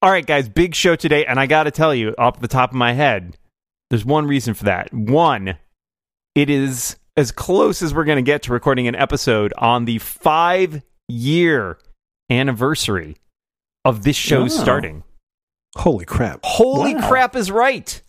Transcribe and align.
All 0.00 0.10
right, 0.10 0.24
guys, 0.26 0.48
big 0.48 0.74
show 0.74 0.94
today, 0.94 1.26
and 1.26 1.40
I 1.40 1.46
got 1.46 1.64
to 1.64 1.70
tell 1.72 1.92
you, 1.94 2.14
off 2.18 2.38
the 2.40 2.46
top 2.48 2.70
of 2.70 2.76
my 2.76 2.92
head, 2.92 3.36
there's 3.90 4.04
one 4.04 4.26
reason 4.26 4.54
for 4.54 4.64
that. 4.64 4.92
One, 4.94 5.56
it 6.36 6.48
is 6.50 6.96
as 7.16 7.32
close 7.32 7.82
as 7.82 7.92
we're 7.92 8.04
going 8.04 8.16
to 8.16 8.22
get 8.22 8.42
to 8.44 8.52
recording 8.52 8.86
an 8.86 8.94
episode 8.94 9.52
on 9.58 9.86
the 9.86 9.98
five 9.98 10.82
year 11.08 11.78
anniversary 12.30 13.16
of 13.84 14.04
this 14.04 14.14
show 14.14 14.42
Oh. 14.44 14.48
starting. 14.48 15.02
Holy 15.76 16.04
crap! 16.04 16.40
Holy 16.44 16.94
Wow. 16.94 17.08
crap 17.08 17.34
is 17.36 17.50
right. 17.50 18.00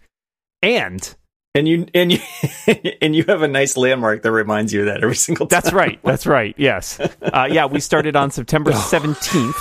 And 0.62 1.16
And 1.56 1.68
you 1.68 1.88
and 1.96 2.12
you 2.12 2.20
and 3.02 3.16
you 3.16 3.24
have 3.28 3.42
a 3.42 3.48
nice 3.48 3.78
landmark 3.78 4.22
that 4.24 4.32
reminds 4.32 4.74
you 4.74 4.82
of 4.82 4.86
that 4.88 5.02
every 5.04 5.16
single 5.16 5.48
time. 5.48 5.58
that's 5.62 5.74
right. 5.74 6.00
That's 6.04 6.28
right. 6.28 6.54
Yes. 6.58 7.00
Uh, 7.22 7.48
yeah, 7.52 7.66
we 7.66 7.80
started 7.80 8.16
on 8.16 8.30
September 8.32 8.72
17th, 8.74 9.54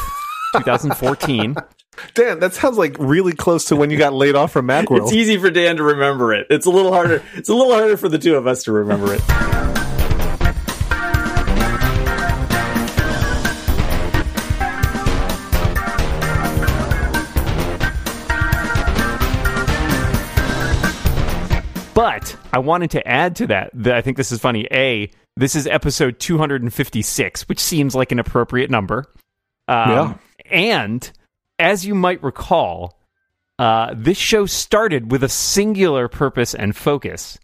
2014. 0.54 1.56
Dan, 2.14 2.40
that 2.40 2.54
sounds 2.54 2.78
like 2.78 2.96
really 2.98 3.32
close 3.32 3.64
to 3.66 3.76
when 3.76 3.90
you 3.90 3.98
got 3.98 4.12
laid 4.12 4.34
off 4.34 4.52
from 4.52 4.66
Macworld. 4.66 5.02
It's 5.02 5.12
easy 5.12 5.36
for 5.38 5.50
Dan 5.50 5.76
to 5.76 5.82
remember 5.82 6.32
it. 6.32 6.46
It's 6.50 6.66
a 6.66 6.70
little 6.70 6.92
harder. 6.92 7.22
It's 7.34 7.48
a 7.48 7.54
little 7.54 7.72
harder 7.72 7.96
for 7.96 8.08
the 8.08 8.18
two 8.18 8.36
of 8.36 8.46
us 8.46 8.64
to 8.64 8.72
remember 8.72 9.14
it. 9.14 9.20
But 21.94 22.36
I 22.52 22.58
wanted 22.60 22.92
to 22.92 23.06
add 23.08 23.34
to 23.36 23.48
that 23.48 23.70
that 23.74 23.96
I 23.96 24.02
think 24.02 24.16
this 24.16 24.30
is 24.30 24.38
funny. 24.38 24.68
A, 24.70 25.10
this 25.36 25.56
is 25.56 25.66
episode 25.66 26.20
256, 26.20 27.48
which 27.48 27.58
seems 27.58 27.96
like 27.96 28.12
an 28.12 28.20
appropriate 28.20 28.70
number. 28.70 29.06
Um, 29.66 29.90
Yeah. 29.90 30.14
And 30.48 31.10
as 31.58 31.84
you 31.86 31.94
might 31.94 32.22
recall, 32.22 32.98
uh, 33.58 33.94
this 33.96 34.18
show 34.18 34.46
started 34.46 35.10
with 35.10 35.24
a 35.24 35.28
singular 35.28 36.08
purpose 36.08 36.54
and 36.54 36.74
focus. 36.76 37.38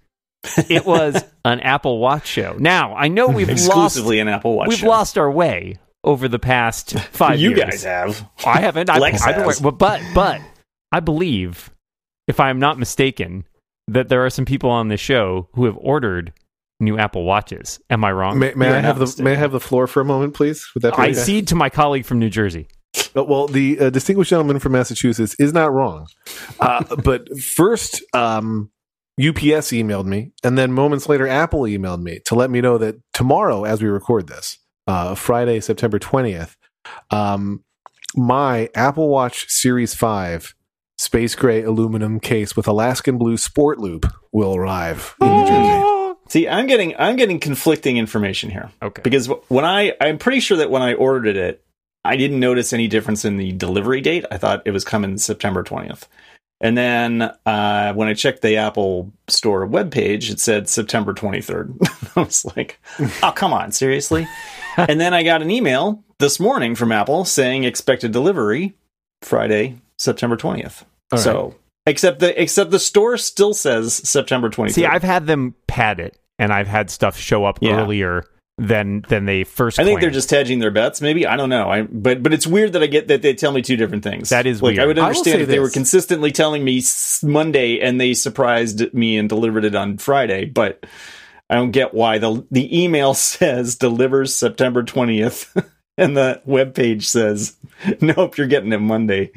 It 0.68 0.84
was 0.86 1.22
an 1.44 1.60
Apple 1.60 1.98
Watch 1.98 2.26
show. 2.26 2.56
Now 2.58 2.94
I 2.94 3.08
know 3.08 3.28
we've 3.28 3.48
lost 3.48 3.66
Exclusively 3.66 4.20
an 4.20 4.28
Apple 4.28 4.54
Watch. 4.56 4.68
we've 4.68 4.78
show. 4.78 4.88
lost 4.88 5.18
our 5.18 5.30
way 5.30 5.78
over 6.04 6.28
the 6.28 6.38
past 6.38 6.98
five 7.12 7.40
You 7.40 7.50
years. 7.50 7.60
guys 7.60 7.84
have. 7.84 8.28
I 8.44 8.60
haven't. 8.60 8.90
I, 8.90 8.98
Lex 8.98 9.22
I've 9.22 9.36
been 9.36 9.44
has. 9.46 9.60
wor- 9.60 9.72
but 9.72 10.00
but 10.14 10.40
I 10.92 11.00
believe, 11.00 11.70
if 12.28 12.38
I'm 12.40 12.58
not 12.58 12.78
mistaken, 12.78 13.44
that 13.88 14.08
there 14.08 14.24
are 14.24 14.30
some 14.30 14.44
people 14.44 14.70
on 14.70 14.88
this 14.88 15.00
show 15.00 15.48
who 15.54 15.64
have 15.64 15.76
ordered 15.78 16.32
new 16.78 16.98
Apple 16.98 17.24
Watches. 17.24 17.80
Am 17.90 18.04
I 18.04 18.12
wrong? 18.12 18.38
May, 18.38 18.52
may 18.54 18.68
I 18.68 18.80
have 18.80 18.98
not 18.98 19.08
the 19.16 19.22
May 19.22 19.32
I 19.32 19.36
have 19.36 19.52
the 19.52 19.60
floor 19.60 19.86
for 19.86 20.00
a 20.02 20.04
moment, 20.04 20.34
please? 20.34 20.68
Would 20.74 20.82
that 20.82 20.92
be 20.96 21.02
I 21.02 21.04
okay? 21.06 21.14
cede 21.14 21.48
to 21.48 21.54
my 21.54 21.70
colleague 21.70 22.04
from 22.04 22.18
New 22.18 22.28
Jersey. 22.30 22.68
Uh, 23.16 23.24
Well, 23.24 23.46
the 23.46 23.78
uh, 23.78 23.90
distinguished 23.90 24.30
gentleman 24.30 24.58
from 24.58 24.72
Massachusetts 24.72 25.34
is 25.38 25.52
not 25.52 25.72
wrong. 25.72 26.06
Uh, 26.60 26.82
but 27.02 27.28
first, 27.38 28.02
um, 28.14 28.70
UPS 29.20 29.70
emailed 29.70 30.06
me, 30.06 30.32
and 30.42 30.58
then 30.58 30.72
moments 30.72 31.08
later, 31.08 31.26
Apple 31.28 31.62
emailed 31.62 32.02
me 32.02 32.18
to 32.26 32.34
let 32.34 32.50
me 32.50 32.60
know 32.60 32.78
that 32.78 32.96
tomorrow, 33.12 33.64
as 33.64 33.80
we 33.80 33.88
record 33.88 34.26
this, 34.26 34.58
uh, 34.88 35.14
Friday, 35.14 35.60
September 35.60 35.98
20th, 35.98 36.56
um, 37.10 37.62
my 38.16 38.68
Apple 38.74 39.08
Watch 39.08 39.48
Series 39.48 39.94
5 39.94 40.54
space 40.98 41.34
gray 41.34 41.62
aluminum 41.62 42.20
case 42.20 42.56
with 42.56 42.66
Alaskan 42.68 43.18
blue 43.18 43.36
sport 43.36 43.78
loop 43.78 44.06
will 44.32 44.54
arrive 44.56 45.14
in 45.20 45.26
New 45.28 45.46
Jersey. 45.46 46.18
See, 46.28 46.48
I'm 46.48 46.66
getting 46.66 46.94
I'm 46.98 47.16
getting 47.16 47.38
conflicting 47.40 47.96
information 47.96 48.50
here 48.50 48.70
Okay. 48.82 49.02
because 49.02 49.28
when 49.48 49.64
I 49.64 49.92
I'm 50.00 50.18
pretty 50.18 50.40
sure 50.40 50.56
that 50.58 50.70
when 50.70 50.82
I 50.82 50.94
ordered 50.94 51.36
it, 51.36 51.64
I 52.04 52.16
didn't 52.16 52.40
notice 52.40 52.72
any 52.72 52.86
difference 52.88 53.24
in 53.24 53.36
the 53.36 53.52
delivery 53.52 54.00
date. 54.00 54.24
I 54.30 54.36
thought 54.38 54.62
it 54.66 54.70
was 54.72 54.84
coming 54.84 55.16
September 55.18 55.62
20th. 55.62 56.06
And 56.60 56.78
then 56.78 57.22
uh, 57.46 57.92
when 57.94 58.08
I 58.08 58.14
checked 58.14 58.42
the 58.42 58.56
Apple 58.56 59.12
Store 59.28 59.66
webpage, 59.66 60.30
it 60.30 60.40
said 60.40 60.68
September 60.68 61.12
23rd. 61.12 62.12
I 62.16 62.20
was 62.20 62.44
like, 62.56 62.78
oh, 63.22 63.32
come 63.34 63.52
on, 63.52 63.72
seriously? 63.72 64.26
and 64.76 65.00
then 65.00 65.12
I 65.12 65.22
got 65.22 65.42
an 65.42 65.50
email 65.50 66.02
this 66.18 66.38
morning 66.38 66.74
from 66.74 66.92
Apple 66.92 67.24
saying 67.24 67.64
expected 67.64 68.12
delivery 68.12 68.74
Friday, 69.22 69.76
September 69.98 70.36
20th. 70.36 70.82
All 71.12 71.16
right. 71.18 71.20
so, 71.20 71.54
except 71.86 72.20
the 72.20 72.40
except 72.40 72.70
the 72.70 72.78
store 72.78 73.16
still 73.18 73.52
says 73.52 73.94
September 73.94 74.48
23rd. 74.48 74.72
See, 74.72 74.86
I've 74.86 75.02
had 75.02 75.26
them 75.26 75.54
pad 75.66 76.00
it, 76.00 76.18
and 76.38 76.52
I've 76.52 76.68
had 76.68 76.88
stuff 76.88 77.16
show 77.18 77.44
up 77.44 77.58
Yeah. 77.60 77.80
earlier 77.80 78.24
than 78.58 79.04
than 79.08 79.24
they 79.24 79.44
first. 79.44 79.78
I 79.78 79.84
think 79.84 80.00
they're 80.00 80.10
just 80.10 80.30
hedging 80.30 80.60
their 80.60 80.70
bets. 80.70 81.00
Maybe 81.00 81.26
I 81.26 81.36
don't 81.36 81.48
know. 81.48 81.68
I 81.68 81.82
but 81.82 82.22
but 82.22 82.32
it's 82.32 82.46
weird 82.46 82.74
that 82.74 82.82
I 82.82 82.86
get 82.86 83.08
that 83.08 83.22
they 83.22 83.34
tell 83.34 83.52
me 83.52 83.62
two 83.62 83.76
different 83.76 84.04
things. 84.04 84.28
That 84.28 84.46
is 84.46 84.62
like 84.62 84.78
I 84.78 84.86
weird. 84.86 84.88
would 84.88 84.98
I 84.98 85.02
will 85.02 85.06
understand 85.08 85.36
say 85.36 85.42
if 85.42 85.48
they 85.48 85.58
were 85.58 85.70
consistently 85.70 86.30
telling 86.30 86.62
me 86.62 86.82
Monday 87.22 87.80
and 87.80 88.00
they 88.00 88.14
surprised 88.14 88.94
me 88.94 89.18
and 89.18 89.28
delivered 89.28 89.64
it 89.64 89.74
on 89.74 89.98
Friday. 89.98 90.44
But 90.44 90.86
I 91.50 91.56
don't 91.56 91.72
get 91.72 91.94
why 91.94 92.18
the 92.18 92.46
the 92.50 92.82
email 92.82 93.14
says 93.14 93.76
delivers 93.76 94.34
September 94.34 94.82
twentieth. 94.82 95.52
And 95.96 96.16
the 96.16 96.42
webpage 96.44 97.04
says, 97.04 97.54
"Nope, 98.00 98.36
you're 98.36 98.48
getting 98.48 98.72
it 98.72 98.80
Monday." 98.80 99.30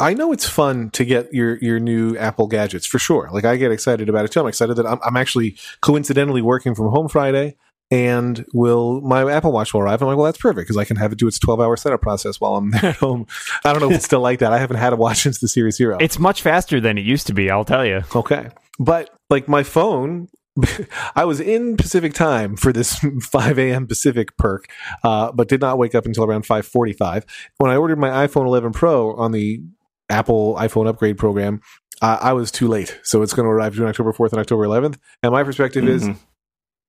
I 0.00 0.12
know 0.12 0.32
it's 0.32 0.44
fun 0.44 0.90
to 0.90 1.04
get 1.04 1.32
your 1.32 1.56
your 1.58 1.78
new 1.78 2.16
Apple 2.16 2.48
gadgets 2.48 2.84
for 2.84 2.98
sure. 2.98 3.30
Like 3.32 3.44
I 3.44 3.54
get 3.54 3.70
excited 3.70 4.08
about 4.08 4.24
it 4.24 4.32
too. 4.32 4.40
I'm 4.40 4.48
excited 4.48 4.74
that 4.74 4.86
I'm, 4.86 4.98
I'm 5.04 5.16
actually 5.16 5.56
coincidentally 5.82 6.42
working 6.42 6.74
from 6.74 6.88
home 6.88 7.08
Friday, 7.08 7.56
and 7.90 8.44
will 8.52 9.00
my 9.00 9.30
Apple 9.32 9.52
Watch 9.52 9.74
will 9.74 9.80
arrive. 9.80 10.00
I'm 10.02 10.08
like, 10.08 10.16
well, 10.16 10.26
that's 10.26 10.38
perfect 10.38 10.66
because 10.68 10.76
I 10.76 10.84
can 10.84 10.96
have 10.96 11.12
it 11.12 11.18
do 11.18 11.26
its 11.26 11.38
12 11.38 11.60
hour 11.60 11.76
setup 11.76 12.00
process 12.00 12.40
while 12.40 12.56
I'm 12.56 12.70
there 12.70 12.84
at 12.90 12.96
home. 12.96 13.26
I 13.64 13.72
don't 13.72 13.80
know 13.82 13.90
if 13.90 13.96
it's 13.96 14.04
still 14.04 14.20
like 14.20 14.38
that. 14.40 14.52
I 14.52 14.58
haven't 14.58 14.76
had 14.78 14.92
a 14.92 14.96
watch 14.96 15.22
since 15.22 15.40
the 15.40 15.48
Series 15.48 15.76
Zero. 15.76 15.98
It's 16.00 16.18
much 16.18 16.42
faster 16.42 16.80
than 16.80 16.98
it 16.98 17.04
used 17.04 17.26
to 17.28 17.34
be. 17.34 17.50
I'll 17.50 17.64
tell 17.64 17.84
you. 17.84 18.02
Okay. 18.14 18.48
But 18.78 19.10
like 19.28 19.48
my 19.48 19.62
phone, 19.62 20.28
I 21.16 21.24
was 21.24 21.40
in 21.40 21.76
Pacific 21.76 22.12
time 22.14 22.56
for 22.56 22.72
this 22.72 22.98
5 23.22 23.58
a.m. 23.58 23.86
Pacific 23.86 24.36
perk, 24.36 24.66
uh, 25.04 25.32
but 25.32 25.48
did 25.48 25.60
not 25.60 25.78
wake 25.78 25.94
up 25.94 26.06
until 26.06 26.24
around 26.24 26.44
5:45. 26.44 27.24
When 27.58 27.70
I 27.70 27.76
ordered 27.76 27.98
my 27.98 28.26
iPhone 28.26 28.46
11 28.46 28.72
Pro 28.72 29.14
on 29.16 29.32
the 29.32 29.62
Apple 30.08 30.54
iPhone 30.56 30.88
upgrade 30.88 31.18
program, 31.18 31.60
uh, 32.02 32.18
I 32.20 32.32
was 32.32 32.50
too 32.50 32.66
late. 32.68 32.98
So 33.02 33.22
it's 33.22 33.32
going 33.34 33.44
to 33.46 33.50
arrive 33.50 33.72
between 33.72 33.88
October 33.88 34.12
4th 34.12 34.30
and 34.32 34.40
October 34.40 34.64
11th. 34.64 34.96
And 35.22 35.32
my 35.32 35.42
perspective 35.44 35.86
is, 35.86 36.08
Mhm. 36.08 36.16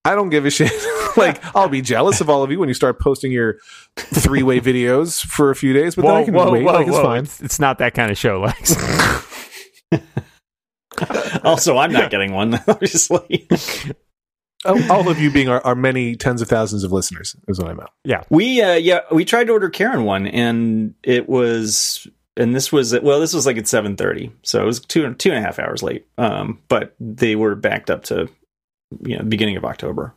I 0.03 0.15
don't 0.15 0.29
give 0.29 0.45
a 0.45 0.49
shit. 0.49 0.71
like 1.17 1.43
I'll 1.55 1.69
be 1.69 1.81
jealous 1.81 2.21
of 2.21 2.29
all 2.29 2.43
of 2.43 2.51
you 2.51 2.59
when 2.59 2.69
you 2.69 2.73
start 2.73 2.99
posting 2.99 3.31
your 3.31 3.57
three-way 3.95 4.59
videos 4.59 5.21
for 5.21 5.51
a 5.51 5.55
few 5.55 5.73
days, 5.73 5.95
but 5.95 6.03
then 6.03 6.15
I 6.15 6.23
can 6.23 6.33
wait. 6.33 6.63
like 6.63 6.87
it's 6.87 6.97
fine. 6.97 7.23
It's, 7.23 7.41
it's 7.41 7.59
not 7.59 7.77
that 7.79 7.93
kind 7.93 8.11
of 8.11 8.17
show, 8.17 8.41
Lex. 8.41 8.75
also, 11.43 11.77
I'm 11.77 11.91
not 11.91 12.11
getting 12.11 12.33
one, 12.33 12.59
obviously. 12.67 13.47
all 14.65 14.91
all 14.91 15.09
of 15.09 15.19
you 15.19 15.31
being 15.31 15.49
our, 15.49 15.61
our 15.61 15.75
many 15.75 16.15
tens 16.15 16.41
of 16.41 16.47
thousands 16.47 16.83
of 16.83 16.91
listeners 16.91 17.35
is 17.47 17.59
what 17.59 17.69
I 17.69 17.73
meant. 17.73 17.89
We 18.29 18.61
uh 18.61 18.75
yeah, 18.75 19.01
we 19.11 19.25
tried 19.25 19.45
to 19.45 19.53
order 19.53 19.69
Karen 19.69 20.03
one 20.03 20.27
and 20.27 20.93
it 21.03 21.27
was 21.27 22.07
and 22.37 22.55
this 22.55 22.71
was 22.71 22.97
well, 23.01 23.19
this 23.19 23.33
was 23.33 23.45
like 23.45 23.57
at 23.57 23.67
seven 23.67 23.95
thirty. 23.97 24.31
So 24.43 24.61
it 24.61 24.65
was 24.65 24.79
two 24.79 25.13
two 25.15 25.29
and 25.29 25.39
a 25.39 25.41
half 25.41 25.59
hours 25.59 25.83
late. 25.83 26.07
Um, 26.17 26.59
but 26.67 26.95
they 26.99 27.35
were 27.35 27.55
backed 27.55 27.89
up 27.89 28.03
to 28.05 28.29
you 29.03 29.17
know, 29.17 29.23
beginning 29.23 29.57
of 29.57 29.65
October. 29.65 30.13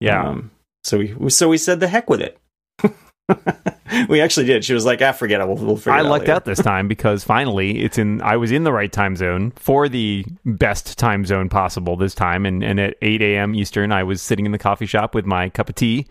Yeah. 0.00 0.28
Um 0.28 0.50
so 0.82 0.98
we 0.98 1.30
so 1.30 1.48
we 1.48 1.58
said 1.58 1.80
the 1.80 1.88
heck 1.88 2.10
with 2.10 2.20
it. 2.20 2.38
we 4.08 4.20
actually 4.20 4.44
did. 4.44 4.64
She 4.64 4.74
was 4.74 4.84
like, 4.84 5.00
ah, 5.00 5.12
forget 5.12 5.40
it, 5.40 5.46
we'll, 5.46 5.56
we'll 5.56 5.76
figure 5.76 5.92
I 5.92 6.00
it 6.00 6.06
out. 6.06 6.10
lucked 6.10 6.22
later." 6.22 6.32
out 6.34 6.44
this 6.44 6.60
time 6.60 6.88
because 6.88 7.24
finally 7.24 7.82
it's 7.82 7.96
in 7.96 8.20
I 8.20 8.36
was 8.36 8.52
in 8.52 8.64
the 8.64 8.72
right 8.72 8.92
time 8.92 9.16
zone 9.16 9.52
for 9.56 9.88
the 9.88 10.24
best 10.44 10.98
time 10.98 11.24
zone 11.24 11.48
possible 11.48 11.96
this 11.96 12.14
time 12.14 12.44
and, 12.44 12.62
and 12.62 12.78
at 12.78 12.96
8 13.00 13.22
a.m. 13.22 13.54
Eastern 13.54 13.92
I 13.92 14.02
was 14.02 14.20
sitting 14.20 14.46
in 14.46 14.52
the 14.52 14.58
coffee 14.58 14.86
shop 14.86 15.14
with 15.14 15.24
my 15.24 15.48
cup 15.48 15.68
of 15.68 15.74
tea 15.74 16.06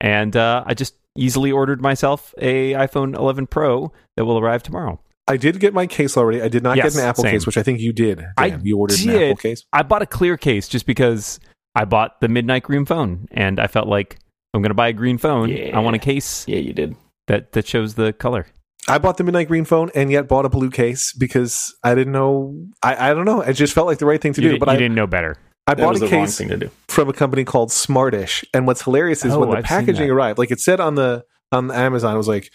and 0.00 0.36
uh, 0.36 0.62
I 0.66 0.74
just 0.74 0.94
easily 1.16 1.50
ordered 1.52 1.80
myself 1.80 2.34
a 2.38 2.72
iPhone 2.72 3.16
11 3.16 3.46
Pro 3.48 3.92
that 4.16 4.24
will 4.24 4.38
arrive 4.38 4.62
tomorrow. 4.62 5.00
I 5.28 5.36
did 5.36 5.60
get 5.60 5.72
my 5.72 5.86
case 5.86 6.16
already. 6.16 6.42
I 6.42 6.48
did 6.48 6.62
not 6.62 6.76
Yes, 6.76 6.94
get 6.94 7.02
an 7.02 7.08
Apple 7.08 7.22
same. 7.24 7.32
case, 7.32 7.46
which 7.46 7.56
I 7.56 7.62
think 7.62 7.80
you 7.80 7.92
did. 7.92 8.18
Dan. 8.18 8.32
I 8.36 8.58
you 8.62 8.76
ordered 8.78 8.98
an 9.00 9.06
did. 9.06 9.22
Apple 9.30 9.36
case. 9.36 9.64
I 9.72 9.82
bought 9.82 10.02
a 10.02 10.06
clear 10.06 10.36
case 10.36 10.66
just 10.68 10.84
because 10.86 11.38
I 11.74 11.84
bought 11.84 12.20
the 12.20 12.28
midnight 12.28 12.64
green 12.64 12.84
phone 12.84 13.28
and 13.30 13.60
I 13.60 13.66
felt 13.68 13.86
like 13.88 14.18
I'm 14.52 14.62
going 14.62 14.70
to 14.70 14.74
buy 14.74 14.88
a 14.88 14.92
green 14.92 15.18
phone. 15.18 15.50
I 15.72 15.78
want 15.78 15.96
a 15.96 15.98
case 16.00 16.46
Yeah, 16.48 16.58
you 16.58 16.72
did. 16.72 16.96
that 17.28 17.52
that 17.52 17.66
shows 17.66 17.94
the 17.94 18.12
color. 18.12 18.46
I 18.88 18.98
bought 18.98 19.16
the 19.16 19.22
midnight 19.24 19.46
green 19.46 19.64
phone 19.64 19.90
and 19.94 20.10
yet 20.10 20.26
bought 20.26 20.44
a 20.44 20.48
blue 20.48 20.68
case 20.70 21.12
because 21.12 21.72
I 21.84 21.94
didn't 21.94 22.12
know. 22.12 22.66
I, 22.82 23.10
I 23.10 23.14
don't 23.14 23.24
know. 23.24 23.40
It 23.42 23.52
just 23.52 23.72
felt 23.74 23.86
like 23.86 23.98
the 23.98 24.06
right 24.06 24.20
thing 24.20 24.32
to 24.34 24.42
you 24.42 24.48
do. 24.48 24.52
did, 24.54 24.60
but 24.60 24.68
you 24.70 24.74
I, 24.74 24.76
didn't 24.76 24.96
know 24.96 25.06
better. 25.06 25.36
I 25.68 25.74
That 25.74 25.84
bought 25.84 26.02
a 26.02 26.08
case 26.08 26.36
thing 26.36 26.48
to 26.48 26.56
do. 26.56 26.70
from 26.88 27.08
a 27.08 27.12
company 27.12 27.44
called 27.44 27.70
Smartish. 27.70 28.44
And 28.52 28.66
what's 28.66 28.82
hilarious 28.82 29.24
is 29.24 29.34
Oh, 29.34 29.38
when 29.38 29.50
the 29.50 29.58
I've 29.58 29.64
packaging 29.64 30.10
arrived, 30.10 30.36
like 30.38 30.50
it 30.50 30.58
said 30.60 30.80
on 30.80 30.96
the 30.96 31.24
on 31.52 31.70
Amazon, 31.70 32.12
it 32.14 32.18
was 32.18 32.26
like 32.26 32.50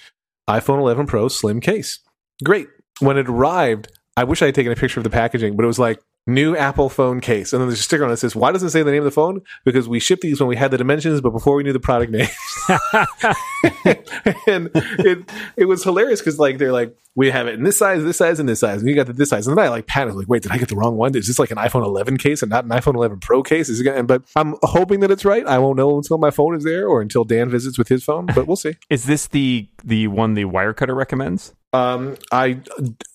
iPhone 0.49 0.79
11 0.79 1.05
Pro 1.07 1.29
slim 1.29 1.61
case. 1.61 1.99
Great. 2.43 2.67
When 2.99 3.17
it 3.17 3.29
arrived, 3.29 3.91
I 4.15 4.23
wish 4.23 4.41
I 4.41 4.47
had 4.47 4.55
taken 4.55 4.71
a 4.71 4.75
picture 4.75 4.99
of 4.99 5.03
the 5.03 5.09
packaging, 5.09 5.55
but 5.55 5.63
it 5.63 5.67
was 5.67 5.79
like 5.79 5.99
new 6.27 6.55
Apple 6.55 6.89
phone 6.89 7.21
case. 7.21 7.53
And 7.53 7.61
then 7.61 7.69
there's 7.69 7.79
a 7.79 7.83
sticker 7.83 8.03
on 8.03 8.09
it 8.09 8.13
that 8.13 8.17
says, 8.17 8.35
Why 8.35 8.51
doesn't 8.51 8.67
it 8.67 8.71
say 8.71 8.83
the 8.83 8.91
name 8.91 9.01
of 9.01 9.05
the 9.05 9.11
phone? 9.11 9.41
Because 9.63 9.87
we 9.87 9.99
shipped 9.99 10.21
these 10.21 10.39
when 10.39 10.49
we 10.49 10.55
had 10.55 10.71
the 10.71 10.77
dimensions, 10.77 11.21
but 11.21 11.31
before 11.31 11.55
we 11.55 11.63
knew 11.63 11.73
the 11.73 11.79
product 11.79 12.11
name. 12.11 12.27
and 14.47 14.69
it 14.73 15.29
it 15.55 15.65
was 15.65 15.83
hilarious 15.83 16.19
because 16.19 16.37
like 16.37 16.57
they're 16.57 16.73
like, 16.73 16.95
we 17.15 17.31
have 17.31 17.47
it 17.47 17.55
in 17.55 17.63
this 17.63 17.77
size, 17.77 18.03
this 18.03 18.17
size, 18.17 18.39
and 18.39 18.47
this 18.47 18.59
size, 18.59 18.81
and 18.81 18.89
you 18.89 18.95
got 18.95 19.07
the 19.07 19.13
this 19.13 19.29
size. 19.29 19.47
And 19.47 19.57
then 19.57 19.65
I 19.65 19.69
like 19.69 19.87
panicked, 19.87 20.17
like, 20.17 20.27
wait, 20.27 20.43
did 20.43 20.51
I 20.51 20.57
get 20.57 20.69
the 20.69 20.75
wrong 20.75 20.97
one? 20.97 21.15
Is 21.15 21.27
this 21.27 21.39
like 21.39 21.49
an 21.49 21.57
iPhone 21.57 21.83
11 21.83 22.17
case 22.17 22.43
and 22.43 22.49
not 22.51 22.65
an 22.65 22.69
iPhone 22.69 22.93
11 22.93 23.19
Pro 23.21 23.41
case? 23.41 23.69
Is 23.69 23.79
it 23.79 23.85
gonna, 23.85 24.03
but 24.03 24.23
I'm 24.35 24.55
hoping 24.63 24.99
that 24.99 25.09
it's 25.09 25.25
right. 25.25 25.45
I 25.47 25.57
won't 25.57 25.77
know 25.77 25.97
until 25.97 26.17
my 26.17 26.29
phone 26.29 26.55
is 26.55 26.63
there 26.63 26.87
or 26.87 27.01
until 27.01 27.23
Dan 27.23 27.49
visits 27.49 27.77
with 27.77 27.87
his 27.87 28.03
phone, 28.03 28.27
but 28.27 28.47
we'll 28.47 28.55
see. 28.55 28.75
Is 28.89 29.05
this 29.05 29.27
the 29.27 29.67
the 29.83 30.07
one 30.07 30.33
the 30.33 30.45
Wirecutter 30.45 30.95
recommends? 30.95 31.53
Um, 31.73 32.15
I 32.31 32.61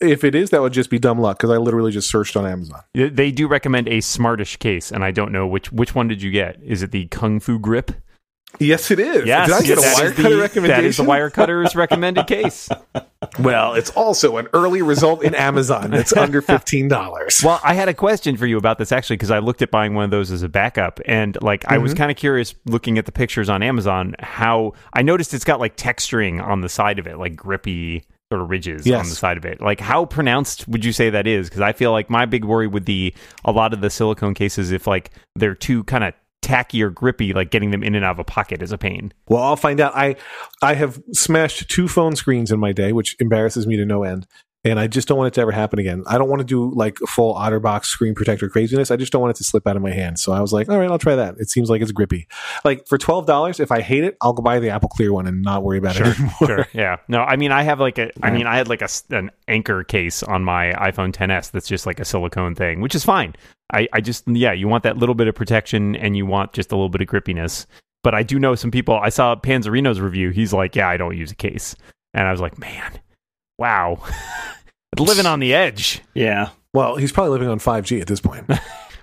if 0.01 0.25
it 0.25 0.35
is, 0.35 0.51
that 0.51 0.61
would 0.61 0.73
just 0.73 0.91
be 0.91 0.99
dumb 0.99 1.19
luck 1.19 1.39
because 1.39 1.51
I 1.51 1.57
literally 1.57 1.91
just 1.91 2.11
searched 2.11 2.37
on 2.37 2.47
Amazon. 2.47 2.81
They 2.95 3.31
do 3.31 3.49
recommend 3.49 3.89
a 3.89 4.01
smartish 4.01 4.59
case, 4.59 4.93
and 4.93 5.05
I 5.05 5.11
don't 5.11 5.33
know 5.33 5.47
which 5.47 5.73
which 5.73 5.95
one 5.95 6.09
did 6.09 6.23
you 6.23 6.31
get. 6.31 6.61
Is 6.63 6.83
it 6.83 6.91
the 6.91 7.07
Kung 7.07 7.41
Fu 7.41 7.59
Grip? 7.59 7.93
Yes, 8.61 8.91
it 8.91 9.01
is. 9.01 9.27
Yes, 9.27 9.49
Did 9.49 9.57
I 9.57 9.63
get 9.63 9.79
a 9.79 9.81
wire 9.81 10.07
is 10.11 10.15
the- 10.17 10.23
cutter 10.23 10.37
recommendation? 10.39 10.83
That 10.83 10.89
is 10.89 10.97
the 10.97 11.03
Wirecutter's 11.05 11.75
recommended 11.75 12.27
case. 12.27 12.69
Well, 13.39 13.75
it's 13.75 13.91
also 13.91 14.37
an 14.39 14.49
early 14.53 14.83
result 14.83 15.23
in 15.23 15.35
Amazon 15.37 15.91
that's 15.93 16.13
under 16.13 16.43
fifteen 16.43 16.89
dollars. 16.89 17.41
Well, 17.43 17.61
I 17.63 17.73
had 17.73 17.89
a 17.89 17.95
question 17.95 18.37
for 18.37 18.47
you 18.47 18.59
about 18.59 18.79
this 18.79 18.91
actually 18.91 19.15
because 19.17 19.31
I 19.31 19.39
looked 19.39 19.63
at 19.63 19.71
buying 19.71 19.95
one 19.95 20.05
of 20.05 20.11
those 20.11 20.33
as 20.33 20.43
a 20.43 20.49
backup, 20.49 21.01
and 21.07 21.39
like 21.41 21.65
I 21.67 21.75
Mm-hmm. 21.75 21.83
was 21.85 21.95
kind 21.95 22.11
of 22.11 22.17
curious 22.17 22.53
looking 22.67 22.99
at 22.99 23.07
the 23.07 23.13
pictures 23.13 23.49
on 23.49 23.63
Amazon 23.63 24.17
how 24.19 24.73
I 24.93 25.03
noticed 25.03 25.33
it's 25.35 25.45
got 25.45 25.61
like 25.61 25.77
texturing 25.77 26.43
on 26.45 26.63
the 26.63 26.69
side 26.69 26.99
of 26.99 27.07
it, 27.07 27.17
like 27.17 27.37
grippy 27.37 28.05
sort 28.33 28.43
of 28.43 28.51
ridges 28.51 28.87
Yes. 28.87 29.05
on 29.05 29.09
the 29.09 29.15
side 29.15 29.37
of 29.37 29.45
it. 29.45 29.61
Like 29.61 29.79
how 29.79 30.05
pronounced 30.05 30.67
would 30.67 30.85
you 30.85 30.93
say 30.93 31.09
that 31.11 31.27
is? 31.29 31.49
Because 31.49 31.63
I 31.63 31.73
feel 31.73 31.93
like 31.93 32.11
my 32.11 32.27
big 32.27 32.45
worry 32.45 32.67
with 32.67 32.87
the 32.87 33.15
a 33.45 33.53
lot 33.53 33.73
of 33.73 33.81
the 33.81 33.89
silicone 33.89 34.35
cases, 34.35 34.73
if 34.73 34.89
like 34.89 35.11
they're 35.37 35.55
too 35.55 35.85
kind 35.85 36.03
of 36.03 36.13
tacky 36.43 36.83
or 36.83 36.91
grippy, 36.91 37.33
like 37.33 37.51
getting 37.51 37.71
them 37.71 37.83
in 37.83 37.95
and 37.95 38.05
out 38.05 38.13
of 38.13 38.19
a 38.19 38.25
pocket 38.25 38.63
is 38.63 38.73
a 38.73 38.79
pain. 38.79 39.13
Well, 39.29 39.43
I'll 39.43 39.57
find 39.57 39.81
out. 39.81 39.97
I 39.97 40.17
I 40.61 40.75
have 40.75 41.01
smashed 41.13 41.71
two 41.71 41.89
phone 41.89 42.17
screens 42.17 42.51
in 42.51 42.61
my 42.61 42.73
day, 42.73 42.93
which 42.93 43.17
embarrasses 43.21 43.67
me 43.67 43.77
to 43.77 43.87
no 43.87 44.03
end. 44.03 44.27
And 44.65 44.79
I 44.79 44.87
just 44.87 45.09
don't 45.09 45.19
want 45.19 45.29
it 45.29 45.35
to 45.35 45.41
ever 45.41 45.51
happen 45.51 45.81
again. 45.81 46.05
I 46.07 46.19
don't 46.19 46.29
want 46.29 46.39
to 46.39 46.47
do 46.47 46.71
like 46.71 46.97
full 46.99 47.35
OtterBox 47.35 47.87
screen 47.87 48.15
protector 48.15 48.49
craziness. 48.49 48.93
I 48.93 48.97
just 48.97 49.11
don't 49.11 49.21
want 49.21 49.35
it 49.35 49.39
to 49.39 49.45
slip 49.45 49.67
out 49.67 49.75
of 49.75 49.83
my 49.83 49.91
hand. 49.91 50.21
So 50.21 50.33
I 50.33 50.41
was 50.41 50.53
like, 50.53 50.69
all 50.69 50.79
right, 50.79 50.89
I'll 50.89 50.99
try 50.99 51.17
that. 51.17 51.35
It 51.39 51.51
seems 51.51 51.69
like 51.69 51.83
it's 51.83 51.91
grippy. 51.91 52.29
Like 52.65 52.87
for 52.87 52.97
twelve 52.97 53.27
dollars, 53.27 53.59
if 53.59 53.73
I 53.73 53.81
hate 53.81 54.05
it, 54.05 54.17
I'll 54.21 54.33
go 54.33 54.43
buy 54.43 54.61
the 54.61 54.71
Apple 54.71 54.89
Clear 54.89 55.13
one 55.13 55.27
and 55.27 55.43
not 55.43 55.65
worry 55.65 55.79
about 55.79 55.97
it 55.97 56.07
anymore. 56.07 56.33
Sure. 56.47 56.69
Yeah. 56.73 56.99
No, 57.09 57.23
I 57.23 57.37
mean, 57.37 57.51
I 57.51 57.63
have 57.65 57.81
like 57.81 57.99
a, 57.99 58.11
I 58.25 58.31
mean, 58.31 58.47
I 58.47 58.57
had 58.57 58.69
like 58.69 58.83
a, 58.83 58.89
an 59.11 59.31
Anker 59.49 59.83
case 59.83 60.23
on 60.23 60.45
my 60.45 60.73
iPhone 60.73 61.13
10s 61.13 61.51
that's 61.51 61.67
just 61.67 61.85
like 61.85 61.99
a 61.99 62.05
silicone 62.05 62.55
thing, 62.55 62.81
which 62.81 62.95
is 62.95 63.05
fine. 63.05 63.35
I, 63.73 63.89
I 63.93 64.01
just, 64.01 64.29
yeah, 64.29 64.53
you 64.53 64.69
want 64.69 64.85
that 64.85 64.97
little 64.97 65.15
bit 65.15 65.29
of 65.29 65.35
protection 65.35 65.97
and 65.97 66.17
you 66.17 66.25
want 66.27 66.53
just 66.53 66.73
a 66.73 66.77
little 66.77 66.89
bit 66.89 67.01
of 67.01 67.09
grippiness. 67.09 67.67
But 68.03 68.15
I 68.15 68.23
do 68.23 68.39
know 68.39 68.55
some 68.55 68.71
people, 68.71 68.95
I 68.97 69.09
saw 69.09 69.35
Panzarino's 69.35 70.01
review. 70.01 70.31
He's 70.31 70.53
like, 70.53 70.77
yeah, 70.77 70.89
I 70.89 70.97
don't 70.97 71.17
use 71.17 71.31
a 71.31 71.37
case. 71.37 71.75
And 72.15 72.27
I 72.27 72.33
was 72.33 72.41
like, 72.41 72.59
man, 72.59 73.01
wow. 73.59 74.03
Living 74.99 75.27
on 75.27 75.41
the 75.41 75.55
edge. 75.55 76.01
Yeah. 76.15 76.51
Well, 76.75 76.97
he's 76.97 77.13
probably 77.13 77.31
living 77.33 77.49
on 77.49 77.59
five 77.59 77.85
G 77.85 78.01
at 78.01 78.07
this 78.07 78.21
point. 78.21 78.49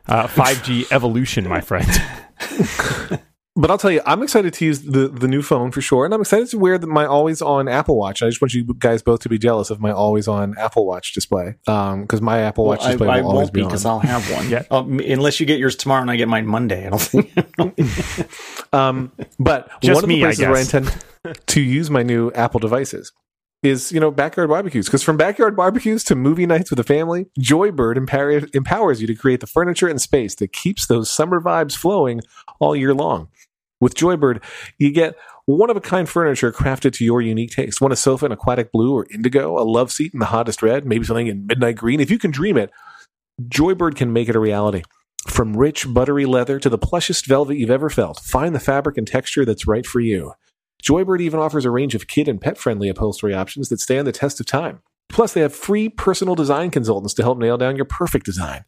Uh, 0.08 0.26
5G 0.26 0.92
evolution, 0.92 1.48
my 1.48 1.62
friend. 1.62 1.88
But 3.56 3.70
I'll 3.70 3.78
tell 3.78 3.92
you, 3.92 4.02
I'm 4.06 4.24
excited 4.24 4.54
to 4.54 4.64
use 4.66 4.84
the, 4.84 5.10
the 5.10 5.28
new 5.28 5.42
phone 5.42 5.72
for 5.72 5.82
sure, 5.82 6.06
and 6.06 6.14
I'm 6.14 6.22
excited 6.22 6.48
to 6.52 6.58
wear 6.58 6.78
the, 6.78 6.88
my 6.88 7.06
always 7.06 7.42
on 7.42 7.68
Apple 7.68 7.98
Watch. 7.98 8.24
I 8.24 8.28
just 8.30 8.42
want 8.42 8.54
you 8.54 8.64
guys 8.78 9.02
both 9.02 9.20
to 9.22 9.30
be 9.30 9.38
jealous 9.38 9.70
of 9.70 9.82
my 9.82 9.92
always 9.92 10.30
on 10.30 10.58
Apple 10.58 10.86
Watch 10.86 11.14
display, 11.14 11.56
because 11.66 12.22
my 12.22 12.40
Apple 12.40 12.64
Watch 12.66 12.80
Well, 12.80 12.90
display 12.92 13.08
I 13.10 13.22
will 13.22 13.32
always 13.32 13.48
won't 13.48 13.54
be 13.54 13.60
be 13.60 13.64
on. 13.64 13.68
because 13.70 13.86
I'll 13.86 14.00
have 14.00 14.32
one. 14.32 14.50
Yeah. 14.50 14.64
Um, 14.72 15.02
unless 15.02 15.42
you 15.42 15.46
get 15.46 15.60
yours 15.60 15.76
tomorrow 15.76 16.02
and 16.04 16.10
I 16.10 16.16
get 16.16 16.30
mine 16.30 16.48
Monday. 16.48 16.88
I 16.88 16.90
don't 16.90 17.02
think. 17.02 18.74
Um, 18.74 19.12
but 19.40 19.70
Just 19.82 19.96
one 19.96 20.04
of 20.06 20.08
the 20.10 20.16
me, 20.16 20.22
I 20.22 20.28
places 20.28 20.46
where 20.46 20.56
I 20.56 20.62
intend 20.62 20.96
to 21.48 21.62
use 21.62 21.90
my 21.90 22.04
new 22.04 22.32
Apple 22.32 22.62
devices 22.62 23.12
is 23.62 23.92
you 23.92 24.00
know 24.00 24.12
backyard 24.12 24.50
barbecues. 24.50 24.86
Because 24.88 25.04
from 25.04 25.18
backyard 25.18 25.56
barbecues 25.56 26.04
to 26.06 26.16
movie 26.16 26.46
nights 26.46 26.70
with 26.70 26.78
the 26.78 26.84
family, 26.84 27.28
Joybird 27.40 27.98
empower, 27.98 28.42
empowers 28.54 29.02
you 29.02 29.08
to 29.08 29.16
create 29.16 29.42
the 29.42 29.48
furniture 29.48 29.88
and 29.88 30.02
space 30.02 30.36
that 30.36 30.54
keeps 30.54 30.88
those 30.88 31.10
summer 31.10 31.42
vibes 31.42 31.76
flowing 31.76 32.22
all 32.60 32.76
year 32.76 32.94
long. 32.94 33.30
With 33.82 33.96
Joybird, 33.96 34.44
you 34.78 34.92
get 34.92 35.16
one 35.46 35.70
of 35.70 35.78
a 35.78 35.82
kind 35.82 36.08
furniture 36.08 36.52
crafted 36.52 36.94
to 36.94 37.06
your 37.06 37.22
unique 37.22 37.52
taste. 37.52 37.82
Want 37.82 37.94
a 37.94 37.96
sofa 37.96 38.26
in 38.26 38.32
aquatic 38.32 38.72
blue 38.72 38.94
or 38.94 39.08
indigo, 39.12 39.58
a 39.58 39.64
love 39.64 39.92
seat 39.92 40.14
in 40.14 40.20
the 40.20 40.28
hottest 40.28 40.62
red, 40.62 40.86
maybe 40.86 41.06
something 41.06 41.28
in 41.28 41.48
midnight 41.48 41.78
green. 41.78 42.00
If 42.00 42.12
you 42.12 42.20
can 42.20 42.32
dream 42.32 42.58
it, 42.58 42.72
Joybird 43.42 43.96
can 43.96 44.12
make 44.12 44.30
it 44.30 44.36
a 44.36 44.40
reality. 44.40 44.84
From 45.28 45.56
rich, 45.56 45.92
buttery 45.92 46.26
leather 46.26 46.60
to 46.60 46.70
the 46.70 46.78
plushest 46.78 47.26
velvet 47.26 47.58
you've 47.58 47.72
ever 47.72 47.90
felt, 47.90 48.20
find 48.20 48.54
the 48.54 48.60
fabric 48.60 48.98
and 48.98 49.08
texture 49.08 49.46
that's 49.46 49.68
right 49.68 49.86
for 49.86 50.00
you. 50.00 50.34
Joybird 50.84 51.22
even 51.22 51.40
offers 51.40 51.66
a 51.66 51.72
range 51.72 51.96
of 51.96 52.08
kid 52.08 52.28
and 52.28 52.40
pet 52.40 52.58
friendly 52.58 52.90
upholstery 52.90 53.34
options 53.34 53.70
that 53.70 53.80
stand 53.80 54.08
the 54.08 54.12
test 54.12 54.40
of 54.40 54.46
time. 54.46 54.80
Plus, 55.10 55.34
they 55.34 55.42
have 55.42 55.54
free 55.54 55.90
personal 55.90 56.36
design 56.36 56.72
consultants 56.72 57.14
to 57.16 57.24
help 57.24 57.38
nail 57.38 57.58
down 57.58 57.76
your 57.76 57.86
perfect 57.86 58.26
design. 58.26 58.64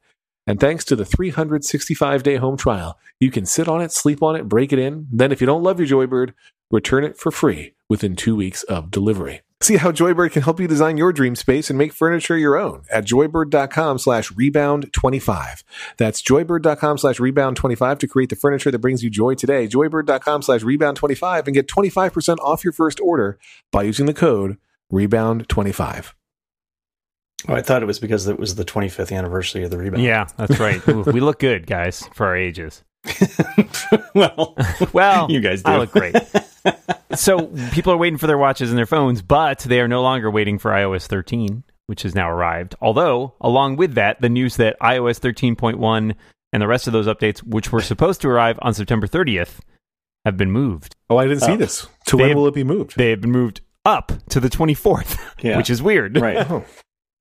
And 0.47 0.59
thanks 0.59 0.83
to 0.85 0.95
the 0.95 1.05
365 1.05 2.23
day 2.23 2.35
home 2.37 2.57
trial, 2.57 2.97
you 3.19 3.29
can 3.29 3.45
sit 3.45 3.67
on 3.67 3.81
it, 3.81 3.91
sleep 3.91 4.23
on 4.23 4.35
it, 4.35 4.49
break 4.49 4.73
it 4.73 4.79
in. 4.79 5.07
Then, 5.11 5.31
if 5.31 5.39
you 5.39 5.47
don't 5.47 5.63
love 5.63 5.79
your 5.79 5.87
Joybird, 5.87 6.33
return 6.71 7.03
it 7.03 7.17
for 7.17 7.31
free 7.31 7.73
within 7.87 8.15
two 8.15 8.35
weeks 8.35 8.63
of 8.63 8.89
delivery. 8.89 9.41
See 9.61 9.77
how 9.77 9.91
Joybird 9.91 10.31
can 10.31 10.41
help 10.41 10.59
you 10.59 10.67
design 10.67 10.97
your 10.97 11.13
dream 11.13 11.35
space 11.35 11.69
and 11.69 11.77
make 11.77 11.93
furniture 11.93 12.35
your 12.35 12.57
own 12.57 12.83
at 12.89 13.05
joybird.com 13.05 13.99
slash 13.99 14.31
rebound25. 14.31 15.63
That's 15.97 16.21
joybird.com 16.23 16.97
slash 16.97 17.19
rebound25 17.19 17.99
to 17.99 18.07
create 18.07 18.29
the 18.31 18.35
furniture 18.35 18.71
that 18.71 18.79
brings 18.79 19.03
you 19.03 19.11
joy 19.11 19.35
today. 19.35 19.67
Joybird.com 19.67 20.41
slash 20.41 20.61
rebound25 20.61 21.45
and 21.45 21.53
get 21.53 21.67
25% 21.67 22.39
off 22.39 22.63
your 22.63 22.73
first 22.73 22.99
order 22.99 23.37
by 23.71 23.83
using 23.83 24.07
the 24.07 24.15
code 24.15 24.57
rebound25. 24.91 26.13
Oh, 27.47 27.53
I 27.53 27.61
thought 27.61 27.83
it 27.83 27.87
was 27.87 27.99
because 27.99 28.27
it 28.27 28.39
was 28.39 28.55
the 28.55 28.65
25th 28.65 29.15
anniversary 29.15 29.63
of 29.63 29.69
the 29.71 29.77
rebound. 29.77 30.03
yeah, 30.03 30.27
that's 30.37 30.59
right. 30.59 30.85
We 31.05 31.19
look 31.19 31.39
good, 31.39 31.67
guys, 31.67 32.07
for 32.13 32.25
our 32.27 32.35
ages. 32.35 32.83
well, 34.15 34.55
Well, 34.93 35.29
you 35.29 35.39
guys 35.39 35.61
do. 35.63 35.71
I 35.71 35.77
look 35.77 35.91
great. 35.91 36.15
So 37.15 37.47
people 37.71 37.93
are 37.93 37.97
waiting 37.97 38.17
for 38.17 38.27
their 38.27 38.37
watches 38.37 38.69
and 38.69 38.77
their 38.77 38.85
phones, 38.85 39.21
but 39.21 39.59
they 39.59 39.79
are 39.81 39.87
no 39.87 40.01
longer 40.01 40.29
waiting 40.29 40.57
for 40.59 40.71
iOS 40.71 41.07
13, 41.07 41.63
which 41.87 42.03
has 42.03 42.15
now 42.15 42.29
arrived. 42.29 42.75
Although, 42.81 43.33
along 43.41 43.75
with 43.77 43.95
that, 43.95 44.21
the 44.21 44.29
news 44.29 44.57
that 44.57 44.77
iOS 44.81 45.19
13.1 45.19 46.15
and 46.53 46.61
the 46.61 46.67
rest 46.67 46.87
of 46.87 46.93
those 46.93 47.07
updates, 47.07 47.39
which 47.39 47.71
were 47.71 47.81
supposed 47.81 48.21
to 48.21 48.29
arrive 48.29 48.59
on 48.61 48.73
September 48.73 49.07
30th, 49.07 49.59
have 50.25 50.37
been 50.37 50.51
moved. 50.51 50.95
Oh, 51.09 51.17
I 51.17 51.25
didn't 51.27 51.41
see 51.41 51.53
Oh. 51.53 51.57
this. 51.57 51.87
To 52.07 52.17
They- 52.17 52.23
when 52.27 52.37
will 52.37 52.47
it 52.47 52.53
be 52.53 52.63
moved? 52.63 52.95
They 52.97 53.09
have 53.09 53.21
been 53.21 53.31
moved 53.31 53.61
up 53.85 54.11
to 54.29 54.39
the 54.39 54.49
24th, 54.49 55.17
Yeah. 55.41 55.57
which 55.57 55.69
is 55.69 55.81
weird. 55.81 56.19
right. 56.19 56.49
Oh. 56.49 56.63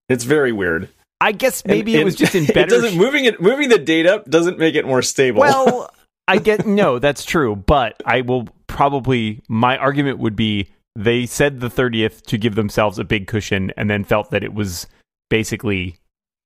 It's 0.08 0.24
very 0.24 0.52
weird. 0.52 0.88
I 1.20 1.32
guess 1.32 1.64
maybe 1.64 1.94
And- 1.94 2.02
it 2.02 2.04
was 2.04 2.16
just 2.16 2.34
in 2.34 2.44
and 2.44 2.54
better. 2.54 2.74
It 2.74 2.80
doesn't 2.82 2.98
moving 2.98 3.24
it 3.26 3.40
moving 3.40 3.68
the 3.68 3.78
date 3.78 4.06
up 4.06 4.28
doesn't 4.28 4.58
make 4.58 4.74
it 4.74 4.84
more 4.86 5.02
stable. 5.02 5.40
Well, 5.40 5.90
I 6.28 6.38
get 6.38 6.66
no, 6.66 6.98
that's 6.98 7.24
true, 7.24 7.56
but 7.56 8.00
I 8.04 8.20
will 8.22 8.48
probably 8.80 9.42
my 9.46 9.76
argument 9.76 10.18
would 10.18 10.34
be 10.34 10.66
they 10.96 11.26
said 11.26 11.60
the 11.60 11.68
30th 11.68 12.22
to 12.22 12.38
give 12.38 12.54
themselves 12.54 12.98
a 12.98 13.04
big 13.04 13.26
cushion 13.26 13.70
and 13.76 13.90
then 13.90 14.02
felt 14.04 14.30
that 14.30 14.42
it 14.42 14.54
was 14.54 14.86
basically, 15.28 15.96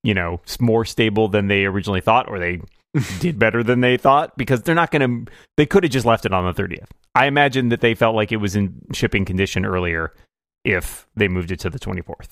you 0.02 0.12
know, 0.14 0.40
more 0.58 0.84
stable 0.84 1.28
than 1.28 1.46
they 1.46 1.64
originally 1.64 2.00
thought 2.00 2.28
or 2.28 2.40
they 2.40 2.60
did 3.20 3.38
better 3.38 3.62
than 3.62 3.82
they 3.82 3.96
thought 3.96 4.36
because 4.36 4.62
they're 4.62 4.74
not 4.74 4.90
going 4.90 5.24
to 5.26 5.32
they 5.56 5.64
could 5.64 5.84
have 5.84 5.92
just 5.92 6.04
left 6.04 6.26
it 6.26 6.32
on 6.32 6.44
the 6.44 6.60
30th. 6.60 6.88
I 7.14 7.26
imagine 7.26 7.68
that 7.68 7.80
they 7.80 7.94
felt 7.94 8.16
like 8.16 8.32
it 8.32 8.38
was 8.38 8.56
in 8.56 8.80
shipping 8.92 9.24
condition 9.24 9.64
earlier 9.64 10.12
if 10.64 11.06
they 11.14 11.28
moved 11.28 11.52
it 11.52 11.60
to 11.60 11.70
the 11.70 11.78
24th. 11.78 12.30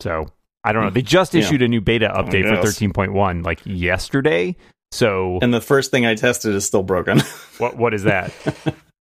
So, 0.00 0.28
I 0.62 0.72
don't 0.72 0.84
know. 0.84 0.90
They 0.90 1.02
just 1.02 1.34
Yeah. 1.34 1.40
issued 1.40 1.62
a 1.62 1.68
new 1.68 1.80
beta 1.80 2.08
update 2.14 2.46
for 2.46 2.64
13.1 2.64 3.44
like 3.44 3.58
yesterday. 3.64 4.54
So, 4.92 5.40
and 5.42 5.52
the 5.52 5.60
first 5.60 5.90
thing 5.90 6.06
I 6.06 6.14
tested 6.14 6.54
is 6.54 6.64
still 6.64 6.84
broken. 6.84 7.18
what 7.58 7.76
what 7.76 7.92
is 7.92 8.04
that? 8.04 8.32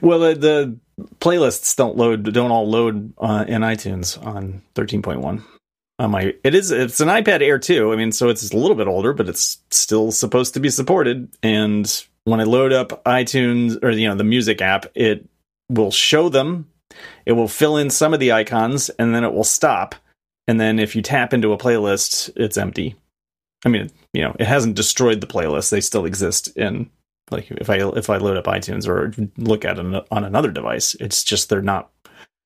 well, 0.00 0.18
the, 0.18 0.34
the 0.34 0.78
playlists 1.20 1.74
don't 1.76 1.96
load, 1.96 2.32
don't 2.32 2.50
all 2.50 2.68
load 2.68 3.12
uh, 3.18 3.44
in 3.46 3.62
iTunes 3.62 4.24
on 4.24 4.62
13.1. 4.74 5.42
On 6.00 6.10
my, 6.10 6.34
it 6.44 6.54
is, 6.54 6.70
it's 6.70 7.00
an 7.00 7.08
iPad 7.08 7.42
Air 7.42 7.58
2. 7.58 7.92
I 7.92 7.96
mean, 7.96 8.12
so 8.12 8.28
it's 8.28 8.50
a 8.52 8.56
little 8.56 8.76
bit 8.76 8.86
older, 8.86 9.12
but 9.12 9.28
it's 9.28 9.58
still 9.70 10.12
supposed 10.12 10.54
to 10.54 10.60
be 10.60 10.70
supported. 10.70 11.28
And 11.42 12.06
when 12.28 12.40
I 12.40 12.44
load 12.44 12.72
up 12.72 13.02
iTunes 13.04 13.82
or 13.82 13.90
you 13.90 14.08
know 14.08 14.14
the 14.14 14.24
music 14.24 14.60
app, 14.60 14.86
it 14.94 15.28
will 15.68 15.90
show 15.90 16.28
them. 16.28 16.68
It 17.26 17.32
will 17.32 17.48
fill 17.48 17.76
in 17.76 17.90
some 17.90 18.14
of 18.14 18.20
the 18.20 18.32
icons, 18.32 18.90
and 18.90 19.14
then 19.14 19.24
it 19.24 19.32
will 19.32 19.44
stop. 19.44 19.94
And 20.46 20.60
then 20.60 20.78
if 20.78 20.94
you 20.94 21.02
tap 21.02 21.34
into 21.34 21.52
a 21.52 21.58
playlist, 21.58 22.30
it's 22.36 22.56
empty. 22.56 22.96
I 23.64 23.68
mean, 23.68 23.90
you 24.12 24.22
know, 24.22 24.36
it 24.38 24.46
hasn't 24.46 24.76
destroyed 24.76 25.20
the 25.20 25.26
playlist; 25.26 25.70
they 25.70 25.80
still 25.80 26.04
exist 26.04 26.56
in 26.56 26.90
like 27.30 27.50
if 27.50 27.68
I 27.70 27.76
if 27.96 28.10
I 28.10 28.16
load 28.18 28.36
up 28.36 28.44
iTunes 28.44 28.86
or 28.88 29.12
look 29.36 29.64
at 29.64 29.78
it 29.78 30.04
on 30.10 30.24
another 30.24 30.50
device, 30.50 30.94
it's 30.96 31.22
just 31.24 31.48
they're 31.48 31.62
not 31.62 31.90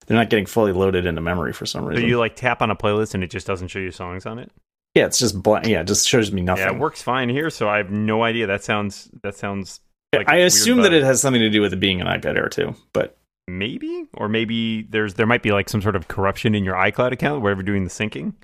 they're 0.07 0.17
not 0.17 0.31
getting 0.31 0.47
fully 0.47 0.73
loaded 0.73 1.07
into 1.07 1.21
memory 1.21 1.53
for 1.53 1.67
some 1.67 1.83
So 1.85 1.89
reason. 1.89 2.09
you 2.09 2.19
like 2.19 2.37
tap 2.37 2.61
on 2.63 2.71
a 2.71 2.77
playlist 2.77 3.15
and 3.15 3.23
it 3.23 3.31
just 3.31 3.47
doesn't 3.47 3.69
show 3.69 3.79
you 3.79 3.91
songs 3.91 4.27
on 4.27 4.39
it? 4.39 4.51
Yeah, 4.95 5.07
it's 5.07 5.19
just 5.19 5.43
blank. 5.43 5.67
Yeah, 5.67 5.81
it 5.81 5.87
just 5.87 6.07
shows 6.07 6.33
me 6.33 6.43
nothing. 6.43 6.65
Yeah, 6.65 6.73
it 6.73 6.79
works 6.79 7.01
fine 7.03 7.29
here, 7.29 7.49
so 7.51 7.69
I 7.69 7.79
have 7.79 7.91
no 7.91 8.23
idea. 8.25 8.47
That 8.47 8.63
sounds 8.65 9.11
that 9.23 9.35
sounds. 9.37 9.81
Like 10.15 10.29
I 10.29 10.37
assume 10.39 10.83
that 10.83 10.93
it 10.93 11.03
has 11.05 11.23
something 11.23 11.41
to 11.41 11.49
do 11.49 11.63
with 11.63 11.73
it 11.73 11.81
being 11.81 12.01
an 12.03 12.07
iPad 12.07 12.37
Air 12.37 12.49
too, 12.51 12.75
but 12.93 13.17
maybe, 13.49 14.05
or 14.15 14.29
maybe 14.29 14.83
there's 14.83 15.15
there 15.15 15.27
might 15.27 15.43
be 15.43 15.53
like 15.53 15.71
some 15.71 15.81
sort 15.81 15.97
of 15.97 16.09
corruption 16.09 16.55
in 16.55 16.65
your 16.65 16.75
iCloud 16.75 17.13
account, 17.13 17.41
wherever 17.41 17.63
doing 17.63 17.85
the 17.85 17.91
syncing. 17.91 18.35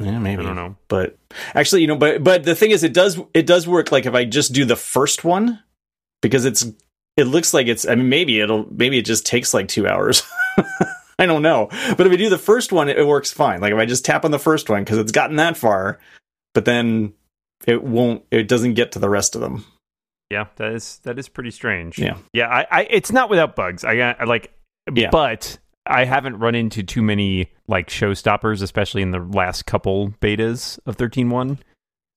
Yeah, 0.00 0.18
maybe 0.18 0.42
I 0.42 0.46
don't 0.46 0.56
know. 0.56 0.76
But 0.88 1.18
actually, 1.54 1.82
you 1.82 1.88
know, 1.88 1.96
but 1.96 2.22
but 2.24 2.44
the 2.44 2.54
thing 2.54 2.70
is, 2.70 2.82
it 2.82 2.92
does 2.94 3.20
it 3.34 3.46
does 3.46 3.66
work. 3.68 3.92
Like 3.92 4.06
if 4.06 4.14
I 4.14 4.24
just 4.24 4.52
do 4.52 4.64
the 4.64 4.76
first 4.76 5.24
one, 5.24 5.62
because 6.22 6.44
it's 6.44 6.66
it 7.16 7.24
looks 7.24 7.52
like 7.52 7.66
it's. 7.66 7.86
I 7.86 7.94
mean, 7.94 8.08
maybe 8.08 8.40
it'll 8.40 8.66
maybe 8.70 8.98
it 8.98 9.04
just 9.04 9.26
takes 9.26 9.52
like 9.54 9.68
two 9.68 9.86
hours. 9.86 10.22
I 11.20 11.26
don't 11.26 11.42
know, 11.42 11.68
but 11.96 12.06
if 12.06 12.12
I 12.12 12.16
do 12.16 12.30
the 12.30 12.38
first 12.38 12.72
one, 12.72 12.88
it, 12.88 12.96
it 12.98 13.06
works 13.06 13.32
fine. 13.32 13.60
Like 13.60 13.72
if 13.72 13.78
I 13.78 13.86
just 13.86 14.04
tap 14.04 14.24
on 14.24 14.30
the 14.30 14.38
first 14.38 14.70
one 14.70 14.84
because 14.84 14.98
it's 14.98 15.10
gotten 15.10 15.36
that 15.36 15.56
far, 15.56 15.98
but 16.54 16.64
then 16.64 17.12
it 17.66 17.82
won't. 17.82 18.22
It 18.30 18.46
doesn't 18.46 18.74
get 18.74 18.92
to 18.92 19.00
the 19.00 19.08
rest 19.08 19.34
of 19.34 19.40
them. 19.40 19.64
Yeah, 20.30 20.46
that 20.56 20.72
is 20.72 20.98
that 21.04 21.18
is 21.18 21.28
pretty 21.28 21.50
strange. 21.50 21.98
Yeah. 21.98 22.18
yeah. 22.32 22.48
I, 22.48 22.66
I 22.70 22.82
it's 22.90 23.10
not 23.10 23.30
without 23.30 23.56
bugs. 23.56 23.82
I, 23.82 23.94
I 23.94 24.24
like, 24.24 24.52
Yeah. 24.94 25.10
but 25.10 25.58
I 25.86 26.04
haven't 26.04 26.38
run 26.38 26.54
into 26.54 26.82
too 26.82 27.02
many 27.02 27.50
like 27.68 27.88
showstoppers, 27.88 28.62
especially 28.62 29.02
in 29.02 29.10
the 29.10 29.20
last 29.20 29.66
couple 29.66 30.10
betas 30.20 30.78
of 30.86 30.96
13.1. 30.96 31.58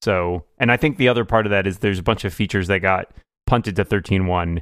So, 0.02 0.46
and 0.58 0.72
I 0.72 0.78
think 0.78 0.98
the 0.98 1.10
other 1.10 1.26
part 1.26 1.46
of 1.46 1.52
that 1.52 1.68
is 1.68 1.80
there's 1.80 2.00
a 2.00 2.04
bunch 2.04 2.26
of 2.26 2.34
features 2.34 2.68
that 2.68 2.80
got 2.80 3.14
punted 3.46 3.76
to 3.76 3.86
13.1 3.86 4.62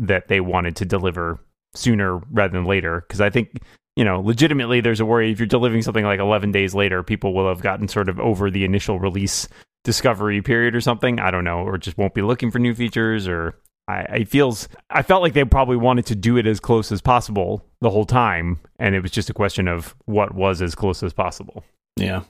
that 0.00 0.28
they 0.28 0.40
wanted 0.40 0.76
to 0.76 0.84
deliver 0.84 1.38
sooner 1.74 2.18
rather 2.30 2.52
than 2.52 2.66
later. 2.66 3.04
Because 3.06 3.20
I 3.20 3.30
think 3.30 3.60
you 3.96 4.04
know, 4.04 4.20
legitimately, 4.20 4.80
there's 4.80 5.00
a 5.00 5.04
worry 5.04 5.30
if 5.30 5.38
you're 5.38 5.46
delivering 5.46 5.82
something 5.82 6.04
like 6.04 6.18
11 6.18 6.50
days 6.50 6.74
later, 6.74 7.02
people 7.02 7.32
will 7.32 7.48
have 7.48 7.62
gotten 7.62 7.86
sort 7.86 8.08
of 8.08 8.18
over 8.18 8.50
the 8.50 8.64
initial 8.64 8.98
release 8.98 9.48
discovery 9.84 10.42
period 10.42 10.74
or 10.74 10.80
something. 10.80 11.20
I 11.20 11.30
don't 11.30 11.44
know, 11.44 11.60
or 11.60 11.78
just 11.78 11.96
won't 11.96 12.14
be 12.14 12.22
looking 12.22 12.50
for 12.50 12.58
new 12.58 12.74
features, 12.74 13.28
or 13.28 13.56
I, 13.86 14.02
I 14.02 14.24
feels 14.24 14.68
I 14.90 15.02
felt 15.02 15.22
like 15.22 15.34
they 15.34 15.44
probably 15.44 15.76
wanted 15.76 16.06
to 16.06 16.14
do 16.14 16.36
it 16.36 16.46
as 16.46 16.58
close 16.60 16.90
as 16.90 17.00
possible 17.00 17.64
the 17.80 17.90
whole 17.90 18.06
time, 18.06 18.58
and 18.78 18.94
it 18.94 19.00
was 19.00 19.10
just 19.10 19.28
a 19.30 19.34
question 19.34 19.68
of 19.68 19.94
what 20.06 20.34
was 20.34 20.62
as 20.62 20.74
close 20.74 21.02
as 21.02 21.12
possible. 21.12 21.64
Yeah. 21.96 22.22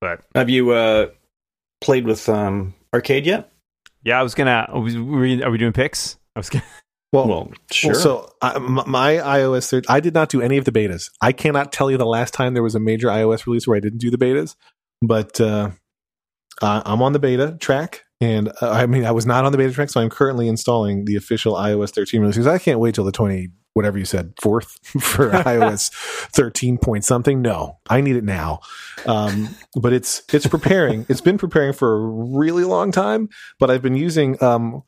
But 0.00 0.20
Have 0.34 0.50
you 0.50 0.70
uh, 0.72 1.06
played 1.80 2.04
with 2.04 2.28
um, 2.28 2.74
arcade 2.92 3.24
yet? 3.26 3.50
yeah, 4.02 4.20
I 4.20 4.22
was 4.22 4.34
gonna. 4.34 4.66
I 4.68 4.76
was, 4.78 4.96
were 4.96 5.20
we, 5.20 5.42
are 5.42 5.50
we 5.50 5.56
doing 5.58 5.72
picks? 5.72 6.18
I 6.36 6.40
was 6.40 6.50
gonna. 6.50 6.64
Well, 7.12 7.28
Well, 7.28 7.52
sure. 7.70 7.92
Well, 7.92 8.00
so 8.00 8.32
uh, 8.42 8.52
m- 8.56 8.90
my 8.90 9.14
iOS 9.14 9.70
13, 9.70 9.86
I 9.88 10.00
did 10.00 10.14
not 10.14 10.28
do 10.30 10.42
any 10.42 10.56
of 10.58 10.64
the 10.64 10.72
betas. 10.72 11.10
I 11.22 11.30
cannot 11.30 11.72
tell 11.72 11.88
you 11.90 11.96
the 11.96 12.04
last 12.04 12.34
time 12.34 12.54
there 12.54 12.62
was 12.62 12.74
a 12.74 12.80
major 12.80 13.06
iOS 13.06 13.46
release 13.46 13.68
where 13.68 13.76
I 13.76 13.80
didn't 13.80 14.00
do 14.00 14.10
the 14.10 14.18
betas, 14.18 14.56
but 15.00 15.40
uh, 15.40 15.70
uh, 16.60 16.82
I'm 16.84 17.00
on 17.02 17.12
the 17.12 17.20
beta 17.20 17.56
track. 17.60 18.03
And 18.20 18.48
uh, 18.62 18.70
I 18.70 18.86
mean, 18.86 19.04
I 19.04 19.10
was 19.10 19.26
not 19.26 19.44
on 19.44 19.52
the 19.52 19.58
beta 19.58 19.72
track, 19.72 19.90
so 19.90 20.00
I'm 20.00 20.10
currently 20.10 20.48
installing 20.48 21.04
the 21.04 21.16
official 21.16 21.54
iOS 21.54 21.90
13 21.90 22.20
release 22.20 22.36
because 22.36 22.46
I 22.46 22.58
can't 22.58 22.78
wait 22.78 22.94
till 22.94 23.04
the 23.04 23.12
20, 23.12 23.48
whatever 23.74 23.98
you 23.98 24.04
said, 24.04 24.34
fourth 24.40 24.78
for 25.02 25.30
iOS 25.32 25.90
13 26.32 26.78
point 26.78 27.04
something. 27.04 27.42
No, 27.42 27.78
I 27.88 28.00
need 28.00 28.16
it 28.16 28.24
now. 28.24 28.60
Um, 29.06 29.54
but 29.74 29.92
it's 29.92 30.22
it's 30.32 30.46
preparing. 30.46 31.06
it's 31.08 31.20
been 31.20 31.38
preparing 31.38 31.72
for 31.72 31.94
a 31.94 32.06
really 32.38 32.64
long 32.64 32.92
time, 32.92 33.28
but 33.58 33.70
I've 33.70 33.82
been 33.82 33.96
using 33.96 34.42
um, 34.42 34.82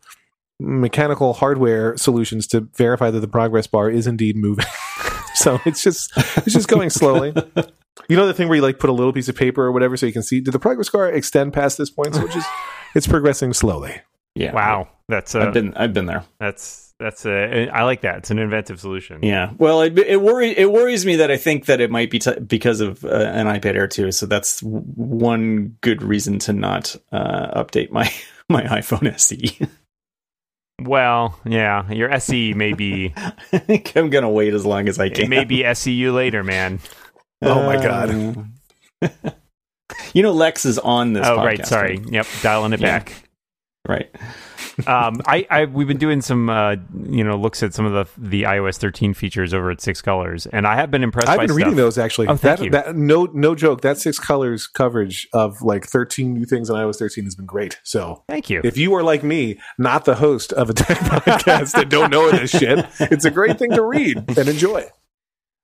mechanical 0.59 1.35
hardware 1.35 1.97
solutions 1.97 2.47
to 2.49 2.69
verify 2.77 3.11
that 3.11 3.21
the 3.21 3.29
progress 3.29 3.67
bar 3.67 3.91
is 3.91 4.07
indeed 4.07 4.37
moving. 4.37 4.67
so 5.35 5.61
it's 5.67 5.83
just 5.83 6.13
it's 6.17 6.53
just 6.53 6.69
going 6.69 6.91
slowly. 6.91 7.35
You 8.09 8.17
know 8.17 8.27
the 8.27 8.35
thing 8.35 8.49
where 8.49 8.57
you 8.57 8.63
like 8.63 8.79
put 8.79 8.91
a 8.91 8.93
little 8.93 9.13
piece 9.13 9.29
of 9.29 9.37
paper 9.37 9.65
or 9.65 9.73
whatever 9.73 9.97
so 9.97 10.07
you 10.07 10.13
can 10.13 10.23
see 10.23 10.41
did 10.41 10.53
the 10.53 10.59
progress 10.59 10.89
bar 10.91 11.09
extend 11.11 11.53
past 11.53 11.79
this 11.79 11.91
point? 11.91 12.15
So 12.15 12.25
it's 12.25 12.35
just 12.35 12.49
it's 12.95 13.07
progressing 13.07 13.53
slowly. 13.53 14.01
yeah. 14.35 14.53
Wow, 14.53 14.89
that's 15.09 15.35
uh, 15.35 15.41
I've 15.41 15.53
been 15.55 15.75
I've 15.75 15.93
been 15.95 16.07
there. 16.07 16.25
that's 16.39 16.95
that's 16.99 17.27
uh, 17.27 17.67
I 17.73 17.83
like 17.83 18.01
that. 18.03 18.19
It's 18.19 18.31
an 18.31 18.39
inventive 18.39 18.81
solution. 18.81 19.23
Yeah. 19.23 19.53
Well, 19.59 19.83
it 19.83 19.99
it 19.99 20.21
worry 20.23 20.57
it 20.57 20.71
worries 20.73 21.05
me 21.05 21.17
that 21.17 21.31
I 21.31 21.37
think 21.37 21.67
that 21.67 21.81
it 21.81 21.91
might 21.91 22.11
be 22.11 22.19
t- 22.19 22.39
because 22.41 22.81
of 22.81 23.05
uh, 23.05 23.09
an 23.09 23.47
iPad 23.47 23.75
Air 23.75 23.87
2. 23.87 24.13
So 24.13 24.25
that's 24.27 24.61
w- 24.61 24.83
one 24.95 25.77
good 25.83 26.03
reason 26.03 26.39
to 26.41 26.53
not 26.55 26.97
uh, 27.13 27.63
update 27.63 27.91
my 27.91 28.11
my 28.49 28.63
iPhone 28.63 29.13
SE. 29.15 29.59
Well, 30.83 31.39
yeah, 31.47 31.91
your 31.91 32.11
SE 32.13 32.53
may 32.53 32.75
be 32.75 33.13
I 33.17 33.31
think 33.59 33.97
I'm 33.97 34.11
gonna 34.11 34.31
wait 34.31 34.53
as 34.53 34.67
long 34.67 34.89
as 34.89 34.99
I 34.99 35.09
can. 35.09 35.25
it 35.25 35.29
may 35.29 35.45
be 35.45 35.65
SEU 35.75 36.13
later, 36.13 36.45
man. 36.45 36.81
Oh 37.43 37.67
my 37.67 37.77
God. 37.77 38.47
Uh, 39.03 39.09
you 40.15 40.23
know, 40.23 40.33
Lex 40.33 40.65
is 40.65 40.79
on 40.79 41.13
this. 41.13 41.27
oh, 41.27 41.37
right. 41.37 41.61
podcast, 41.61 41.67
Sorry. 41.67 42.01
Yep. 42.09 42.27
Dialing 42.43 42.73
it 42.73 42.81
Yeah. 42.81 42.99
back. 42.99 43.13
Right. 43.89 44.11
um, 44.89 45.23
I, 45.27 45.47
I 45.49 45.65
we've 45.67 45.87
been 45.87 45.97
doing 45.97 46.21
some 46.21 46.51
uh, 46.51 46.75
you 47.09 47.23
know 47.23 47.37
looks 47.37 47.63
at 47.63 47.73
some 47.73 47.87
of 47.87 47.93
the 47.93 48.21
the 48.31 48.43
iOS 48.43 48.79
13 48.79 49.15
features 49.15 49.55
over 49.55 49.71
at 49.71 49.81
Six 49.81 50.03
Colors, 50.03 50.47
and 50.47 50.67
I 50.67 50.75
have 50.75 50.91
been 50.91 51.05
impressed. 51.05 51.29
I've 51.29 51.37
by 51.39 51.47
been 51.47 51.55
reading 51.55 51.77
those 51.77 51.97
actually. 51.97 52.27
Oh, 52.27 52.37
thank 52.37 52.59
that, 52.59 52.65
you. 52.65 52.71
that 52.73 52.97
no 52.97 53.27
no 53.33 53.55
joke. 53.55 53.83
That 53.83 53.99
six 53.99 54.19
colors 54.19 54.67
coverage 54.67 55.29
of 55.33 55.63
like 55.63 55.87
13 55.87 56.35
new 56.35 56.45
things 56.45 56.69
on 56.69 56.77
iOS 56.77 56.99
13 56.99 57.25
has 57.25 57.37
been 57.37 57.47
great. 57.47 57.79
So 57.85 58.25
Thank 58.29 58.51
you. 58.51 58.61
if 58.65 58.77
you 58.77 58.93
are 58.97 59.05
like 59.05 59.23
me, 59.23 59.61
not 59.79 60.05
the 60.05 60.17
host 60.17 60.53
of 60.53 60.69
a 60.69 60.75
tech 60.75 60.99
podcast 60.99 61.73
that 61.73 61.89
don't 61.89 62.11
know 62.11 62.31
this 62.33 62.51
shit, 62.51 62.85
it's 62.99 63.25
a 63.25 63.31
great 63.31 63.61
thing 63.61 63.71
to 63.71 63.83
read 63.85 64.17
and 64.37 64.49
enjoy. 64.49 64.85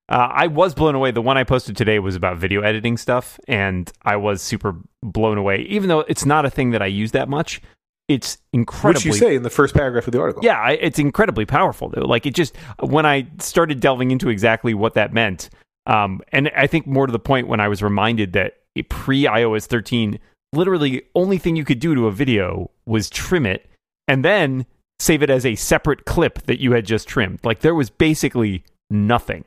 Uh, 0.08 0.28
I 0.30 0.46
was 0.48 0.74
blown 0.74 0.94
away. 0.94 1.10
The 1.10 1.22
one 1.22 1.38
I 1.38 1.44
posted 1.44 1.76
today 1.76 1.98
was 1.98 2.16
about 2.16 2.36
video 2.36 2.60
editing 2.62 2.96
stuff, 2.96 3.38
and 3.48 3.90
I 4.02 4.16
was 4.16 4.42
super 4.42 4.76
blown 5.02 5.38
away. 5.38 5.62
Even 5.68 5.88
though 5.88 6.00
it's 6.00 6.26
not 6.26 6.44
a 6.44 6.50
thing 6.50 6.70
that 6.70 6.82
I 6.82 6.86
use 6.86 7.12
that 7.12 7.28
much, 7.28 7.62
it's 8.08 8.38
incredibly. 8.52 9.10
Which 9.10 9.20
you 9.20 9.26
say 9.26 9.36
in 9.36 9.42
the 9.42 9.50
first 9.50 9.74
paragraph 9.74 10.06
of 10.06 10.12
the 10.12 10.20
article. 10.20 10.44
Yeah, 10.44 10.58
I, 10.58 10.72
it's 10.72 10.98
incredibly 10.98 11.46
powerful 11.46 11.88
though. 11.88 12.04
Like 12.04 12.26
it 12.26 12.34
just 12.34 12.56
when 12.80 13.06
I 13.06 13.26
started 13.38 13.80
delving 13.80 14.10
into 14.10 14.28
exactly 14.28 14.74
what 14.74 14.94
that 14.94 15.12
meant, 15.12 15.50
um, 15.86 16.20
and 16.32 16.50
I 16.56 16.66
think 16.66 16.86
more 16.86 17.06
to 17.06 17.12
the 17.12 17.18
point 17.18 17.48
when 17.48 17.60
I 17.60 17.68
was 17.68 17.82
reminded 17.82 18.32
that 18.34 18.58
pre 18.88 19.24
iOS 19.24 19.66
13, 19.66 20.18
literally 20.52 21.02
only 21.14 21.38
thing 21.38 21.56
you 21.56 21.64
could 21.64 21.78
do 21.78 21.94
to 21.94 22.06
a 22.06 22.12
video 22.12 22.70
was 22.86 23.08
trim 23.08 23.46
it 23.46 23.68
and 24.08 24.24
then 24.24 24.66
save 24.98 25.22
it 25.22 25.30
as 25.30 25.46
a 25.46 25.54
separate 25.54 26.04
clip 26.04 26.42
that 26.42 26.60
you 26.60 26.72
had 26.72 26.86
just 26.86 27.08
trimmed. 27.08 27.40
Like 27.44 27.60
there 27.60 27.74
was 27.74 27.90
basically 27.90 28.64
nothing. 28.90 29.44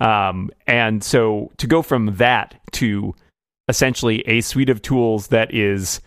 Um, 0.00 0.50
and 0.66 1.04
so 1.04 1.50
to 1.58 1.66
go 1.66 1.82
from 1.82 2.16
that 2.16 2.60
to 2.72 3.14
essentially 3.68 4.20
a 4.26 4.40
suite 4.40 4.70
of 4.70 4.82
tools 4.82 5.28
that 5.28 5.54
is 5.54 6.00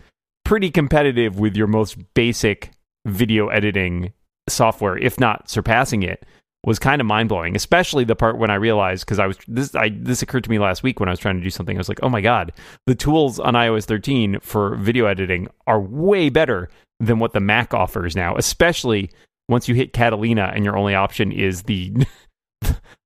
pretty 0.44 0.70
competitive 0.70 1.38
with 1.38 1.56
your 1.56 1.66
most 1.66 1.96
basic 2.14 2.70
video 3.06 3.48
editing 3.48 4.12
software, 4.48 4.98
if 4.98 5.18
not 5.18 5.48
surpassing 5.48 6.02
it, 6.02 6.24
was 6.64 6.78
kind 6.78 7.00
of 7.00 7.06
mind 7.06 7.28
blowing. 7.28 7.56
Especially 7.56 8.04
the 8.04 8.16
part 8.16 8.38
when 8.38 8.50
I 8.50 8.54
realized 8.54 9.04
because 9.04 9.18
I 9.18 9.26
was 9.26 9.38
this 9.46 9.74
I 9.74 9.90
this 9.90 10.22
occurred 10.22 10.44
to 10.44 10.50
me 10.50 10.58
last 10.58 10.82
week 10.82 11.00
when 11.00 11.08
I 11.08 11.12
was 11.12 11.18
trying 11.18 11.36
to 11.36 11.42
do 11.42 11.50
something. 11.50 11.76
I 11.76 11.78
was 11.78 11.88
like, 11.88 12.02
oh 12.02 12.08
my 12.08 12.20
god, 12.20 12.52
the 12.86 12.94
tools 12.94 13.38
on 13.38 13.54
iOS 13.54 13.84
13 13.84 14.40
for 14.40 14.76
video 14.76 15.06
editing 15.06 15.48
are 15.66 15.80
way 15.80 16.28
better 16.28 16.68
than 17.00 17.18
what 17.18 17.32
the 17.32 17.40
Mac 17.40 17.74
offers 17.74 18.16
now. 18.16 18.36
Especially 18.36 19.10
once 19.48 19.68
you 19.68 19.74
hit 19.74 19.92
Catalina 19.92 20.52
and 20.54 20.64
your 20.64 20.76
only 20.76 20.94
option 20.94 21.30
is 21.32 21.64
the 21.64 21.92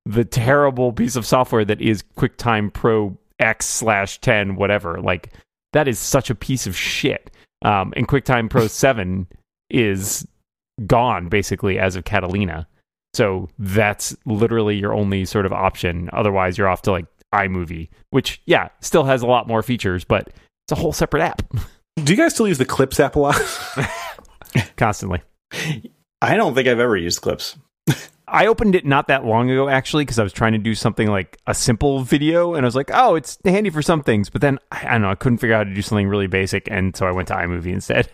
the 0.05 0.25
terrible 0.25 0.93
piece 0.93 1.15
of 1.15 1.25
software 1.25 1.65
that 1.65 1.81
is 1.81 2.03
QuickTime 2.17 2.73
Pro 2.73 3.17
X 3.39 3.65
slash 3.65 4.19
10, 4.21 4.55
whatever. 4.55 4.99
Like, 5.01 5.33
that 5.73 5.87
is 5.87 5.99
such 5.99 6.29
a 6.29 6.35
piece 6.35 6.67
of 6.67 6.75
shit. 6.75 7.31
Um, 7.63 7.93
and 7.95 8.07
QuickTime 8.07 8.49
Pro 8.49 8.67
7 8.67 9.27
is 9.69 10.27
gone 10.87 11.27
basically 11.29 11.77
as 11.79 11.95
of 11.95 12.05
Catalina. 12.05 12.67
So 13.13 13.49
that's 13.57 14.15
literally 14.25 14.77
your 14.77 14.93
only 14.93 15.25
sort 15.25 15.45
of 15.45 15.53
option. 15.53 16.09
Otherwise, 16.13 16.57
you're 16.57 16.67
off 16.67 16.83
to 16.83 16.91
like 16.91 17.05
iMovie, 17.33 17.89
which, 18.11 18.41
yeah, 18.45 18.69
still 18.81 19.03
has 19.03 19.21
a 19.21 19.27
lot 19.27 19.47
more 19.47 19.63
features, 19.63 20.03
but 20.03 20.27
it's 20.27 20.71
a 20.71 20.75
whole 20.75 20.93
separate 20.93 21.23
app 21.23 21.41
Do 22.03 22.13
you 22.13 22.17
guys 22.17 22.33
still 22.33 22.47
use 22.47 22.57
the 22.57 22.65
Clips 22.65 22.99
app 22.99 23.15
a 23.15 23.19
lot? 23.19 23.35
constantly. 24.77 25.21
I 26.21 26.35
don't 26.35 26.55
think 26.55 26.67
I've 26.67 26.79
ever 26.79 26.95
used 26.95 27.21
Clips. 27.21 27.57
I 28.31 28.47
opened 28.47 28.75
it 28.75 28.85
not 28.85 29.07
that 29.07 29.25
long 29.25 29.49
ago, 29.49 29.67
actually, 29.67 30.03
because 30.05 30.19
I 30.19 30.23
was 30.23 30.33
trying 30.33 30.53
to 30.53 30.57
do 30.57 30.75
something 30.75 31.07
like 31.07 31.37
a 31.47 31.53
simple 31.53 32.03
video, 32.03 32.53
and 32.53 32.65
I 32.65 32.67
was 32.67 32.75
like, 32.75 32.91
"Oh, 32.93 33.15
it's 33.15 33.37
handy 33.43 33.69
for 33.69 33.81
some 33.81 34.03
things." 34.03 34.29
But 34.29 34.41
then 34.41 34.59
I, 34.71 34.87
I 34.87 34.91
don't 34.93 35.01
know, 35.03 35.09
I 35.09 35.15
couldn't 35.15 35.39
figure 35.39 35.55
out 35.55 35.59
how 35.59 35.69
to 35.69 35.75
do 35.75 35.81
something 35.81 36.07
really 36.07 36.27
basic, 36.27 36.69
and 36.69 36.95
so 36.95 37.07
I 37.07 37.11
went 37.11 37.27
to 37.29 37.35
iMovie 37.35 37.73
instead. 37.73 38.09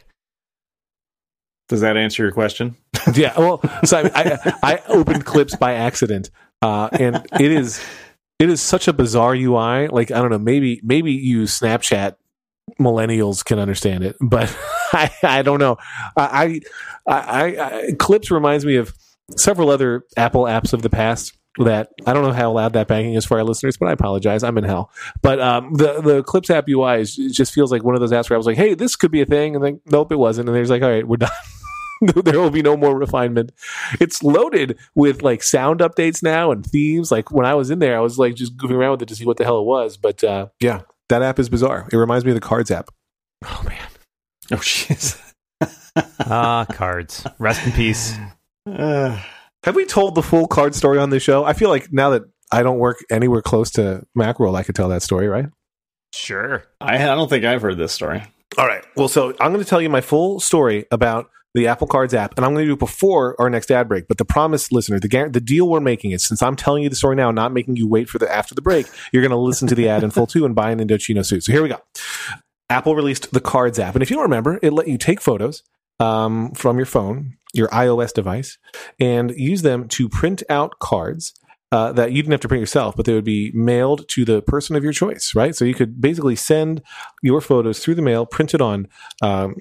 Does 1.68 1.82
that 1.82 1.98
answer 1.98 2.24
your 2.24 2.32
question? 2.32 2.76
yeah. 3.14 3.38
Well, 3.38 3.62
so 3.84 3.98
I, 3.98 4.12
I, 4.14 4.54
I 4.64 4.82
opened 4.88 5.26
Clips 5.26 5.56
by 5.56 5.74
accident, 5.74 6.30
uh, 6.62 6.90
and 6.92 7.26
it 7.40 7.52
is 7.52 7.84
it 8.40 8.50
is 8.50 8.62
such 8.62 8.88
a 8.88 8.94
bizarre 8.94 9.36
UI. 9.36 9.88
Like 9.88 10.12
I 10.12 10.22
don't 10.22 10.30
know, 10.30 10.40
maybe 10.40 10.80
maybe 10.84 11.12
you 11.12 11.44
Snapchat 11.44 12.16
millennials 12.80 13.44
can 13.44 13.60
understand 13.60 14.04
it, 14.04 14.16
but 14.22 14.56
I, 14.94 15.12
I 15.24 15.42
don't 15.42 15.60
know. 15.60 15.78
I, 16.18 16.62
I, 17.08 17.14
I, 17.14 17.58
I 17.58 17.92
Clips 17.98 18.32
reminds 18.32 18.66
me 18.66 18.76
of 18.76 18.94
several 19.38 19.70
other 19.70 20.04
Apple 20.18 20.44
apps 20.44 20.74
of 20.74 20.82
the 20.82 20.90
past 20.90 21.38
that 21.58 21.90
I 22.06 22.14
don't 22.14 22.24
know 22.24 22.34
how 22.34 22.52
loud 22.52 22.74
that 22.74 22.88
banging 22.88 23.14
is 23.14 23.26
for 23.26 23.38
our 23.38 23.44
listeners, 23.44 23.78
but 23.78 23.88
I 23.88 23.94
apologize. 23.94 24.44
I'm 24.44 24.58
in 24.58 24.64
hell. 24.64 24.92
But 25.22 25.40
um, 25.40 25.74
the 25.74 26.02
the 26.02 26.24
Clips 26.24 26.50
app 26.50 26.68
UI 26.68 27.02
is, 27.02 27.16
just 27.16 27.54
feels 27.54 27.72
like 27.72 27.84
one 27.84 27.96
of 27.96 28.02
those 28.02 28.12
apps 28.12 28.30
where 28.30 28.36
I 28.36 28.38
was 28.38 28.46
like, 28.46 28.58
"Hey, 28.58 28.74
this 28.74 28.96
could 28.96 29.12
be 29.12 29.22
a 29.22 29.26
thing," 29.26 29.56
and 29.56 29.64
then 29.64 29.82
nope, 29.86 30.12
it 30.12 30.18
wasn't. 30.18 30.50
And 30.50 30.56
there's 30.56 30.70
like, 30.70 30.82
"All 30.82 30.90
right, 30.90 31.08
we're 31.08 31.18
done." 31.18 31.30
there 32.02 32.40
will 32.40 32.50
be 32.50 32.62
no 32.62 32.76
more 32.76 32.98
refinement. 32.98 33.52
It's 34.02 34.22
loaded 34.22 34.78
with 34.96 35.22
like 35.22 35.42
sound 35.42 35.80
updates 35.80 36.22
now 36.22 36.52
and 36.52 36.66
themes. 36.66 37.12
Like 37.12 37.32
when 37.32 37.46
I 37.46 37.54
was 37.54 37.70
in 37.70 37.80
there, 37.80 37.98
I 37.98 38.02
was 38.02 38.20
like 38.20 38.36
just 38.36 38.58
goofing 38.58 38.76
around 38.76 38.92
with 38.92 39.04
it 39.04 39.08
to 39.10 39.16
see 39.16 39.26
what 39.26 39.38
the 39.38 39.46
hell 39.46 39.60
it 39.60 39.66
was. 39.66 39.96
But 39.96 40.24
uh, 40.24 40.48
yeah, 40.60 40.82
that 41.10 41.22
app 41.22 41.40
is 41.40 41.50
bizarre. 41.50 41.88
It 41.92 41.96
reminds 41.96 42.26
me 42.26 42.32
of 42.32 42.36
the 42.36 42.42
Cards 42.42 42.70
app. 42.70 42.90
Oh 43.46 43.64
man. 43.66 43.88
Oh, 44.52 44.56
jeez. 44.58 45.22
Ah, 46.20 46.66
cards. 46.70 47.26
Rest 47.40 47.66
in 47.66 47.72
peace. 47.72 48.18
Uh, 48.66 49.22
Have 49.64 49.76
we 49.76 49.86
told 49.86 50.16
the 50.16 50.24
full 50.24 50.48
card 50.48 50.76
story 50.76 51.00
on 51.00 51.10
this 51.10 51.24
show? 51.24 51.44
I 51.44 51.54
feel 51.54 51.70
like 51.70 51.92
now 51.92 52.12
that 52.12 52.24
I 52.52 52.64
don't 52.64 52.80
work 52.80 53.04
anywhere 53.10 53.42
close 53.42 53.72
to 53.72 54.06
Macworld, 54.18 54.56
I 54.56 54.64
could 54.64 54.76
tell 54.76 54.90
that 54.90 55.02
story, 55.02 55.28
right? 55.28 55.48
Sure. 56.14 56.64
I, 56.80 56.96
I 56.96 57.16
don't 57.16 57.30
think 57.30 57.46
I've 57.46 57.62
heard 57.62 57.78
this 57.78 57.92
story. 57.92 58.24
All 58.58 58.68
right. 58.68 58.86
Well, 58.96 59.08
so 59.08 59.32
I'm 59.40 59.52
going 59.52 59.64
to 59.64 59.70
tell 59.70 59.82
you 59.82 59.90
my 59.90 60.02
full 60.02 60.40
story 60.40 60.86
about 60.92 61.30
the 61.56 61.68
Apple 61.68 61.88
Cards 61.88 62.14
app, 62.14 62.38
and 62.38 62.46
I'm 62.46 62.54
going 62.54 62.66
to 62.66 62.70
do 62.70 62.74
it 62.74 62.80
before 62.80 63.36
our 63.40 63.50
next 63.50 63.72
ad 63.72 63.88
break. 63.88 64.08
But 64.08 64.18
the 64.18 64.26
promise, 64.26 64.72
listener, 64.72 65.00
the 65.00 65.30
the 65.32 65.42
deal 65.42 65.68
we're 65.68 65.80
making 65.80 66.12
is 66.12 66.26
since 66.26 66.42
I'm 66.42 66.56
telling 66.56 66.84
you 66.84 66.90
the 66.90 66.96
story 66.96 67.16
now, 67.16 67.32
not 67.32 67.54
making 67.54 67.76
you 67.78 67.88
wait 67.88 68.10
for 68.10 68.20
the 68.20 68.34
after 68.34 68.54
the 68.54 68.62
break, 68.62 68.88
you're 69.12 69.22
going 69.22 69.32
to 69.32 69.38
listen 69.38 69.68
to 69.70 69.76
the 69.76 69.90
ad 69.90 70.04
in 70.04 70.12
full 70.12 70.28
too 70.28 70.46
and 70.46 70.54
buy 70.54 70.72
an 70.72 70.80
Indochino 70.80 71.26
suit. 71.26 71.44
So 71.44 71.52
here 71.52 71.64
we 71.64 71.70
go. 71.70 71.82
Apple 72.70 72.96
released 72.96 73.32
the 73.32 73.40
Cards 73.40 73.80
app, 73.80 73.96
and 73.96 74.04
if 74.04 74.10
you 74.10 74.16
don't 74.16 74.24
remember, 74.24 74.60
it 74.62 74.74
let 74.74 74.88
you 74.88 74.98
take 74.98 75.22
photos 75.22 75.64
um, 76.00 76.52
from 76.52 76.78
your 76.78 76.86
phone, 76.86 77.38
your 77.56 77.68
iOS 77.70 78.14
device, 78.14 78.58
and 79.00 79.32
use 79.32 79.62
them 79.62 79.88
to 79.90 80.10
print 80.10 80.44
out 80.50 80.80
cards 80.80 81.34
uh, 81.72 81.92
that 81.92 82.12
you 82.12 82.22
didn't 82.22 82.32
have 82.32 82.40
to 82.42 82.48
print 82.48 82.62
yourself, 82.62 82.96
but 82.96 83.06
they 83.06 83.14
would 83.14 83.26
be 83.26 83.52
mailed 83.54 84.08
to 84.08 84.24
the 84.24 84.42
person 84.44 84.76
of 84.76 84.84
your 84.84 84.94
choice, 84.94 85.34
right? 85.36 85.56
So 85.56 85.66
you 85.66 85.74
could 85.74 86.00
basically 86.00 86.36
send 86.36 86.82
your 87.22 87.42
photos 87.42 87.80
through 87.80 87.96
the 87.96 88.02
mail, 88.02 88.26
printed 88.26 88.62
on 88.62 88.88
um, 89.22 89.56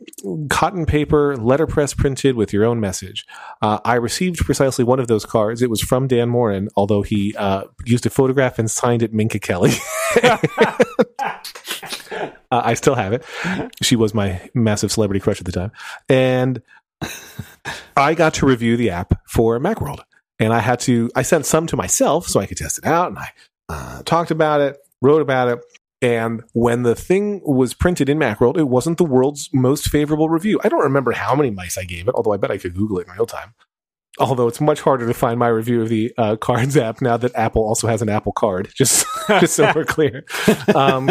cotton 0.48 0.86
paper, 0.86 1.36
letterpress 1.36 1.94
printed 1.94 2.36
with 2.36 2.52
your 2.52 2.64
own 2.64 2.78
message. 2.78 3.24
Uh, 3.62 3.80
I 3.84 3.94
received 3.94 4.38
precisely 4.38 4.84
one 4.84 5.00
of 5.00 5.08
those 5.08 5.24
cards. 5.24 5.62
It 5.62 5.70
was 5.70 5.80
from 5.80 6.06
Dan 6.06 6.28
Moren, 6.28 6.68
although 6.76 7.02
he 7.02 7.34
uh, 7.36 7.64
used 7.84 8.06
a 8.06 8.10
photograph 8.10 8.58
and 8.58 8.70
signed 8.70 9.02
it 9.02 9.12
Minka 9.12 9.40
Kelly. 9.40 9.72
Uh, 12.50 12.62
I 12.66 12.74
still 12.74 12.94
have 12.94 13.12
it. 13.12 13.24
She 13.82 13.96
was 13.96 14.14
my 14.14 14.48
massive 14.54 14.92
celebrity 14.92 15.18
crush 15.18 15.40
at 15.40 15.46
the 15.46 15.50
time. 15.50 15.72
And 16.08 16.62
I 17.96 18.14
got 18.14 18.34
to 18.34 18.46
review 18.46 18.76
the 18.76 18.90
app 18.90 19.20
for 19.28 19.58
Macworld. 19.58 20.00
And 20.38 20.52
I 20.52 20.58
had 20.58 20.80
to, 20.80 21.11
I 21.14 21.23
sent 21.23 21.46
some 21.46 21.66
to 21.68 21.76
myself 21.76 22.26
so 22.26 22.40
I 22.40 22.46
could 22.46 22.58
test 22.58 22.78
it 22.78 22.87
out. 22.87 23.08
And 23.08 23.18
I 23.18 23.28
uh, 23.68 24.02
talked 24.02 24.30
about 24.30 24.61
it, 24.61 24.76
wrote 25.00 25.23
about 25.23 25.49
it. 25.49 25.61
And 26.02 26.42
when 26.52 26.82
the 26.82 26.94
thing 26.94 27.40
was 27.44 27.73
printed 27.73 28.08
in 28.08 28.18
Macworld, 28.18 28.58
it 28.58 28.64
wasn't 28.64 28.99
the 28.99 29.04
world's 29.04 29.49
most 29.52 29.88
favorable 29.88 30.28
review. 30.28 30.61
I 30.62 30.68
don't 30.68 30.82
remember 30.82 31.12
how 31.12 31.34
many 31.34 31.50
mice 31.50 31.78
I 31.78 31.84
gave 31.84 32.08
it, 32.08 32.14
although 32.14 32.32
I 32.32 32.37
bet 32.37 32.50
I 32.50 32.58
could 32.58 32.75
Google 32.75 32.99
it 32.99 33.06
in 33.06 33.14
real 33.14 33.26
time. 33.26 33.54
Although 34.18 34.46
it's 34.46 34.61
much 34.61 34.80
harder 34.80 35.06
to 35.06 35.14
find 35.14 35.38
my 35.38 35.49
review 35.49 35.82
of 35.82 35.88
the 35.88 36.12
uh, 36.18 36.37
Cards 36.37 36.76
app 36.76 37.00
now 37.00 37.16
that 37.16 37.34
Apple 37.34 37.62
also 37.62 37.87
has 37.87 38.02
an 38.02 38.08
Apple 38.08 38.32
Card, 38.32 38.70
just, 38.75 39.06
just 39.28 39.54
so 39.54 39.73
we're 39.75 39.84
clear. 39.84 40.25
Um, 40.75 41.11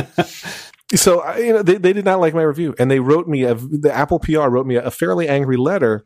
so 0.96 1.22
I- 1.22 1.38
you 1.40 1.54
know 1.54 1.64
they, 1.64 1.78
they 1.78 1.94
did 1.94 2.06
not 2.06 2.20
like 2.20 2.34
my 2.34 2.42
review 2.44 2.76
and 2.78 2.90
they 2.92 3.00
wrote 3.00 3.28
me 3.28 3.44
a, 3.44 3.56
the 3.56 3.92
apple 3.94 4.20
pr 4.20 4.40
wrote 4.40 4.68
me 4.68 4.76
a 4.76 4.92
fairly 4.92 5.28
angry 5.28 5.58
letter 5.58 6.06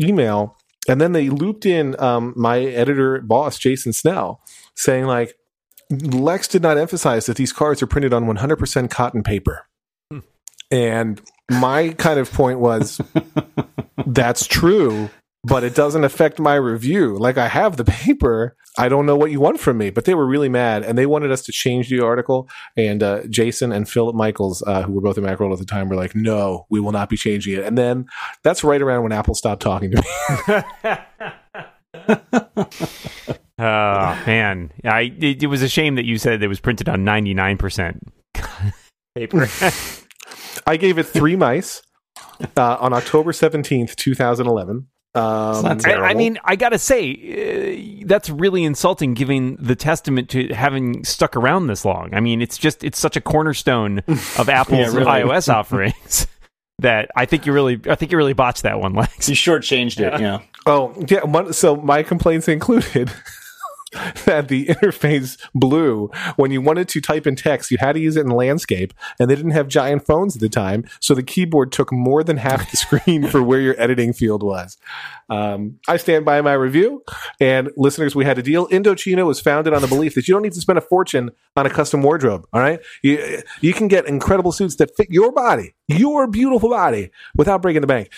email 0.00 0.56
and 0.88 1.00
then 1.00 1.12
they 1.12 1.28
looped 1.28 1.66
in 1.66 1.98
um, 2.00 2.32
my 2.36 2.60
editor 2.60 3.20
boss 3.20 3.58
jason 3.58 3.92
snell 3.92 4.40
saying 4.74 5.04
like 5.04 5.34
lex 5.90 6.48
did 6.48 6.62
not 6.62 6.76
emphasize 6.78 7.26
that 7.26 7.36
these 7.36 7.52
cards 7.52 7.82
are 7.82 7.86
printed 7.86 8.12
on 8.12 8.24
100% 8.24 8.90
cotton 8.90 9.22
paper 9.22 9.66
Hmm. 10.10 10.18
and 10.70 11.20
my 11.50 11.90
kind 11.90 12.18
of 12.18 12.32
point 12.32 12.58
was 12.58 13.00
that's 14.06 14.46
true 14.46 15.10
but 15.46 15.64
it 15.64 15.74
doesn't 15.74 16.04
affect 16.04 16.38
my 16.38 16.54
review. 16.54 17.16
Like 17.16 17.38
I 17.38 17.48
have 17.48 17.76
the 17.76 17.84
paper. 18.04 18.56
I 18.78 18.88
don't 18.90 19.06
know 19.06 19.16
what 19.16 19.30
you 19.30 19.40
want 19.40 19.58
from 19.58 19.78
me, 19.78 19.88
but 19.88 20.04
they 20.04 20.14
were 20.14 20.26
really 20.26 20.50
mad 20.50 20.82
and 20.82 20.98
they 20.98 21.06
wanted 21.06 21.32
us 21.32 21.42
to 21.42 21.52
change 21.52 21.88
the 21.88 22.00
article. 22.00 22.48
And 22.76 23.02
uh, 23.02 23.22
Jason 23.28 23.72
and 23.72 23.88
Philip 23.88 24.14
Michaels, 24.14 24.62
uh, 24.66 24.82
who 24.82 24.92
were 24.92 25.00
both 25.00 25.16
in 25.16 25.24
Macworld 25.24 25.52
at 25.52 25.58
the 25.58 25.64
time, 25.64 25.88
were 25.88 25.96
like, 25.96 26.14
"No, 26.14 26.66
we 26.68 26.80
will 26.80 26.92
not 26.92 27.08
be 27.08 27.16
changing 27.16 27.54
it." 27.54 27.64
And 27.64 27.78
then 27.78 28.06
that's 28.42 28.62
right 28.62 28.82
around 28.82 29.02
when 29.02 29.12
Apple 29.12 29.34
stopped 29.34 29.62
talking 29.62 29.92
to 29.92 30.02
me. 30.02 30.04
Oh 33.58 34.22
man, 34.26 34.70
I 34.84 35.14
it, 35.18 35.42
it 35.42 35.46
was 35.46 35.62
a 35.62 35.68
shame 35.68 35.94
that 35.94 36.04
you 36.04 36.18
said 36.18 36.42
it 36.42 36.48
was 36.48 36.60
printed 36.60 36.90
on 36.90 37.04
ninety 37.04 37.32
nine 37.32 37.56
percent 37.56 38.06
paper. 39.14 39.48
I 40.66 40.76
gave 40.76 40.98
it 40.98 41.04
three 41.04 41.36
mice 41.36 41.80
uh, 42.54 42.76
on 42.78 42.92
October 42.92 43.32
seventeenth, 43.32 43.96
two 43.96 44.14
thousand 44.14 44.46
eleven. 44.46 44.88
Um, 45.16 45.62
not 45.62 45.86
I, 45.86 46.10
I 46.10 46.14
mean, 46.14 46.38
I 46.44 46.56
gotta 46.56 46.78
say, 46.78 48.02
uh, 48.02 48.04
that's 48.06 48.28
really 48.28 48.64
insulting, 48.64 49.14
giving 49.14 49.56
the 49.56 49.74
testament 49.74 50.28
to 50.30 50.52
having 50.52 51.04
stuck 51.04 51.36
around 51.36 51.68
this 51.68 51.86
long. 51.86 52.12
I 52.12 52.20
mean, 52.20 52.42
it's 52.42 52.58
just 52.58 52.84
it's 52.84 52.98
such 52.98 53.16
a 53.16 53.20
cornerstone 53.22 54.00
of 54.08 54.48
Apple's 54.50 54.94
really. 54.94 55.06
iOS 55.06 55.52
offerings 55.52 56.26
that 56.80 57.10
I 57.16 57.24
think 57.24 57.46
you 57.46 57.52
really, 57.54 57.80
I 57.88 57.94
think 57.94 58.12
you 58.12 58.18
really 58.18 58.34
botched 58.34 58.64
that 58.64 58.78
one, 58.78 58.92
Lex. 58.92 59.28
You 59.28 59.34
shortchanged 59.34 60.00
it, 60.00 60.20
yeah. 60.20 60.42
Oh, 60.66 60.94
yeah. 61.08 61.24
One, 61.24 61.54
so 61.54 61.76
my 61.76 62.02
complaints 62.02 62.46
included 62.48 63.10
that 64.24 64.48
the 64.48 64.66
interface 64.66 65.38
blew. 65.54 66.10
When 66.36 66.50
you 66.50 66.60
wanted 66.60 66.88
to 66.88 67.00
type 67.00 67.26
in 67.26 67.36
text, 67.36 67.70
you 67.70 67.78
had 67.78 67.92
to 67.92 68.00
use 68.00 68.16
it 68.16 68.26
in 68.26 68.30
landscape, 68.30 68.92
and 69.20 69.30
they 69.30 69.36
didn't 69.36 69.52
have 69.52 69.68
giant 69.68 70.04
phones 70.04 70.34
at 70.36 70.40
the 70.40 70.48
time. 70.48 70.84
So 71.00 71.14
the 71.14 71.22
keyboard 71.22 71.72
took 71.72 71.92
more 71.92 72.24
than 72.24 72.36
half 72.36 72.70
the 72.70 72.76
screen 72.76 73.28
for 73.28 73.42
where 73.42 73.60
your 73.60 73.80
editing 73.80 74.12
field 74.12 74.42
was. 74.42 74.76
Um, 75.28 75.78
I 75.88 75.96
stand 75.96 76.24
by 76.24 76.40
my 76.40 76.52
review. 76.52 77.02
And 77.40 77.70
listeners, 77.76 78.14
we 78.14 78.24
had 78.24 78.38
a 78.38 78.42
deal. 78.42 78.68
Indochino 78.68 79.26
was 79.26 79.40
founded 79.40 79.72
on 79.72 79.82
the 79.82 79.88
belief 79.88 80.14
that 80.14 80.28
you 80.28 80.34
don't 80.34 80.42
need 80.42 80.52
to 80.52 80.60
spend 80.60 80.78
a 80.78 80.82
fortune 80.82 81.30
on 81.56 81.66
a 81.66 81.70
custom 81.70 82.02
wardrobe. 82.02 82.46
All 82.52 82.60
right. 82.60 82.80
You, 83.02 83.42
you 83.60 83.72
can 83.72 83.88
get 83.88 84.06
incredible 84.06 84.52
suits 84.52 84.76
that 84.76 84.96
fit 84.96 85.08
your 85.10 85.32
body, 85.32 85.74
your 85.88 86.26
beautiful 86.26 86.70
body, 86.70 87.10
without 87.34 87.62
breaking 87.62 87.80
the 87.80 87.86
bank. 87.86 88.10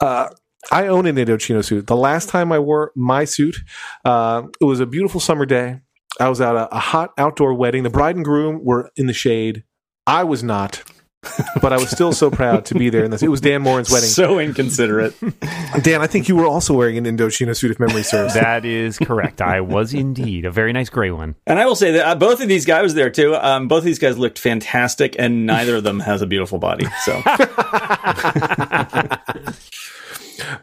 Uh, 0.00 0.28
I 0.70 0.86
own 0.88 1.06
an 1.06 1.16
Indochino 1.16 1.64
suit. 1.64 1.86
The 1.86 1.96
last 1.96 2.28
time 2.28 2.52
I 2.52 2.58
wore 2.58 2.92
my 2.94 3.24
suit, 3.24 3.56
uh, 4.04 4.42
it 4.60 4.64
was 4.64 4.80
a 4.80 4.86
beautiful 4.86 5.20
summer 5.20 5.46
day. 5.46 5.80
I 6.20 6.28
was 6.28 6.40
at 6.40 6.54
a, 6.56 6.74
a 6.74 6.78
hot 6.80 7.12
outdoor 7.16 7.54
wedding. 7.54 7.84
The 7.84 7.90
bride 7.90 8.16
and 8.16 8.24
groom 8.24 8.64
were 8.64 8.90
in 8.96 9.06
the 9.06 9.12
shade. 9.12 9.64
I 10.06 10.24
was 10.24 10.42
not, 10.42 10.82
but 11.62 11.72
I 11.72 11.76
was 11.76 11.90
still 11.90 12.12
so 12.12 12.30
proud 12.30 12.64
to 12.66 12.74
be 12.74 12.90
there. 12.90 13.04
And 13.04 13.14
it 13.14 13.28
was 13.28 13.40
Dan 13.40 13.62
Moren's 13.62 13.90
wedding. 13.90 14.08
So 14.08 14.38
inconsiderate. 14.40 15.14
Dan, 15.82 16.00
I 16.00 16.06
think 16.06 16.28
you 16.28 16.34
were 16.34 16.46
also 16.46 16.74
wearing 16.74 16.96
an 16.98 17.04
Indochino 17.04 17.54
suit, 17.54 17.70
if 17.70 17.78
memory 17.78 18.02
serves. 18.02 18.34
That 18.34 18.64
is 18.64 18.98
correct. 18.98 19.40
I 19.40 19.60
was 19.60 19.94
indeed 19.94 20.44
a 20.44 20.50
very 20.50 20.72
nice 20.72 20.88
gray 20.88 21.10
one. 21.10 21.36
and 21.46 21.58
I 21.58 21.66
will 21.66 21.76
say 21.76 21.92
that 21.92 22.06
uh, 22.06 22.14
both 22.14 22.40
of 22.40 22.48
these 22.48 22.64
guys 22.64 22.82
was 22.82 22.94
there 22.94 23.10
too. 23.10 23.34
Um, 23.36 23.68
both 23.68 23.80
of 23.80 23.84
these 23.84 23.98
guys 23.98 24.18
looked 24.18 24.38
fantastic, 24.38 25.14
and 25.18 25.46
neither 25.46 25.76
of 25.76 25.84
them 25.84 26.00
has 26.00 26.22
a 26.22 26.26
beautiful 26.26 26.58
body. 26.58 26.86
So 27.04 27.12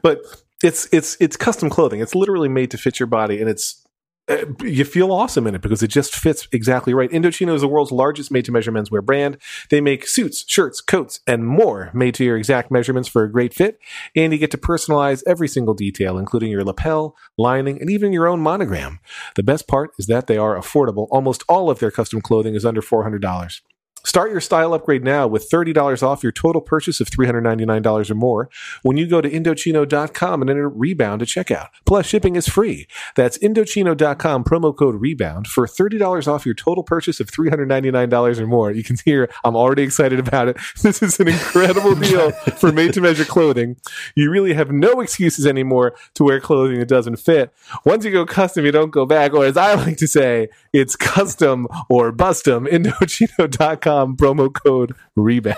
but 0.02 0.20
it's 0.64 0.88
it's 0.92 1.18
it's 1.20 1.38
custom 1.38 1.70
clothing. 1.70 2.00
It's 2.00 2.16
literally 2.16 2.50
made 2.50 2.72
to 2.72 2.78
fit 2.78 3.00
your 3.00 3.08
body, 3.08 3.40
and 3.40 3.50
it's 3.50 3.82
uh, 4.28 4.46
you 4.64 4.84
feel 4.84 5.12
awesome 5.12 5.46
in 5.46 5.54
it 5.54 5.62
because 5.62 5.84
it 5.84 5.90
just 5.90 6.16
fits 6.16 6.48
exactly 6.52 6.96
right. 6.96 7.12
Indochino 7.12 7.54
is 7.54 7.62
the 7.62 7.68
world's 7.68 7.92
largest 7.92 8.32
made-to-measure 8.32 8.72
menswear 8.72 9.04
brand. 9.04 9.38
They 9.70 9.82
make 9.82 10.08
suits, 10.08 10.44
shirts, 10.48 10.82
coats, 10.82 11.20
and 11.28 11.46
more 11.46 11.92
made 11.94 12.16
to 12.16 12.24
your 12.24 12.36
exact 12.36 12.72
measurements 12.72 13.08
for 13.08 13.24
a 13.24 13.32
great 13.32 13.54
fit, 13.54 13.78
and 14.16 14.34
you 14.34 14.40
get 14.40 14.50
to 14.52 14.58
personalize 14.58 15.22
every 15.28 15.48
single 15.48 15.76
detail, 15.76 16.18
including 16.18 16.50
your 16.50 16.64
lapel, 16.64 17.16
lining, 17.38 17.80
and 17.80 17.92
even 17.92 18.14
your 18.14 18.26
own 18.26 18.40
monogram. 18.40 19.00
The 19.36 19.44
best 19.44 19.68
part 19.68 19.92
is 20.00 20.08
that 20.08 20.26
they 20.26 20.38
are 20.38 20.58
affordable. 20.58 21.08
Almost 21.12 21.44
all 21.48 21.70
of 21.70 21.78
their 21.78 21.92
custom 21.92 22.22
clothing 22.22 22.56
is 22.56 22.66
under 22.66 22.82
four 22.82 23.04
hundred 23.04 23.22
dollars. 23.22 23.62
Start 24.06 24.32
your 24.32 24.40
style 24.40 24.74
upgrade 24.74 25.04
now 25.04 25.28
with 25.28 25.50
$30 25.50 26.04
off 26.04 26.24
your 26.24 26.32
total 26.32 26.62
purchase 26.62 27.02
of 27.02 27.10
$399 27.10 28.10
or 28.10 28.16
more 28.16 28.50
when 28.84 28.98
you 28.98 29.08
go 29.08 29.20
to 29.20 29.30
Indochino.com 29.30 30.42
and 30.42 30.50
enter 30.50 30.70
rebound 30.70 31.22
at 31.22 31.28
checkout. 31.28 31.70
Plus, 31.86 32.06
shipping 32.06 32.36
is 32.36 32.48
free. 32.48 32.88
That's 33.16 33.38
Indochino.com, 33.40 34.44
promo 34.44 34.76
code 34.76 34.96
rebound 34.96 35.48
for 35.48 35.66
$30 35.66 36.28
off 36.28 36.46
your 36.46 36.56
total 36.56 36.84
purchase 36.84 37.20
of 37.20 37.32
$399 37.32 38.40
or 38.40 38.48
more. 38.48 38.72
You 38.72 38.84
can 38.84 38.98
hear 39.04 39.30
I'm 39.44 39.56
already 39.56 39.84
excited 39.84 40.20
about 40.20 40.48
it. 40.50 40.58
This 40.86 41.02
is 41.02 41.20
an 41.20 41.28
incredible 41.28 41.96
deal 42.00 42.32
for 42.32 42.72
made 42.72 42.94
to 42.94 43.02
measure 43.02 43.26
clothing. 43.26 43.78
You 44.14 44.30
really 44.30 44.54
have 44.54 44.72
no 44.72 45.00
excuses 45.00 45.48
anymore 45.48 45.96
to 46.14 46.24
wear 46.24 46.40
clothing 46.40 46.80
that 46.80 46.88
doesn't 46.88 47.16
fit. 47.16 47.52
Once 47.86 48.06
you 48.06 48.12
go 48.12 48.24
custom, 48.26 48.66
you 48.66 48.72
don't 48.72 48.92
go 48.92 49.06
back, 49.06 49.34
or 49.34 49.46
as 49.46 49.58
I 49.58 49.74
like 49.74 49.98
to 49.98 50.08
say, 50.08 50.50
it's 50.74 50.96
custom 50.96 51.68
or 51.90 52.12
bustum. 52.12 52.68
Indochino.com, 52.68 53.95
Um, 53.96 54.18
promo 54.18 54.54
code 54.54 54.94
rebound. 55.16 55.58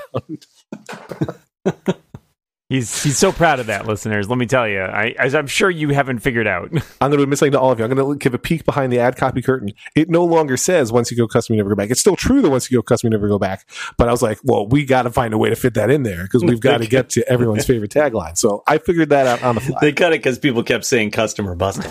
He's 2.70 3.02
he's 3.02 3.18
so 3.18 3.32
proud 3.32 3.62
of 3.62 3.68
that, 3.68 3.88
listeners. 3.88 4.28
Let 4.28 4.38
me 4.38 4.46
tell 4.46 4.68
you, 4.68 4.82
I, 4.82 5.16
as 5.18 5.34
I'm 5.34 5.48
sure 5.48 5.70
you 5.70 5.90
haven't 5.90 6.20
figured 6.20 6.48
out. 6.48 6.70
I'm 7.02 7.12
going 7.12 7.22
to 7.22 7.26
be 7.26 7.36
something 7.38 7.54
to 7.54 7.60
all 7.62 7.72
of 7.72 7.80
you. 7.80 7.86
I'm 7.86 7.96
going 7.96 8.20
to 8.20 8.22
give 8.22 8.34
a 8.34 8.38
peek 8.38 8.66
behind 8.66 8.92
the 8.92 9.00
ad 9.00 9.16
copy 9.16 9.42
curtain. 9.42 9.70
It 9.96 10.10
no 10.10 10.26
longer 10.26 10.58
says 10.58 10.92
once 10.92 11.10
you 11.10 11.16
go 11.16 11.30
custom, 11.30 11.54
you 11.54 11.60
never 11.60 11.70
go 11.70 11.76
back. 11.76 11.92
It's 11.92 12.02
still 12.02 12.18
true 12.18 12.42
that 12.42 12.50
once 12.50 12.70
you 12.70 12.78
go 12.78 12.82
custom, 12.82 13.08
you 13.08 13.12
never 13.12 13.30
go 13.30 13.40
back. 13.40 13.66
But 13.98 14.10
I 14.10 14.12
was 14.12 14.22
like, 14.22 14.40
well, 14.44 14.68
we 14.68 14.84
got 14.84 15.04
to 15.04 15.12
find 15.12 15.34
a 15.34 15.38
way 15.38 15.50
to 15.50 15.56
fit 15.56 15.76
that 15.76 15.90
in 15.90 16.04
there 16.04 16.24
because 16.24 16.44
we've 16.44 16.60
got 16.60 16.80
to 16.80 16.88
get 16.88 17.10
to 17.12 17.26
everyone's 17.30 17.66
favorite 17.68 17.92
tagline. 17.92 18.38
So 18.38 18.64
I 18.68 18.80
figured 18.80 19.12
that 19.12 19.28
out 19.28 19.44
on 19.44 19.56
the 19.56 19.62
fly. 19.62 19.78
They 19.80 19.94
cut 19.94 20.12
it 20.12 20.20
because 20.20 20.38
people 20.38 20.62
kept 20.62 20.84
saying 20.84 21.12
customer 21.12 21.56
busting. 21.56 21.90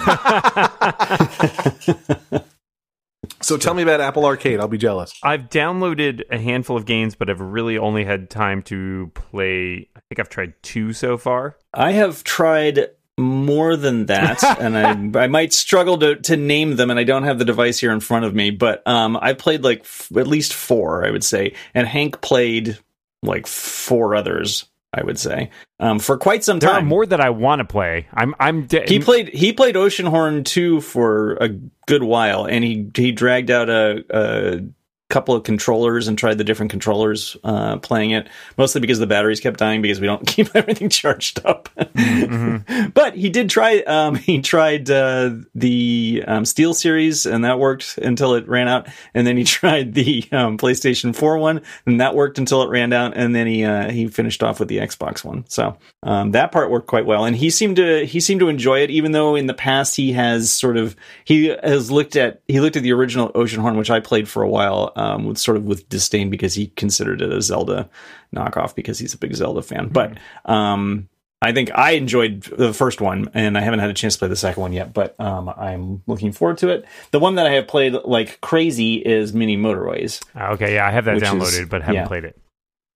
So 3.47 3.57
tell 3.57 3.75
me 3.75 3.83
about 3.83 4.01
Apple 4.01 4.25
Arcade. 4.25 4.59
I'll 4.59 4.67
be 4.67 4.77
jealous. 4.77 5.15
I've 5.23 5.49
downloaded 5.49 6.23
a 6.31 6.39
handful 6.39 6.77
of 6.77 6.85
games, 6.85 7.15
but 7.15 7.31
I've 7.31 7.41
really 7.41 7.79
only 7.79 8.05
had 8.05 8.29
time 8.29 8.63
to 8.65 9.13
play. 9.15 9.89
I 9.95 10.01
think 10.09 10.19
I've 10.19 10.29
tried 10.29 10.55
two 10.63 10.93
so 10.93 11.17
far. 11.17 11.57
I 11.73 11.93
have 11.93 12.25
tried 12.25 12.91
more 13.17 13.77
than 13.77 14.07
that, 14.07 14.43
and 14.61 14.77
I 14.77 15.23
I 15.23 15.27
might 15.29 15.53
struggle 15.53 15.97
to 15.99 16.17
to 16.17 16.37
name 16.37 16.75
them, 16.75 16.91
and 16.91 16.99
I 16.99 17.05
don't 17.05 17.23
have 17.23 17.39
the 17.39 17.45
device 17.45 17.79
here 17.79 17.93
in 17.93 18.01
front 18.01 18.25
of 18.25 18.35
me. 18.35 18.51
But 18.51 18.87
um, 18.87 19.17
I 19.21 19.33
played 19.35 19.63
like 19.63 19.81
f- 19.83 20.11
at 20.17 20.27
least 20.27 20.53
four, 20.53 21.07
I 21.07 21.11
would 21.13 21.25
say, 21.25 21.55
and 21.73 21.87
Hank 21.87 22.21
played 22.21 22.79
like 23.23 23.47
four 23.47 24.17
others. 24.17 24.67
I 24.97 25.03
would 25.05 25.19
say 25.19 25.51
um, 25.79 25.99
for 25.99 26.17
quite 26.17 26.43
some 26.43 26.59
There 26.59 26.71
are 26.71 26.77
time. 26.81 26.87
more 26.87 27.05
that 27.07 27.21
I 27.21 27.31
want 27.31 27.61
to 27.61 27.65
play. 27.65 28.07
I'm 28.15 28.35
I'm 28.41 28.67
de- 28.67 28.87
He 28.89 28.99
played 28.99 29.29
he 29.29 29.53
played 29.53 29.75
Oceanhorn 29.75 30.45
2 30.45 30.81
for 30.81 31.35
a 31.35 31.51
good 31.87 32.03
while, 32.03 32.47
and 32.47 32.65
he 32.65 32.91
he 32.97 33.13
dragged 33.13 33.51
out 33.51 33.69
a, 33.69 34.05
a 34.11 34.61
couple 35.09 35.37
of 35.37 35.45
controllers 35.45 36.09
and 36.09 36.19
tried 36.19 36.37
the 36.37 36.43
different 36.43 36.71
controllers 36.71 37.37
uh, 37.45 37.77
playing 37.79 38.11
it, 38.11 38.29
mostly 38.59 38.81
because 38.81 38.99
the 38.99 39.07
batteries 39.07 39.39
kept 39.39 39.59
dying 39.59 39.81
because 39.81 40.01
we 40.01 40.07
don't 40.07 40.27
keep 40.27 40.55
everything 40.55 40.89
charged 40.89 41.45
up. 41.45 41.69
Mm-hmm. 41.77 42.89
but 42.95 43.15
he 43.15 43.31
did 43.31 43.49
try. 43.49 43.79
Um, 43.81 44.17
he 44.17 44.41
tried 44.41 44.91
uh, 44.91 45.31
the 45.55 46.25
um, 46.27 46.43
SteelSeries, 46.43 47.31
and 47.31 47.45
that 47.45 47.59
worked 47.59 47.99
until 47.99 48.35
it 48.35 48.49
ran 48.49 48.67
out. 48.69 48.89
And 49.15 49.27
then 49.27 49.37
he 49.37 49.45
tried 49.57 49.95
the 49.95 50.25
um, 50.33 50.59
PlayStation 50.59 51.15
4 51.15 51.39
one, 51.39 51.63
and 51.87 52.01
that 52.01 52.15
worked 52.15 52.39
until 52.39 52.63
it 52.63 52.69
ran 52.69 52.93
out. 52.93 53.17
And 53.17 53.35
then 53.35 53.47
he 53.47 53.65
uh, 53.65 53.91
he 53.91 54.09
finished 54.09 54.43
off 54.43 54.59
with 54.59 54.69
the 54.69 54.79
Xbox 54.79 55.25
one. 55.25 55.45
So 55.49 55.77
um, 56.03 56.33
that 56.33 56.51
part 56.51 56.71
worked 56.71 56.89
quite 56.89 57.07
well, 57.07 57.25
and 57.25 57.37
he 57.37 57.51
seemed 57.51 57.77
to 57.77 58.05
he 58.05 58.19
seemed 58.19 58.41
to 58.41 58.49
enjoy 58.49 58.81
it, 58.81 58.91
even 58.91 59.13
though 59.13 59.37
in 59.37 59.47
the 59.47 59.55
past 59.55 59.95
he 59.95 60.13
has 60.13 60.51
sort 60.51 60.77
of 60.77 60.97
he 61.25 61.47
has 61.63 61.93
looked 61.93 62.17
at 62.17 62.43
he 62.49 62.61
looked 62.61 62.77
at 62.77 62.83
the 62.83 62.93
original 62.93 63.31
Oceanhorn, 63.33 63.77
which 63.77 63.91
I 63.91 64.01
played 64.01 64.29
for 64.29 64.43
a 64.43 64.49
while, 64.49 64.93
um, 64.97 65.27
with 65.27 65.39
sort 65.39 65.57
of 65.57 65.65
with 65.65 65.89
disdain 65.89 66.31
because 66.31 66.55
he 66.55 66.69
considered 66.69 67.23
it 67.23 67.33
a 67.33 67.41
Zelda 67.41 67.89
knockoff 68.35 68.75
because 68.75 68.99
he's 68.99 69.15
a 69.15 69.19
big 69.19 69.35
Zelda 69.35 69.63
fan. 69.63 69.89
But 69.89 70.19
um, 70.47 71.09
I 71.43 71.53
think 71.53 71.71
I 71.75 71.93
enjoyed 71.93 72.43
the 72.43 72.73
first 72.73 73.01
one, 73.01 73.31
and 73.35 73.57
I 73.57 73.61
haven't 73.61 73.81
had 73.81 73.91
a 73.91 73.95
chance 73.95 74.15
to 74.15 74.21
play 74.21 74.29
the 74.29 74.37
second 74.37 74.61
one 74.61 74.73
yet. 74.73 74.93
But 74.93 75.19
um, 75.21 75.49
I'm 75.51 76.03
looking 76.07 76.33
forward 76.33 76.59
to 76.59 76.69
it. 76.71 76.87
The 77.13 77.21
one 77.21 77.37
that 77.37 77.47
I 77.47 77.53
have 77.53 77.69
played 77.69 77.93
like 77.93 78.41
crazy 78.41 78.97
is 78.97 79.33
Mini 79.33 79.57
Motorways. 79.57 80.23
Ah, 80.35 80.53
okay, 80.53 80.75
yeah, 80.75 80.87
I 80.87 80.91
have 80.91 81.05
that 81.05 81.15
Which 81.15 81.25
is- 81.25 81.29
downloaded, 81.29 81.69
but 81.69 81.83
haven't 81.83 81.95
yeah. 81.95 82.07
played 82.09 82.25
it. 82.25 82.41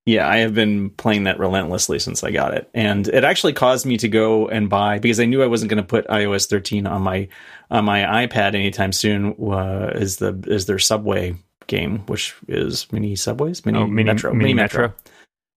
Yeah, 0.07 0.27
I 0.27 0.39
have 0.39 0.55
been 0.55 0.91
playing 0.91 1.25
that 1.25 1.39
relentlessly 1.39 1.99
since 1.99 2.25
I 2.25 2.31
got 2.31 2.55
it, 2.55 2.71
and 2.73 3.07
it 3.07 3.23
actually 3.23 3.53
caused 3.53 3.85
me 3.85 3.99
to 3.99 4.09
go 4.09 4.49
and 4.49 4.69
buy 4.71 4.99
because 4.99 5.21
I 5.21 5.27
knew 5.27 5.43
I 5.43 5.47
wasn't 5.47 5.69
going 5.69 5.83
to 5.83 5.87
put 5.87 6.09
iOS 6.09 6.49
13 6.49 6.87
on 6.87 7.03
my 7.03 7.29
on 7.71 7.85
my 7.85 8.27
iPad 8.27 8.55
anytime 8.55 8.93
soon. 8.93 9.37
Uh, 9.39 9.91
is 9.95 10.17
the 10.17 10.43
is 10.47 10.65
their 10.65 10.79
Subway 10.79 11.37
game, 11.71 12.01
which 12.01 12.35
is 12.49 12.87
mini 12.93 13.17
subways, 13.17 13.65
mini, 13.65 13.79
Oh, 13.79 13.87
mini 13.87 14.05
metro, 14.05 14.35
mini 14.35 14.53
metro. 14.53 14.93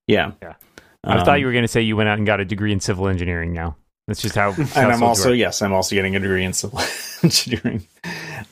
Yeah, 0.07 0.31
Yeah. 0.41 0.53
I 1.03 1.17
thought 1.17 1.27
Um, 1.35 1.39
you 1.39 1.45
were 1.47 1.51
going 1.51 1.65
to 1.65 1.67
say 1.67 1.81
you 1.81 1.97
went 1.97 2.07
out 2.07 2.17
and 2.17 2.25
got 2.25 2.39
a 2.39 2.45
degree 2.45 2.71
in 2.71 2.79
civil 2.79 3.09
engineering. 3.09 3.51
Now 3.51 3.75
that's 4.07 4.21
just 4.21 4.35
how. 4.35 4.51
and 4.57 4.77
I'm 4.77 5.03
also 5.03 5.33
yes, 5.33 5.61
I'm 5.61 5.73
also 5.73 5.95
getting 5.95 6.15
a 6.15 6.19
degree 6.19 6.45
in 6.45 6.53
civil 6.53 6.79
engineering. 7.23 7.85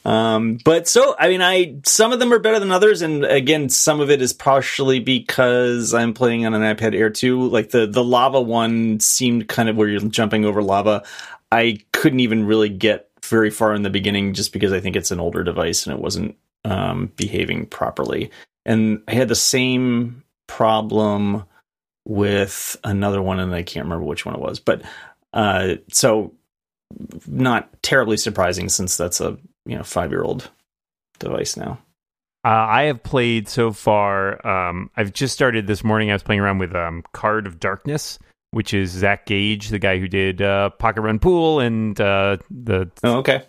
Um, 0.03 0.57
but 0.65 0.87
so 0.87 1.15
I 1.19 1.27
mean, 1.29 1.41
I 1.41 1.75
some 1.85 2.11
of 2.11 2.19
them 2.19 2.33
are 2.33 2.39
better 2.39 2.59
than 2.59 2.71
others, 2.71 3.01
and 3.01 3.23
again, 3.23 3.69
some 3.69 4.01
of 4.01 4.09
it 4.09 4.21
is 4.21 4.33
partially 4.33 4.99
because 4.99 5.93
I'm 5.93 6.13
playing 6.13 6.45
on 6.45 6.53
an 6.53 6.61
iPad 6.75 6.95
Air 6.95 7.09
2. 7.09 7.47
Like 7.49 7.69
the 7.69 7.85
the 7.87 8.03
lava 8.03 8.41
one 8.41 8.99
seemed 8.99 9.47
kind 9.47 9.69
of 9.69 9.77
where 9.77 9.87
you're 9.87 10.01
jumping 10.01 10.43
over 10.43 10.61
lava. 10.63 11.03
I 11.51 11.79
couldn't 11.93 12.21
even 12.21 12.45
really 12.45 12.69
get 12.69 13.09
very 13.23 13.49
far 13.49 13.73
in 13.73 13.83
the 13.83 13.89
beginning 13.89 14.33
just 14.33 14.51
because 14.51 14.73
I 14.73 14.79
think 14.79 14.95
it's 14.95 15.11
an 15.11 15.19
older 15.19 15.43
device 15.43 15.85
and 15.85 15.95
it 15.95 16.01
wasn't 16.01 16.35
um, 16.65 17.11
behaving 17.15 17.65
properly. 17.67 18.31
And 18.65 19.01
I 19.07 19.13
had 19.13 19.27
the 19.27 19.35
same 19.35 20.23
problem 20.47 21.43
with 22.05 22.77
another 22.83 23.21
one, 23.21 23.39
and 23.39 23.53
I 23.53 23.63
can't 23.63 23.85
remember 23.85 24.05
which 24.05 24.25
one 24.25 24.35
it 24.35 24.41
was, 24.41 24.59
but 24.59 24.81
uh, 25.33 25.75
so 25.91 26.33
not 27.27 27.69
terribly 27.81 28.17
surprising 28.17 28.69
since 28.69 28.97
that's 28.97 29.21
a 29.21 29.37
you 29.65 29.77
know 29.77 29.83
five 29.83 30.11
year 30.11 30.23
old 30.23 30.49
device 31.19 31.55
now. 31.55 31.79
Uh, 32.43 32.49
I 32.49 32.83
have 32.83 33.03
played 33.03 33.47
so 33.47 33.71
far. 33.71 34.45
Um, 34.45 34.89
I've 34.97 35.13
just 35.13 35.33
started 35.33 35.67
this 35.67 35.83
morning. 35.83 36.09
I 36.09 36.13
was 36.13 36.23
playing 36.23 36.41
around 36.41 36.57
with 36.57 36.75
um, 36.75 37.03
Card 37.13 37.45
of 37.45 37.59
Darkness, 37.59 38.17
which 38.49 38.73
is 38.73 38.89
Zach 38.89 39.27
Gage, 39.27 39.69
the 39.69 39.77
guy 39.77 39.99
who 39.99 40.07
did 40.07 40.41
uh, 40.41 40.71
Pocket 40.71 41.01
Run 41.01 41.19
Pool 41.19 41.59
and 41.59 41.99
uh, 42.01 42.37
the 42.49 42.89
Oh, 43.03 43.17
okay. 43.19 43.43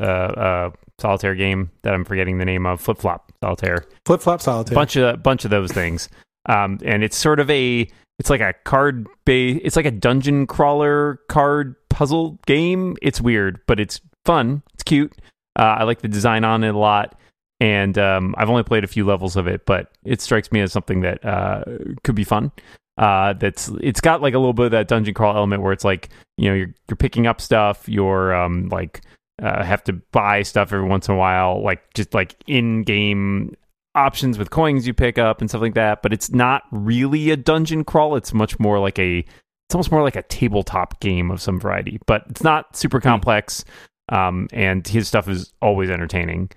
Solitaire 1.03 1.35
game 1.35 1.71
that 1.83 1.93
I'm 1.93 2.05
forgetting 2.05 2.39
the 2.39 2.45
name 2.45 2.67
of, 2.67 2.81
Flip 2.81 2.99
Flop 2.99 3.33
Solitaire. 3.43 3.85
Flip 4.07 4.21
flop 4.21 4.41
solitaire. 4.41 4.75
bunch 4.75 4.97
of 4.97 5.23
bunch 5.23 5.45
of 5.45 5.51
those 5.51 5.71
things. 5.71 6.09
Um, 6.49 6.79
and 6.85 7.05
it's 7.05 7.17
sort 7.17 7.39
of 7.39 7.51
a 7.51 7.87
it's 8.19 8.31
like 8.31 8.41
a 8.41 8.55
card 8.65 9.07
base 9.25 9.61
it's 9.63 9.77
like 9.77 9.87
a 9.87 9.91
dungeon 9.91 10.47
crawler 10.47 11.21
card 11.29 11.77
puzzle 11.91 12.39
game. 12.47 12.97
It's 13.03 13.21
weird, 13.21 13.61
but 13.67 13.79
it's 13.79 14.01
fun. 14.25 14.63
It's 14.75 14.83
cute. 14.83 15.13
Uh, 15.59 15.77
I 15.79 15.83
like 15.85 16.01
the 16.01 16.09
design 16.09 16.45
on 16.45 16.65
it 16.65 16.75
a 16.75 16.79
lot. 16.79 17.19
And 17.61 17.97
um, 17.97 18.35
I've 18.39 18.51
only 18.51 18.65
played 18.65 18.83
a 18.83 18.89
few 18.89 19.07
levels 19.07 19.37
of 19.37 19.47
it, 19.47 19.67
but 19.67 19.93
it 20.05 20.21
strikes 20.21 20.51
me 20.51 20.61
as 20.61 20.73
something 20.73 21.03
that 21.03 21.25
uh, 21.25 21.63
could 22.03 22.17
be 22.17 22.25
fun. 22.25 22.51
Uh, 22.99 23.35
that's 23.35 23.69
it's 23.81 24.01
got 24.01 24.21
like 24.21 24.35
a 24.35 24.39
little 24.39 24.53
bit 24.53 24.67
of 24.67 24.73
that 24.73 24.89
dungeon 24.89 25.15
crawl 25.15 25.37
element 25.37 25.63
where 25.63 25.73
it's 25.73 25.85
like 25.85 26.11
you 26.37 26.49
know 26.49 26.55
you're 26.55 26.75
you're 26.89 26.97
picking 26.97 27.27
up 27.27 27.41
stuff, 27.41 27.89
you're 27.89 28.35
um, 28.35 28.69
like 28.69 29.03
uh, 29.41 29.63
have 29.63 29.85
to 29.85 29.93
buy 29.93 30.43
stuff 30.43 30.73
every 30.73 30.89
once 30.89 31.09
in 31.09 31.15
a 31.15 31.19
while, 31.19 31.63
like 31.63 31.93
just 31.95 32.15
like 32.15 32.37
in 32.47 32.83
game 32.83 33.55
options 33.95 34.39
with 34.39 34.51
coins 34.51 34.87
you 34.87 34.95
pick 34.95 35.19
up 35.19 35.41
and 35.41 35.51
stuff 35.51 35.63
like 35.63 35.75
that. 35.75 36.03
But 36.03 36.13
it's 36.13 36.31
not 36.31 36.63
really 36.71 37.31
a 37.31 37.37
dungeon 37.37 37.85
crawl. 37.85 38.17
It's 38.17 38.35
much 38.35 38.59
more 38.59 38.79
like 38.79 38.99
a 38.99 39.19
it's 39.19 39.75
almost 39.75 39.91
more 39.91 40.03
like 40.03 40.17
a 40.17 40.23
tabletop 40.23 41.01
game 41.01 41.31
of 41.31 41.41
some 41.41 41.59
variety. 41.59 41.99
But 42.07 42.25
it's 42.29 42.43
not 42.43 42.77
super 42.77 43.01
complex. 43.01 43.65
Um, 44.11 44.49
and 44.53 44.87
his 44.87 45.09
stuff 45.09 45.29
is 45.29 45.55
always 45.63 45.89
entertaining. 45.89 46.51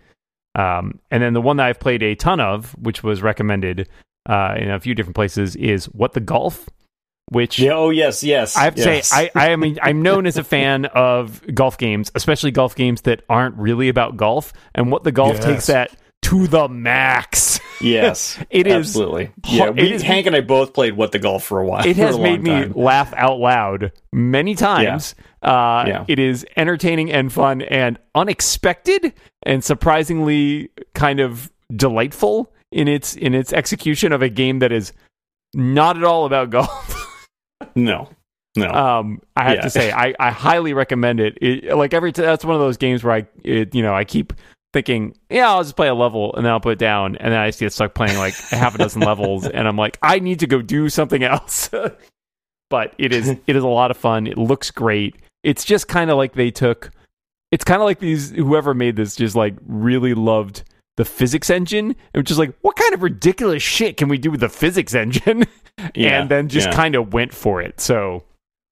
Um, 0.55 0.99
and 1.11 1.21
then 1.21 1.33
the 1.33 1.41
one 1.41 1.57
that 1.57 1.67
I've 1.67 1.79
played 1.79 2.03
a 2.03 2.15
ton 2.15 2.39
of, 2.39 2.71
which 2.81 3.03
was 3.03 3.21
recommended 3.21 3.87
uh, 4.27 4.55
in 4.57 4.69
a 4.69 4.79
few 4.79 4.95
different 4.95 5.15
places, 5.15 5.55
is 5.55 5.85
What 5.85 6.13
the 6.13 6.19
Golf, 6.19 6.67
which 7.29 7.59
Yeah. 7.59 7.73
Oh 7.73 7.89
yes. 7.89 8.23
Yes. 8.23 8.55
I 8.55 8.63
have 8.65 8.75
to 8.75 8.81
yes. 8.81 9.07
say, 9.09 9.29
I, 9.35 9.51
I 9.51 9.55
mean, 9.55 9.77
I'm 9.81 10.01
known 10.01 10.25
as 10.25 10.37
a 10.37 10.43
fan 10.43 10.85
of 10.93 11.41
golf 11.53 11.77
games, 11.77 12.11
especially 12.15 12.51
golf 12.51 12.75
games 12.75 13.01
that 13.01 13.23
aren't 13.29 13.55
really 13.57 13.89
about 13.89 14.17
golf. 14.17 14.53
And 14.73 14.91
what 14.91 15.03
the 15.03 15.11
golf 15.11 15.35
Yes. 15.37 15.45
takes 15.45 15.65
that 15.67 15.91
to 16.23 16.47
the 16.47 16.67
max. 16.67 17.59
yes. 17.81 18.39
It 18.49 18.67
is- 18.67 18.73
absolutely. 18.73 19.31
Yeah. 19.47 19.69
We, 19.71 19.93
is- 19.93 20.01
Hank 20.01 20.25
and 20.27 20.35
I 20.35 20.41
both 20.41 20.73
played 20.73 20.95
what 20.97 21.11
the 21.11 21.19
golf 21.19 21.43
for 21.43 21.59
a 21.59 21.65
while. 21.65 21.85
It 21.85 21.97
has 21.97 22.17
made 22.17 22.41
me 22.43 22.49
time. 22.49 22.73
laugh 22.75 23.13
out 23.15 23.39
loud 23.39 23.91
many 24.13 24.55
times. 24.55 25.13
Uh, 25.43 25.83
Yeah. 25.87 26.05
It 26.07 26.17
is 26.19 26.45
entertaining 26.57 27.11
and 27.11 27.31
fun 27.31 27.61
and 27.61 27.99
unexpected 28.15 29.13
and 29.43 29.63
surprisingly 29.63 30.69
kind 30.95 31.19
of 31.19 31.51
delightful 31.75 32.51
in 32.71 32.87
its 32.87 33.15
in 33.15 33.33
its 33.35 33.53
execution 33.53 34.11
of 34.11 34.21
a 34.23 34.29
game 34.29 34.59
that 34.59 34.71
is 34.71 34.91
not 35.53 35.95
at 35.97 36.03
all 36.03 36.25
about 36.25 36.49
golf. 36.57 36.94
No. 37.75 38.09
No. 38.57 38.69
um 38.71 39.21
i 39.35 39.43
have 39.43 39.55
Yeah. 39.55 39.61
to 39.61 39.69
say 39.69 39.91
I, 39.91 40.13
I 40.19 40.31
highly 40.31 40.73
recommend 40.73 41.19
it. 41.19 41.37
it 41.41 41.75
like 41.75 41.93
every 41.93 42.13
t- 42.13 42.21
that's 42.21 42.45
one 42.45 42.55
of 42.55 42.61
those 42.61 42.77
games 42.77 43.03
where 43.03 43.13
i 43.15 43.27
it, 43.43 43.75
you 43.75 43.81
know 43.81 43.93
i 43.93 44.05
keep 44.05 44.31
thinking 44.71 45.13
yeah 45.29 45.49
i'll 45.49 45.61
just 45.63 45.75
play 45.75 45.87
a 45.89 45.93
level 45.93 46.33
and 46.35 46.45
then 46.45 46.53
i'll 46.53 46.61
put 46.61 46.71
it 46.73 46.79
down 46.79 47.17
and 47.17 47.33
then 47.33 47.39
i 47.39 47.47
just 47.49 47.59
get 47.59 47.73
stuck 47.73 47.93
playing 47.93 48.17
like 48.17 48.33
a 48.51 48.55
half 48.55 48.73
a 48.75 48.77
dozen 48.77 49.01
levels 49.11 49.45
and 49.45 49.67
i'm 49.67 49.75
like 49.77 49.97
i 50.01 50.19
need 50.19 50.39
to 50.39 50.47
go 50.47 50.61
do 50.61 50.87
something 50.89 51.21
else 51.23 51.69
but 52.69 52.93
it 52.97 53.11
is 53.13 53.27
it 53.47 53.55
is 53.55 53.63
a 53.63 53.67
lot 53.67 53.91
of 53.91 53.97
fun 53.97 54.25
it 54.25 54.37
looks 54.37 54.71
great 54.71 55.15
it's 55.43 55.65
just 55.65 55.87
kind 55.89 56.09
of 56.09 56.15
like 56.17 56.33
they 56.33 56.49
took 56.51 56.91
it's 57.51 57.63
kind 57.65 57.81
of 57.81 57.85
like 57.85 57.99
these 57.99 58.31
whoever 58.31 58.73
made 58.73 58.95
this 58.95 59.15
just 59.17 59.35
like 59.35 59.55
really 59.67 60.13
loved 60.13 60.63
the 60.97 61.03
physics 61.05 61.49
engine 61.49 61.93
and 62.13 62.25
just 62.25 62.39
like 62.39 62.53
what 62.61 62.77
kind 62.77 62.93
of 62.93 63.03
ridiculous 63.03 63.61
shit 63.61 63.97
can 63.97 64.07
we 64.07 64.17
do 64.17 64.31
with 64.31 64.39
the 64.39 64.47
physics 64.49 64.95
engine 64.95 65.43
Yeah, 65.93 66.21
and 66.21 66.29
then 66.29 66.47
just 66.49 66.67
yeah. 66.69 66.73
kind 66.75 66.95
of 66.95 67.13
went 67.13 67.33
for 67.33 67.61
it 67.61 67.79
so 67.81 68.23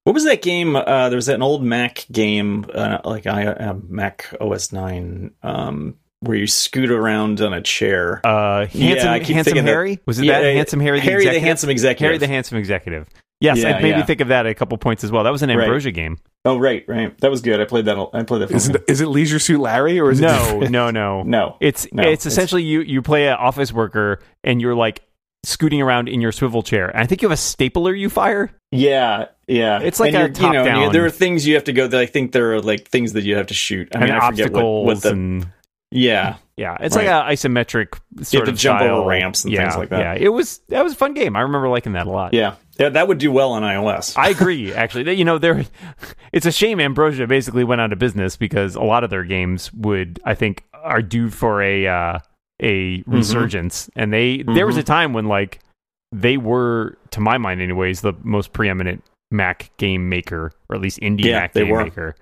What 0.04 0.14
was 0.14 0.24
that 0.24 0.42
game? 0.42 0.74
Uh, 0.76 1.08
there 1.08 1.16
was 1.16 1.28
an 1.28 1.42
old 1.42 1.62
Mac 1.62 2.06
game, 2.10 2.66
uh, 2.74 2.98
like 3.04 3.26
I 3.26 3.46
uh, 3.46 3.74
Mac 3.88 4.34
OS 4.40 4.72
nine, 4.72 5.32
um, 5.42 5.96
where 6.20 6.36
you 6.36 6.46
scoot 6.46 6.90
around 6.90 7.40
on 7.40 7.52
a 7.52 7.60
chair. 7.60 8.20
Uh, 8.26 8.66
Yeah, 8.72 8.86
handsome, 8.88 9.08
I 9.10 9.18
keep 9.20 9.34
handsome 9.34 9.44
thinking 9.52 9.64
that- 9.66 9.70
Harry 9.70 10.00
was 10.06 10.18
it 10.18 10.24
Yeah, 10.24 10.40
that 10.40 10.50
uh, 10.50 10.54
handsome 10.54 10.80
Harry 10.80 10.98
the 11.00 11.04
Harry 11.04 11.14
the 11.24 11.28
executive? 11.30 11.42
handsome 11.46 11.70
executive. 11.70 12.04
Harry 12.06 12.18
the 12.18 12.26
handsome 12.26 12.58
executive. 12.58 13.08
Yes, 13.40 13.58
Yeah, 13.58 13.76
it 13.78 13.82
made 13.82 13.96
me 13.96 14.02
think 14.02 14.20
of 14.22 14.28
that 14.28 14.46
at 14.46 14.52
a 14.52 14.54
couple 14.54 14.78
points 14.78 15.04
as 15.04 15.10
well. 15.12 15.24
That 15.24 15.30
was 15.32 15.42
an 15.42 15.50
Right. 15.50 15.60
Ambrosia 15.64 15.90
game. 15.90 16.16
Oh, 16.46 16.56
right, 16.58 16.84
right. 16.88 17.18
That 17.20 17.30
was 17.30 17.42
good. 17.42 17.60
I 17.60 17.64
played 17.66 17.84
that. 17.86 17.98
I 18.14 18.22
played 18.22 18.42
that. 18.42 18.50
Is 18.52 18.68
it, 18.70 18.82
is 18.88 19.00
it 19.02 19.08
Leisure 19.08 19.38
Suit 19.38 19.60
Larry 19.60 20.00
or 20.00 20.10
is 20.10 20.20
it 20.20 20.22
No, 20.22 20.38
different? 20.38 20.70
no, 20.70 20.90
no, 20.90 21.22
No, 21.26 21.56
It's 21.60 21.86
No, 21.92 22.02
it's 22.02 22.24
it's- 22.24 22.26
essentially 22.26 22.62
you 22.62 22.80
you 22.80 23.02
play 23.02 23.26
an 23.28 23.34
office 23.34 23.72
worker 23.72 24.20
and 24.44 24.62
you're 24.62 24.74
like 24.74 25.02
scooting 25.44 25.80
around 25.82 26.08
in 26.08 26.20
your 26.20 26.32
swivel 26.32 26.62
chair. 26.62 26.88
And 26.88 27.00
I 27.00 27.06
think 27.06 27.22
you 27.22 27.28
have 27.28 27.34
a 27.34 27.40
stapler 27.40 27.94
you 27.94 28.08
fire. 28.10 28.50
Yeah, 28.70 29.26
yeah. 29.46 29.80
It's 29.80 30.00
like 30.00 30.14
And 30.14 30.16
a 30.16 30.18
you're- 30.40 30.46
you 30.46 30.52
know, 30.52 30.64
top-down- 30.64 30.92
There 30.92 31.04
are 31.04 31.10
things 31.10 31.46
you 31.46 31.54
have 31.54 31.64
to 31.64 31.72
go. 31.72 31.86
That 31.86 32.00
I 32.00 32.06
think 32.06 32.32
there 32.32 32.54
are 32.54 32.60
like 32.60 32.88
things 32.88 33.12
that 33.12 33.24
you 33.24 33.36
have 33.36 33.46
to 33.48 33.54
shoot. 33.54 33.88
I 33.94 33.98
mean, 34.00 34.08
and 34.10 34.18
I 34.18 34.30
forget 34.30 34.52
what, 34.52 34.62
what 34.84 35.02
the. 35.02 35.10
and 35.10 35.46
yeah, 35.90 36.36
yeah, 36.56 36.76
it's 36.80 36.96
Right. 36.96 37.06
like 37.06 37.14
an 37.14 37.32
isometric 37.54 37.94
you 38.18 38.24
sort 38.24 38.40
have 38.40 38.44
to 38.46 38.50
of 38.52 38.58
jump 38.58 38.80
style. 38.80 38.96
over 38.96 39.08
ramps 39.08 39.44
and 39.44 39.52
yeah, 39.52 39.62
things 39.62 39.76
like 39.76 39.90
that. 39.90 40.00
Yeah, 40.00 40.24
it 40.24 40.28
was 40.30 40.58
that 40.68 40.82
was 40.82 40.92
a 40.94 40.96
fun 40.96 41.14
game. 41.14 41.36
I 41.36 41.42
remember 41.42 41.68
liking 41.68 41.92
that 41.92 42.06
a 42.08 42.10
lot. 42.10 42.34
yeah, 42.34 42.54
yeah. 42.80 42.88
That 42.88 43.06
would 43.06 43.18
do 43.18 43.30
well 43.30 43.52
on 43.52 43.62
iOS. 43.62 44.18
I 44.18 44.30
agree. 44.30 44.72
Actually, 44.74 45.14
you 45.14 45.24
know, 45.24 45.38
there. 45.38 45.64
It's 46.32 46.46
a 46.46 46.50
shame 46.52 46.80
Ambrosia 46.80 47.28
basically 47.28 47.62
went 47.62 47.80
out 47.80 47.92
of 47.92 48.00
business 48.00 48.36
because 48.36 48.74
a 48.74 48.82
lot 48.82 49.04
of 49.04 49.10
their 49.10 49.22
games 49.22 49.72
would, 49.72 50.18
I 50.24 50.34
think, 50.34 50.64
are 50.82 51.00
due 51.00 51.30
for 51.30 51.62
a 51.62 51.86
uh, 51.86 52.18
a 52.60 52.98
Mm-hmm. 52.98 53.12
resurgence. 53.12 53.90
And 53.96 54.12
they 54.12 54.42
there 54.54 54.66
was 54.66 54.76
a 54.76 54.82
time 54.82 55.12
when 55.12 55.26
like 55.26 55.60
they 56.12 56.36
were, 56.36 56.96
to 57.10 57.20
my 57.20 57.38
mind, 57.38 57.60
anyways, 57.60 58.00
the 58.02 58.12
most 58.22 58.52
preeminent 58.52 59.02
Mac 59.30 59.70
game 59.78 60.08
maker, 60.08 60.52
or 60.68 60.76
at 60.76 60.80
least 60.82 61.00
indie 61.00 61.24
Yeah, 61.24 61.40
Mac 61.40 61.54
game 61.54 61.68
were. 61.68 61.82
maker. 61.84 62.14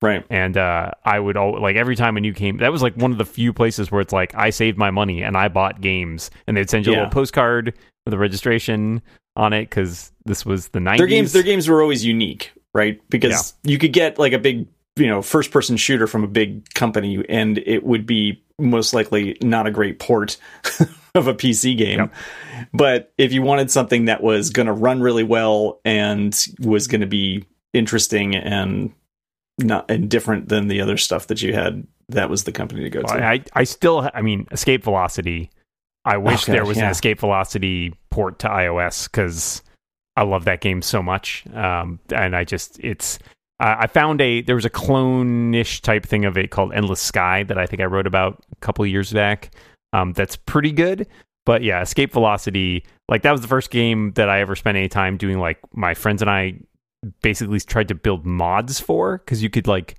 right. 0.00 0.24
And 0.30 0.56
uh, 0.56 0.92
I 1.04 1.18
would 1.18 1.36
all 1.36 1.60
like 1.60 1.76
every 1.76 1.96
time 1.96 2.16
a 2.16 2.20
new 2.20 2.32
game. 2.32 2.56
That 2.58 2.72
was 2.72 2.80
like 2.82 2.94
one 2.96 3.12
of 3.12 3.18
the 3.18 3.24
few 3.26 3.52
places 3.52 3.90
where 3.90 4.00
it's 4.00 4.12
like 4.12 4.34
I 4.34 4.50
saved 4.50 4.78
my 4.78 4.90
money 4.90 5.22
and 5.22 5.36
I 5.36 5.48
bought 5.48 5.80
games, 5.82 6.30
and 6.46 6.56
they'd 6.56 6.70
send 6.70 6.86
you 6.86 6.92
a 6.92 6.94
little 6.94 7.10
postcard 7.10 7.74
with 8.06 8.14
a 8.14 8.18
registration 8.18 9.02
on 9.36 9.52
it 9.52 9.64
because 9.68 10.12
this 10.24 10.46
was 10.46 10.68
the 10.68 10.80
nineties. 10.80 11.00
Their 11.00 11.06
games, 11.08 11.32
their 11.32 11.42
games 11.42 11.68
were 11.68 11.82
always 11.82 12.04
unique, 12.04 12.52
right? 12.72 13.00
Because 13.10 13.54
you 13.64 13.78
could 13.78 13.92
get 13.92 14.18
like 14.18 14.32
a 14.32 14.38
big, 14.38 14.66
you 14.96 15.06
know, 15.06 15.20
first 15.20 15.50
person 15.50 15.76
shooter 15.76 16.06
from 16.06 16.24
a 16.24 16.28
big 16.28 16.72
company, 16.74 17.22
and 17.28 17.58
it 17.58 17.84
would 17.84 18.06
be 18.06 18.42
most 18.58 18.94
likely 18.94 19.36
not 19.42 19.66
a 19.66 19.70
great 19.70 19.98
port 19.98 20.36
of 21.14 21.28
a 21.28 21.34
PC 21.34 21.76
game. 21.76 21.98
Yep. 22.00 22.14
But 22.72 23.12
if 23.18 23.32
you 23.32 23.42
wanted 23.42 23.70
something 23.70 24.06
that 24.06 24.22
was 24.22 24.50
going 24.50 24.66
to 24.66 24.72
run 24.72 25.00
really 25.00 25.24
well 25.24 25.80
and 25.84 26.34
was 26.60 26.86
going 26.86 27.00
to 27.00 27.06
be 27.06 27.44
interesting 27.72 28.34
and 28.34 28.92
not 29.58 29.90
and 29.90 30.10
different 30.10 30.48
than 30.48 30.68
the 30.68 30.80
other 30.80 30.96
stuff 30.96 31.28
that 31.28 31.42
you 31.42 31.52
had, 31.52 31.86
that 32.08 32.30
was 32.30 32.44
the 32.44 32.52
company 32.52 32.82
to 32.82 32.90
go 32.90 33.02
to. 33.02 33.12
I, 33.12 33.42
I 33.52 33.64
still, 33.64 34.10
I 34.12 34.22
mean, 34.22 34.46
Escape 34.50 34.84
Velocity. 34.84 35.50
I 36.04 36.18
wish 36.18 36.44
Okay, 36.44 36.52
there 36.52 36.66
was 36.66 36.76
an. 36.78 36.84
Escape 36.84 37.20
Velocity 37.20 37.94
port 38.10 38.38
to 38.40 38.48
iOS 38.48 39.10
because 39.10 39.62
I 40.16 40.22
love 40.24 40.44
that 40.44 40.60
game 40.60 40.82
so 40.82 41.02
much. 41.02 41.46
Um, 41.54 41.98
and 42.14 42.36
I 42.36 42.44
just, 42.44 42.78
it's, 42.80 43.18
I 43.60 43.74
I 43.74 43.86
found 43.86 44.20
a, 44.20 44.42
there 44.42 44.54
was 44.54 44.64
a 44.64 44.70
clone-ish 44.70 45.82
type 45.82 46.04
thing 46.06 46.24
of 46.24 46.36
it 46.36 46.50
called 46.50 46.72
Endless 46.72 47.00
Sky 47.00 47.42
that 47.44 47.58
I 47.58 47.66
think 47.66 47.82
I 47.82 47.86
wrote 47.86 48.06
about 48.06 48.44
a 48.52 48.56
couple 48.56 48.84
years 48.86 49.12
back. 49.12 49.54
Um, 49.92 50.12
that's 50.12 50.36
pretty 50.36 50.72
good. 50.72 51.06
But 51.46 51.62
yeah, 51.62 51.82
Escape 51.82 52.12
Velocity, 52.12 52.84
like 53.08 53.22
that 53.22 53.32
was 53.32 53.42
the 53.42 53.48
first 53.48 53.70
game 53.70 54.12
that 54.12 54.28
I 54.28 54.40
ever 54.40 54.56
spent 54.56 54.76
any 54.76 54.88
time 54.88 55.16
doing. 55.16 55.38
Like 55.38 55.58
my 55.74 55.94
friends 55.94 56.22
and 56.22 56.30
I 56.30 56.54
basically 57.22 57.60
tried 57.60 57.88
to 57.88 57.94
build 57.94 58.24
mods 58.24 58.80
for 58.80 59.18
because 59.18 59.42
you 59.42 59.50
could 59.50 59.66
like 59.66 59.96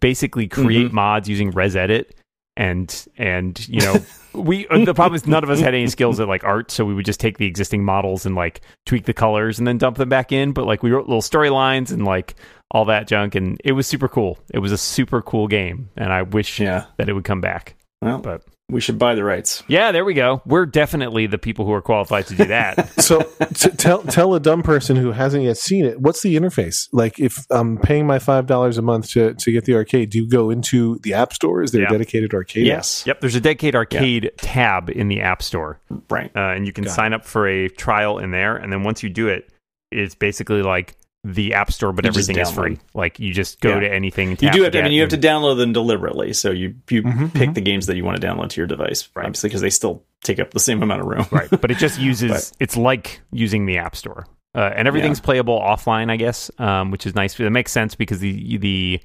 basically 0.00 0.46
create 0.46 0.92
mods 0.92 1.28
using 1.28 1.52
ResEdit 1.52 2.10
and 2.56 3.06
and 3.16 3.68
you 3.68 3.80
know 3.80 3.96
we 4.36 4.66
uh, 4.68 4.84
the 4.84 4.94
problem 4.94 5.14
is 5.14 5.26
none 5.26 5.42
of 5.42 5.50
us 5.50 5.60
had 5.60 5.74
any 5.74 5.86
skills 5.88 6.20
at 6.20 6.28
like 6.28 6.44
art 6.44 6.70
so 6.70 6.84
we 6.84 6.94
would 6.94 7.04
just 7.04 7.20
take 7.20 7.38
the 7.38 7.46
existing 7.46 7.84
models 7.84 8.26
and 8.26 8.34
like 8.34 8.60
tweak 8.84 9.04
the 9.04 9.14
colors 9.14 9.58
and 9.58 9.66
then 9.66 9.78
dump 9.78 9.96
them 9.96 10.08
back 10.08 10.32
in. 10.32 10.52
But 10.52 10.66
like 10.66 10.82
we 10.82 10.90
wrote 10.90 11.06
little 11.06 11.22
storylines 11.22 11.92
and 11.92 12.04
like 12.04 12.34
all 12.70 12.84
that 12.86 13.06
junk 13.06 13.34
and 13.34 13.60
it 13.64 13.72
was 13.72 13.86
super 13.86 14.08
cool. 14.08 14.38
It 14.52 14.58
was 14.58 14.72
a 14.72 14.78
super 14.78 15.22
cool 15.22 15.48
game 15.48 15.90
and 15.96 16.12
i 16.12 16.22
wish 16.22 16.60
yeah. 16.60 16.86
that 16.96 17.08
it 17.08 17.12
would 17.12 17.24
come 17.24 17.40
back. 17.40 17.76
Well, 18.02 18.18
but 18.18 18.42
we 18.68 18.80
should 18.80 18.98
buy 18.98 19.14
the 19.14 19.22
rights. 19.22 19.62
yeah 19.68 19.92
there 19.92 20.04
we 20.04 20.12
go 20.12 20.42
we're 20.44 20.66
definitely 20.66 21.26
the 21.28 21.38
people 21.38 21.64
who 21.64 21.72
are 21.72 21.80
qualified 21.82 22.26
to 22.26 22.34
do 22.34 22.44
that 22.46 22.90
so 23.00 23.22
t- 23.54 23.70
tell 23.70 24.02
tell 24.02 24.34
a 24.34 24.40
dumb 24.40 24.60
person 24.62 24.96
who 24.96 25.12
hasn't 25.12 25.44
yet 25.44 25.56
seen 25.56 25.84
it 25.84 26.00
what's 26.00 26.22
the 26.22 26.34
interface 26.36 26.88
like 26.92 27.18
if 27.20 27.46
i'm 27.50 27.78
paying 27.78 28.06
my 28.06 28.18
five 28.18 28.46
dollars 28.46 28.76
a 28.76 28.82
month 28.82 29.08
to, 29.10 29.34
to 29.34 29.52
get 29.52 29.64
the 29.66 29.74
arcade 29.74 30.10
do 30.10 30.18
you 30.18 30.28
go 30.28 30.50
into 30.50 30.98
the 31.04 31.14
app 31.14 31.32
store 31.32 31.62
is 31.62 31.70
there 31.70 31.82
Yeah. 31.82 31.88
a 31.88 31.92
dedicated 31.92 32.34
arcade 32.34 32.66
app? 32.66 32.78
Yes. 32.78 33.04
yep 33.06 33.20
there's 33.20 33.36
a 33.36 33.40
dedicated 33.40 33.76
arcade 33.76 34.32
tab 34.38 34.90
in 34.90 35.06
the 35.08 35.20
app 35.20 35.42
store 35.42 35.80
Right. 36.10 36.32
uh, 36.34 36.40
and 36.40 36.66
you 36.66 36.72
can 36.72 36.84
Got 36.84 36.90
it. 36.90 36.94
sign 36.94 37.12
up 37.12 37.24
for 37.24 37.46
a 37.46 37.68
trial 37.68 38.18
in 38.18 38.32
there 38.32 38.56
and 38.56 38.72
then 38.72 38.82
once 38.82 39.02
you 39.02 39.08
do 39.10 39.28
it 39.28 39.48
it's 39.92 40.16
basically 40.16 40.62
like 40.62 40.96
the 41.28 41.54
app 41.54 41.72
store 41.72 41.92
but 41.92 42.04
You 42.04 42.08
everything 42.10 42.38
is 42.38 42.50
free 42.50 42.78
like 42.94 43.18
you 43.18 43.32
just 43.34 43.60
go 43.60 43.70
Yeah. 43.70 43.80
to 43.80 43.92
anything 43.92 44.30
You 44.40 44.50
do 44.50 44.62
have 44.62 44.72
to. 44.72 44.78
I 44.78 44.82
mean, 44.82 44.92
you 44.92 45.00
have 45.00 45.10
to 45.10 45.18
download 45.18 45.56
them 45.56 45.72
deliberately. 45.72 46.32
So 46.34 46.50
you 46.50 46.74
you 46.88 47.02
Mhm, 47.02 47.34
pick 47.34 47.50
mhm. 47.50 47.54
the 47.54 47.60
games 47.62 47.86
that 47.86 47.96
you 47.96 48.04
want 48.04 48.20
to 48.20 48.26
download 48.26 48.50
to 48.50 48.60
your 48.60 48.66
device, 48.68 49.08
Right. 49.16 49.26
obviously, 49.26 49.48
because 49.48 49.60
they 49.60 49.70
still 49.70 50.04
take 50.22 50.38
up 50.38 50.52
the 50.52 50.60
same 50.60 50.82
amount 50.82 51.00
of 51.00 51.06
room. 51.06 51.26
right 51.30 51.48
but 51.60 51.70
it 51.70 51.78
just 51.78 51.98
uses 52.10 52.30
But- 52.30 52.52
it's 52.60 52.76
like 52.76 53.20
using 53.32 53.66
the 53.66 53.78
app 53.78 53.94
store 53.96 54.26
uh, 54.54 54.70
and 54.74 54.86
everything's 54.88 55.20
playable 55.20 55.60
offline 55.60 56.10
i 56.10 56.16
guess 56.16 56.50
um, 56.58 56.90
which 56.90 57.06
is 57.06 57.14
nice 57.14 57.34
that 57.34 57.50
makes 57.50 57.70
sense 57.72 57.94
because 57.94 58.18
the 58.20 58.56
the 58.58 59.00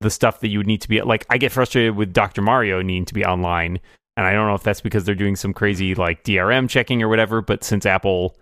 the 0.00 0.10
stuff 0.10 0.40
that 0.40 0.48
you 0.48 0.58
would 0.58 0.66
need 0.66 0.80
to 0.80 0.88
be 0.88 1.00
like 1.02 1.24
i 1.30 1.36
get 1.38 1.52
frustrated 1.52 1.94
with 1.94 2.12
dr 2.12 2.40
mario 2.42 2.80
needing 2.82 3.04
to 3.04 3.14
be 3.14 3.24
online 3.24 3.78
and 4.16 4.26
i 4.26 4.32
don't 4.32 4.46
know 4.48 4.54
if 4.54 4.62
that's 4.62 4.80
because 4.80 5.04
they're 5.04 5.14
doing 5.14 5.36
some 5.36 5.52
crazy 5.52 5.94
like 5.94 6.24
drm 6.24 6.68
checking 6.68 7.00
or 7.02 7.08
whatever 7.08 7.40
but 7.42 7.62
since 7.62 7.84
apple 7.86 8.36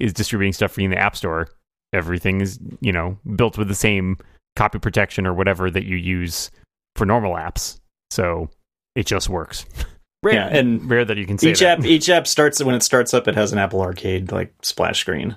is 0.00 0.12
distributing 0.12 0.52
stuff 0.54 0.72
for 0.72 0.80
you 0.80 0.86
in 0.86 0.90
the 0.90 0.98
app 0.98 1.14
store 1.14 1.46
everything 1.92 2.40
is 2.40 2.58
you 2.80 2.92
know 2.92 3.18
built 3.36 3.58
with 3.58 3.68
the 3.68 3.74
same 3.74 4.16
copy 4.56 4.78
protection 4.78 5.26
or 5.26 5.34
whatever 5.34 5.70
that 5.70 5.84
you 5.84 5.96
use 5.96 6.50
for 6.96 7.06
normal 7.06 7.34
apps 7.34 7.78
so 8.10 8.48
it 8.94 9.06
just 9.06 9.28
works 9.28 9.64
rare, 10.22 10.34
Yeah, 10.34 10.48
and 10.48 10.88
rare 10.90 11.04
that 11.04 11.16
you 11.16 11.26
can 11.26 11.38
say 11.38 11.50
each 11.50 11.60
that. 11.60 11.78
app 11.80 11.84
each 11.84 12.08
app 12.10 12.26
starts 12.26 12.62
when 12.62 12.74
it 12.74 12.82
starts 12.82 13.14
up. 13.14 13.26
It 13.28 13.34
has 13.34 13.52
an 13.52 13.58
Apple 13.58 13.80
Arcade 13.80 14.30
like 14.30 14.52
splash 14.62 15.00
screen, 15.00 15.36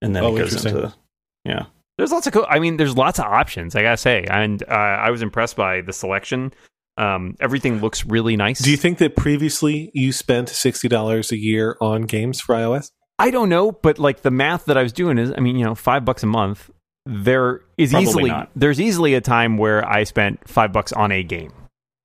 and 0.00 0.14
then 0.14 0.22
Oh, 0.24 0.34
it 0.34 0.38
goes 0.38 0.54
interesting. 0.54 0.76
into 0.84 0.94
yeah. 1.44 1.66
There's 1.98 2.12
lots 2.12 2.26
of 2.26 2.32
cool. 2.34 2.46
I 2.48 2.58
mean, 2.58 2.76
there's 2.76 2.96
lots 2.96 3.18
of 3.18 3.24
options. 3.24 3.74
I 3.74 3.82
gotta 3.82 3.96
say, 3.96 4.24
and 4.30 4.62
uh, 4.64 4.72
I 4.74 5.10
was 5.10 5.22
impressed 5.22 5.56
by 5.56 5.80
the 5.80 5.92
selection. 5.92 6.52
Um, 6.98 7.36
everything 7.40 7.80
looks 7.80 8.04
really 8.06 8.36
nice. 8.36 8.58
do 8.60 8.70
you 8.70 8.76
think 8.76 8.98
that 8.98 9.16
previously 9.16 9.90
you 9.94 10.12
spent 10.12 10.48
$60 10.48 11.32
a 11.32 11.36
year 11.36 11.76
on 11.80 12.02
games 12.02 12.40
for 12.40 12.54
ios 12.54 12.90
I 13.18 13.30
don't 13.30 13.48
know, 13.48 13.72
but 13.72 13.98
like 13.98 14.22
the 14.22 14.30
math 14.30 14.66
that 14.66 14.76
I 14.76 14.82
was 14.82 14.92
doing 14.92 15.18
is, 15.18 15.32
I 15.36 15.40
mean, 15.40 15.56
you 15.56 15.64
know, 15.64 15.74
five 15.74 16.04
bucks 16.04 16.22
a 16.22 16.26
month. 16.26 16.70
There 17.06 17.60
is 17.78 17.90
Probably 17.92 18.08
easily 18.08 18.30
not. 18.30 18.50
there's 18.56 18.80
easily 18.80 19.14
a 19.14 19.20
time 19.20 19.58
where 19.58 19.86
I 19.88 20.04
spent 20.04 20.46
five 20.48 20.72
bucks 20.72 20.92
on 20.92 21.12
a 21.12 21.22
game. 21.22 21.52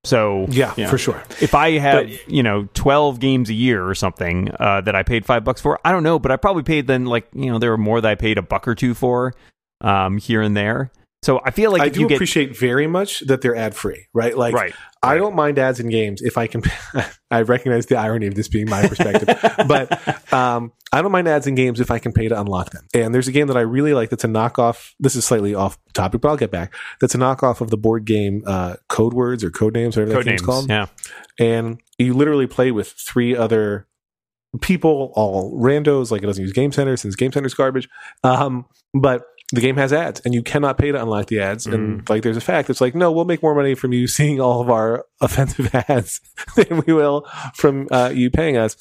So 0.03 0.45
yeah, 0.49 0.73
Yeah. 0.77 0.89
for 0.89 0.97
sure 0.97 1.21
if 1.41 1.53
I 1.53 1.77
have 1.77 2.09
you 2.27 2.41
know 2.43 2.67
twelve 2.73 3.19
games 3.19 3.49
a 3.49 3.53
year 3.53 3.87
or 3.87 3.93
something 3.93 4.49
uh, 4.59 4.81
that 4.81 4.95
I 4.95 5.03
paid 5.03 5.25
five 5.25 5.43
bucks 5.43 5.59
for, 5.61 5.79
I 5.85 5.91
don't 5.91 6.03
know, 6.03 6.17
but 6.19 6.31
I 6.31 6.37
probably 6.37 6.63
paid 6.63 6.87
then 6.87 7.05
like 7.05 7.27
you 7.33 7.51
know 7.51 7.59
there 7.59 7.71
were 7.71 7.77
more 7.77 7.99
that 8.01 8.09
I 8.11 8.15
paid 8.15 8.37
a 8.37 8.41
buck 8.41 8.67
or 8.67 8.73
two 8.75 8.93
for 8.93 9.33
um, 9.81 10.17
here 10.17 10.41
and 10.41 10.55
there. 10.55 10.91
So 11.23 11.39
I 11.45 11.51
feel 11.51 11.71
like 11.71 11.83
i 11.83 11.85
if 11.85 11.93
do 11.93 12.01
you 12.01 12.07
get 12.07 12.15
appreciate 12.15 12.57
very 12.57 12.87
much 12.87 13.19
that 13.27 13.41
they're 13.41 13.55
ad 13.55 13.75
free 13.75 14.07
right 14.11 14.35
like 14.35 14.55
right, 14.55 14.73
I 15.03 15.17
don't 15.17 15.35
mind 15.35 15.59
ads 15.59 15.79
in 15.79 15.89
games 15.89 16.21
if 16.21 16.37
I 16.37 16.47
can. 16.47 16.63
I 17.31 17.41
recognize 17.41 17.87
the 17.87 17.95
irony 17.95 18.27
of 18.27 18.35
this 18.35 18.47
being 18.47 18.69
my 18.69 18.87
perspective, 18.87 19.27
but 19.67 20.33
um, 20.33 20.73
I 20.91 21.01
don't 21.01 21.11
mind 21.11 21.27
ads 21.27 21.47
in 21.47 21.55
games 21.55 21.79
if 21.79 21.89
I 21.89 21.97
can 21.97 22.11
pay 22.11 22.27
to 22.27 22.39
unlock 22.39 22.71
them. 22.71 22.87
And 22.93 23.13
there's 23.13 23.27
a 23.27 23.31
game 23.31 23.47
that 23.47 23.57
I 23.57 23.61
really 23.61 23.93
like 23.93 24.09
that's 24.09 24.23
a 24.23 24.27
knockoff. 24.27 24.91
This 24.99 25.15
is 25.15 25.25
slightly 25.25 25.55
off 25.55 25.77
topic, 25.93 26.21
but 26.21 26.29
I'll 26.29 26.37
get 26.37 26.51
back. 26.51 26.73
That's 26.99 27.15
a 27.15 27.17
knockoff 27.17 27.61
of 27.61 27.71
the 27.71 27.77
board 27.77 28.05
game 28.05 28.43
uh, 28.45 28.75
Code 28.89 29.13
Words 29.13 29.43
or 29.43 29.49
Code 29.49 29.73
Names, 29.73 29.95
whatever 29.95 30.09
that 30.11 30.15
code 30.17 30.25
game's 30.25 30.41
names, 30.41 30.45
called. 30.45 30.69
yeah. 30.69 30.87
And 31.39 31.81
you 31.97 32.13
literally 32.13 32.47
play 32.47 32.71
with 32.71 32.89
three 32.89 33.35
other 33.35 33.87
people, 34.59 35.13
all 35.15 35.57
randos. 35.57 36.11
Like 36.11 36.21
it 36.21 36.27
doesn't 36.27 36.43
use 36.43 36.53
Game 36.53 36.71
Center 36.71 36.97
since 36.97 37.15
Game 37.15 37.31
Center's 37.31 37.53
garbage. 37.53 37.89
Um, 38.23 38.65
but 38.93 39.23
the 39.51 39.61
game 39.61 39.77
has 39.77 39.91
ads, 39.91 40.21
and 40.21 40.33
you 40.33 40.41
cannot 40.41 40.77
pay 40.77 40.91
to 40.91 41.01
unlock 41.01 41.27
the 41.27 41.41
ads. 41.41 41.67
And 41.67 42.09
like, 42.09 42.23
there's 42.23 42.37
a 42.37 42.41
fact. 42.41 42.69
It's 42.69 42.81
like, 42.81 42.95
no, 42.95 43.11
we'll 43.11 43.25
make 43.25 43.43
more 43.43 43.53
money 43.53 43.75
from 43.75 43.91
you 43.91 44.07
seeing 44.07 44.39
all 44.39 44.61
of 44.61 44.69
our 44.69 45.05
offensive 45.19 45.73
ads 45.89 46.21
than 46.55 46.83
we 46.85 46.93
will 46.93 47.27
from 47.53 47.87
uh, 47.91 48.11
you 48.13 48.29
paying 48.29 48.57
us. 48.57 48.77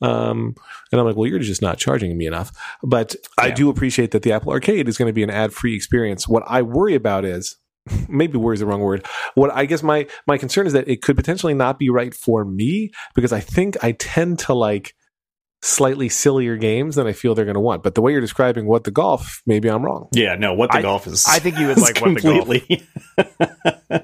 Um, 0.00 0.54
and 0.90 1.00
I'm 1.00 1.06
like, 1.06 1.16
well, 1.16 1.28
you're 1.28 1.38
just 1.38 1.62
not 1.62 1.78
charging 1.78 2.16
me 2.16 2.26
enough. 2.26 2.52
But 2.82 3.16
I 3.38 3.50
do 3.50 3.68
appreciate 3.68 4.12
that 4.12 4.22
the 4.22 4.32
Apple 4.32 4.52
Arcade 4.52 4.88
is 4.88 4.96
going 4.96 5.08
to 5.08 5.12
be 5.12 5.22
an 5.22 5.30
ad-free 5.30 5.74
experience. 5.74 6.28
What 6.28 6.44
I 6.46 6.62
worry 6.62 6.94
about 6.94 7.24
is 7.24 7.56
maybe 8.08 8.38
worry 8.38 8.54
is 8.54 8.60
the 8.60 8.66
wrong 8.66 8.80
word. 8.80 9.06
What 9.34 9.52
I 9.52 9.66
guess 9.66 9.82
my 9.82 10.06
my 10.26 10.38
concern 10.38 10.66
is 10.66 10.72
that 10.72 10.88
it 10.88 11.02
could 11.02 11.16
potentially 11.16 11.54
not 11.54 11.78
be 11.78 11.90
right 11.90 12.14
for 12.14 12.44
me 12.44 12.92
because 13.14 13.32
I 13.32 13.40
think 13.40 13.82
I 13.82 13.92
tend 13.92 14.38
to 14.40 14.54
like 14.54 14.94
slightly 15.62 16.08
sillier 16.08 16.56
games 16.56 16.96
than 16.96 17.06
I 17.06 17.12
feel 17.12 17.34
they're 17.34 17.44
going 17.44 17.54
to 17.54 17.60
want. 17.60 17.82
But 17.84 17.94
the 17.94 18.02
way 18.02 18.12
you're 18.12 18.20
describing 18.20 18.66
what 18.66 18.84
the 18.84 18.90
golf, 18.90 19.40
maybe 19.46 19.68
I'm 19.68 19.84
wrong. 19.84 20.08
Yeah, 20.12 20.34
no, 20.34 20.54
what 20.54 20.70
the 20.72 20.78
I- 20.78 20.82
golf 20.82 21.06
is. 21.06 21.24
I 21.28 21.38
think 21.38 21.58
you 21.58 21.68
would 21.68 21.78
is 21.78 21.82
like 21.82 22.00
what 22.00 22.14
the 22.14 22.20
golf. 22.20 22.38
completely. 22.38 22.86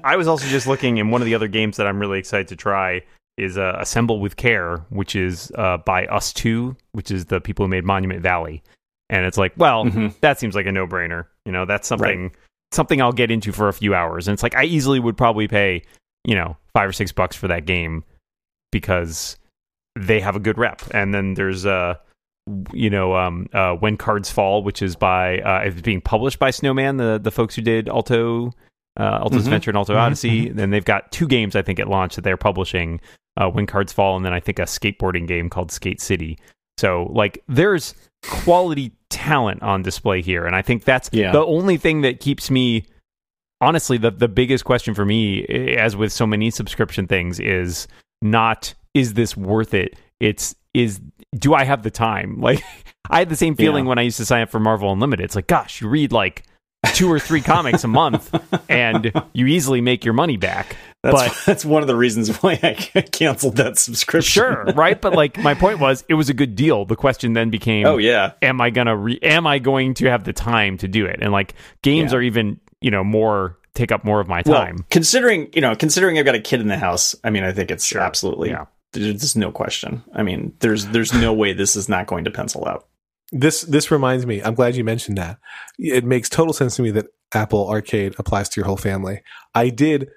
I 0.03 0.15
was 0.15 0.27
also 0.27 0.47
just 0.47 0.67
looking, 0.67 0.99
and 0.99 1.11
one 1.11 1.21
of 1.21 1.25
the 1.25 1.35
other 1.35 1.47
games 1.47 1.77
that 1.77 1.87
I'm 1.87 1.99
really 1.99 2.19
excited 2.19 2.47
to 2.49 2.55
try 2.55 3.01
is 3.37 3.57
uh, 3.57 3.75
Assemble 3.79 4.19
with 4.19 4.35
Care, 4.35 4.85
which 4.89 5.15
is 5.15 5.51
uh, 5.55 5.77
by 5.77 6.05
Us 6.07 6.31
Two, 6.33 6.75
which 6.91 7.09
is 7.11 7.25
the 7.25 7.41
people 7.41 7.65
who 7.65 7.69
made 7.69 7.83
Monument 7.85 8.21
Valley. 8.21 8.63
and 9.09 9.25
it's 9.25 9.37
like, 9.37 9.53
well, 9.57 9.85
Mhm. 9.85 10.13
that 10.21 10.39
seems 10.39 10.53
like 10.55 10.65
a 10.67 10.71
no 10.71 10.85
brainer. 10.85 11.25
You 11.45 11.51
know, 11.51 11.65
that's 11.65 11.87
something 11.87 12.31
something 12.71 13.01
I'll 13.01 13.11
get 13.11 13.31
into 13.31 13.51
for 13.51 13.67
a 13.67 13.73
few 13.73 13.95
hours, 13.95 14.27
and 14.27 14.33
it's 14.33 14.43
like 14.43 14.55
I 14.55 14.65
easily 14.65 14.99
would 14.99 15.17
probably 15.17 15.47
pay 15.47 15.81
you 16.25 16.35
know 16.35 16.57
five 16.73 16.87
or 16.87 16.93
six 16.93 17.11
bucks 17.11 17.35
for 17.35 17.47
that 17.47 17.65
game 17.65 18.03
because 18.71 19.37
they 19.99 20.19
have 20.19 20.35
a 20.35 20.39
good 20.39 20.57
rep. 20.57 20.81
And 20.91 21.13
then 21.13 21.33
there's 21.35 21.65
uh 21.65 21.95
you 22.73 22.89
know 22.89 23.15
um 23.15 23.47
uh 23.53 23.73
Where 23.73 23.95
Cards 23.95 24.31
Fall 24.31 24.63
which 24.63 24.81
is 24.81 24.95
by 24.95 25.39
uh 25.39 25.59
it's 25.65 25.81
being 25.81 26.01
published 26.01 26.39
by 26.39 26.49
snowman 26.51 26.97
the 26.97 27.19
the 27.21 27.29
folks 27.31 27.53
who 27.55 27.61
did 27.61 27.87
alto 27.87 28.47
uh 28.99 29.19
alto's 29.21 29.43
Mhm. 29.43 29.45
adventure 29.47 29.69
and 29.71 29.77
alto 29.77 29.93
Mhm, 29.93 29.99
odyssey 29.99 30.49
then 30.49 30.71
they've 30.71 30.83
got 30.85 31.11
two 31.11 31.27
games 31.27 31.55
i 31.55 31.61
think 31.61 31.79
at 31.79 31.87
launch 31.87 32.15
that 32.15 32.23
they're 32.23 32.37
publishing 32.37 33.01
uh 33.37 33.49
Where 33.49 33.67
Cards 33.67 33.93
Fall 33.93 34.15
and 34.15 34.25
then 34.25 34.33
i 34.33 34.39
think 34.39 34.57
a 34.57 34.63
skateboarding 34.63 35.27
game 35.27 35.47
called 35.47 35.71
skate 35.71 36.01
city 36.01 36.39
so 36.79 37.07
like 37.11 37.43
there's 37.47 37.93
quality 38.23 38.93
talent 39.11 39.61
on 39.61 39.83
display 39.83 40.21
here 40.23 40.45
and 40.47 40.55
i 40.55 40.63
think 40.63 40.85
that's 40.85 41.07
Yeah. 41.13 41.31
the 41.31 41.45
only 41.45 41.77
thing 41.77 42.01
that 42.01 42.19
keeps 42.19 42.49
me 42.49 42.85
honestly 43.61 43.97
the 43.99 44.09
the 44.09 44.27
biggest 44.27 44.65
question 44.65 44.95
for 44.95 45.05
me 45.05 45.45
eh, 45.49 45.75
as 45.75 45.95
with 45.95 46.11
so 46.11 46.25
many 46.25 46.49
subscription 46.49 47.05
things 47.05 47.39
is 47.39 47.87
not 48.23 48.73
is 48.99 49.13
this 49.13 49.35
worth 49.37 49.73
it 49.73 49.95
it's 50.19 50.55
is 50.73 50.99
do 51.37 51.53
i 51.53 51.63
have 51.63 51.83
the 51.83 51.91
time 51.91 52.39
like 52.47 52.63
i 53.09 53.19
had 53.19 53.29
the 53.29 53.35
same 53.35 53.55
feeling 53.55 53.85
Yeah. 53.85 53.89
when 53.89 53.99
i 53.99 54.03
used 54.03 54.17
to 54.17 54.25
sign 54.25 54.41
up 54.43 54.49
for 54.49 54.59
marvel 54.59 54.91
unlimited 54.91 55.23
it's 55.23 55.35
like 55.35 55.47
gosh 55.47 55.81
you 55.81 55.89
read 55.89 56.11
like 56.11 56.43
two 56.93 57.11
or 57.11 57.19
three 57.19 57.41
comics 57.41 57.83
a 57.83 57.87
month 57.89 58.33
and 58.69 59.11
you 59.33 59.47
easily 59.47 59.81
make 59.81 60.05
your 60.05 60.13
money 60.13 60.37
back 60.37 60.77
That's 61.03 61.13
but 61.13 61.41
that's 61.45 61.65
one 61.65 61.81
of 61.81 61.87
the 61.87 61.95
reasons 61.95 62.29
why 62.41 62.57
I 62.63 62.73
canceled 63.01 63.57
that 63.57 63.77
subscription. 63.77 64.29
sure 64.31 64.63
right 64.75 64.99
but 64.99 65.13
like 65.13 65.37
my 65.39 65.53
point 65.55 65.79
was 65.79 66.05
it 66.07 66.13
was 66.13 66.29
a 66.29 66.33
good 66.33 66.55
deal 66.55 66.85
the 66.85 66.95
question 66.95 67.33
then 67.33 67.49
became 67.49 67.85
Oh 67.85 67.97
yeah. 67.97 68.31
am 68.41 68.61
I 68.61 68.69
gonna 68.69 68.95
re- 68.95 69.19
am 69.21 69.45
I 69.45 69.59
going 69.59 69.93
to 69.95 70.09
have 70.09 70.23
the 70.23 70.31
time 70.33 70.77
to 70.77 70.87
do 70.87 71.05
it? 71.05 71.19
And 71.21 71.33
like 71.33 71.53
games 71.83 72.11
Yeah. 72.13 72.19
are 72.19 72.21
even 72.21 72.59
you 72.79 72.91
know 72.91 73.03
more 73.03 73.57
take 73.75 73.91
up 73.91 74.05
more 74.05 74.21
of 74.21 74.27
my 74.29 74.41
Well, 74.45 74.61
time. 74.61 74.85
considering 74.89 75.49
you 75.53 75.59
know, 75.61 75.75
considering 75.75 76.17
I've 76.17 76.25
got 76.25 76.35
a 76.35 76.39
kid 76.41 76.61
in 76.61 76.67
the 76.69 76.77
house, 76.77 77.13
I 77.25 77.29
mean, 77.29 77.43
I 77.43 77.51
think 77.51 77.71
it's 77.71 77.85
Sure. 77.85 77.99
absolutely. 78.01 78.49
Yeah. 78.51 78.65
There's 78.93 79.35
no 79.35 79.51
question. 79.51 80.03
I 80.13 80.23
mean, 80.23 80.53
there's 80.59 80.87
there's 80.87 81.13
no 81.13 81.33
way 81.33 81.53
this 81.53 81.75
is 81.75 81.87
not 81.87 82.07
going 82.07 82.23
to 82.25 82.31
pencil 82.31 82.67
out. 82.67 82.87
This 83.31 83.61
this 83.61 83.91
reminds 83.91 84.25
me. 84.25 84.41
I'm 84.41 84.55
glad 84.55 84.75
you 84.75 84.83
mentioned 84.83 85.17
that. 85.17 85.37
It 85.77 86.03
makes 86.03 86.29
total 86.29 86.53
sense 86.53 86.75
to 86.77 86.81
me 86.81 86.91
that 86.91 87.07
Apple 87.33 87.69
Arcade 87.69 88.15
applies 88.17 88.49
to 88.49 88.59
your 88.59 88.65
whole 88.65 88.77
family. 88.77 89.21
I 89.53 89.69
did 89.69 90.09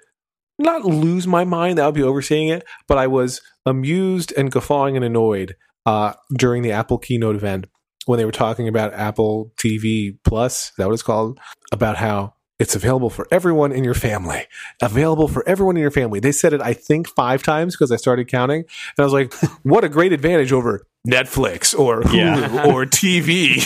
not 0.57 0.85
lose 0.85 1.27
my 1.27 1.43
mind. 1.43 1.77
That 1.77 1.85
would 1.85 1.95
be 1.95 2.03
overseeing 2.03 2.49
it, 2.49 2.63
but 2.87 2.97
I 2.97 3.07
was 3.07 3.41
amused 3.65 4.33
and 4.35 4.51
guffawing 4.51 4.95
and 4.95 5.05
annoyed 5.05 5.55
uh, 5.85 6.13
during 6.35 6.63
the 6.63 6.71
Apple 6.71 6.97
keynote 6.97 7.35
event 7.35 7.67
when 8.05 8.17
they 8.17 8.25
were 8.25 8.31
talking 8.31 8.67
about 8.67 8.93
Apple 8.93 9.51
TV 9.57 10.17
Plus. 10.23 10.69
Is 10.69 10.73
that 10.77 10.87
what 10.87 10.93
it's 10.93 11.03
called? 11.03 11.39
About 11.71 11.97
how 11.97 12.33
it's 12.59 12.75
available 12.75 13.09
for 13.09 13.27
everyone 13.31 13.71
in 13.71 13.83
your 13.83 13.93
family. 13.95 14.45
Available 14.81 15.27
for 15.27 15.47
everyone 15.47 15.75
in 15.75 15.81
your 15.81 15.91
family. 15.91 16.19
They 16.19 16.31
said 16.31 16.53
it, 16.53 16.61
I 16.61 16.73
think, 16.73 17.07
five 17.09 17.43
times 17.43 17.75
because 17.75 17.91
I 17.91 17.95
started 17.97 18.27
counting, 18.27 18.59
and 18.61 18.99
I 18.99 19.03
was 19.03 19.13
like, 19.13 19.33
"What 19.63 19.83
a 19.83 19.89
great 19.89 20.13
advantage 20.13 20.51
over 20.51 20.85
Netflix 21.07 21.77
or 21.77 22.01
Hulu 22.01 22.13
Yeah. 22.15 22.65
or 22.73 22.85
TV, 22.85 23.65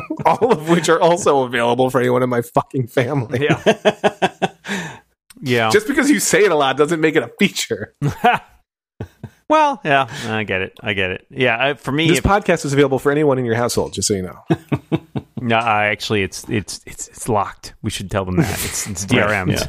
all 0.24 0.52
of 0.52 0.68
which 0.68 0.88
are 0.88 1.00
also 1.00 1.42
available 1.44 1.90
for 1.90 2.00
anyone 2.00 2.22
in 2.22 2.30
my 2.30 2.40
fucking 2.42 2.86
family. 2.86 3.44
Yeah, 3.44 4.50
yeah. 5.42 5.70
Just 5.70 5.86
because 5.86 6.08
you 6.10 6.20
say 6.20 6.44
it 6.44 6.52
a 6.52 6.56
lot 6.56 6.76
doesn't 6.76 7.00
make 7.00 7.16
it 7.16 7.22
a 7.22 7.30
feature. 7.38 7.94
well, 9.48 9.80
yeah, 9.84 10.08
I 10.28 10.44
get 10.44 10.62
it. 10.62 10.78
I 10.80 10.92
get 10.94 11.10
it. 11.10 11.26
Yeah, 11.30 11.56
I, 11.58 11.74
for 11.74 11.92
me, 11.92 12.08
This 12.08 12.18
if- 12.18 12.24
podcast 12.24 12.64
is 12.64 12.72
available 12.72 12.98
for 12.98 13.10
anyone 13.10 13.38
in 13.38 13.44
your 13.44 13.56
household, 13.56 13.92
just 13.92 14.06
so 14.08 14.14
you 14.14 14.22
know. 14.22 14.44
No, 15.40 15.56
I 15.56 15.86
actually, 15.86 16.22
it's 16.22 16.48
it's 16.48 16.80
it's 16.86 17.08
it's 17.08 17.28
locked. 17.28 17.74
We 17.82 17.90
should 17.90 18.10
tell 18.10 18.24
them 18.24 18.36
that 18.36 18.50
it's 18.64 18.86
it's 18.86 19.06
DRMs. 19.06 19.68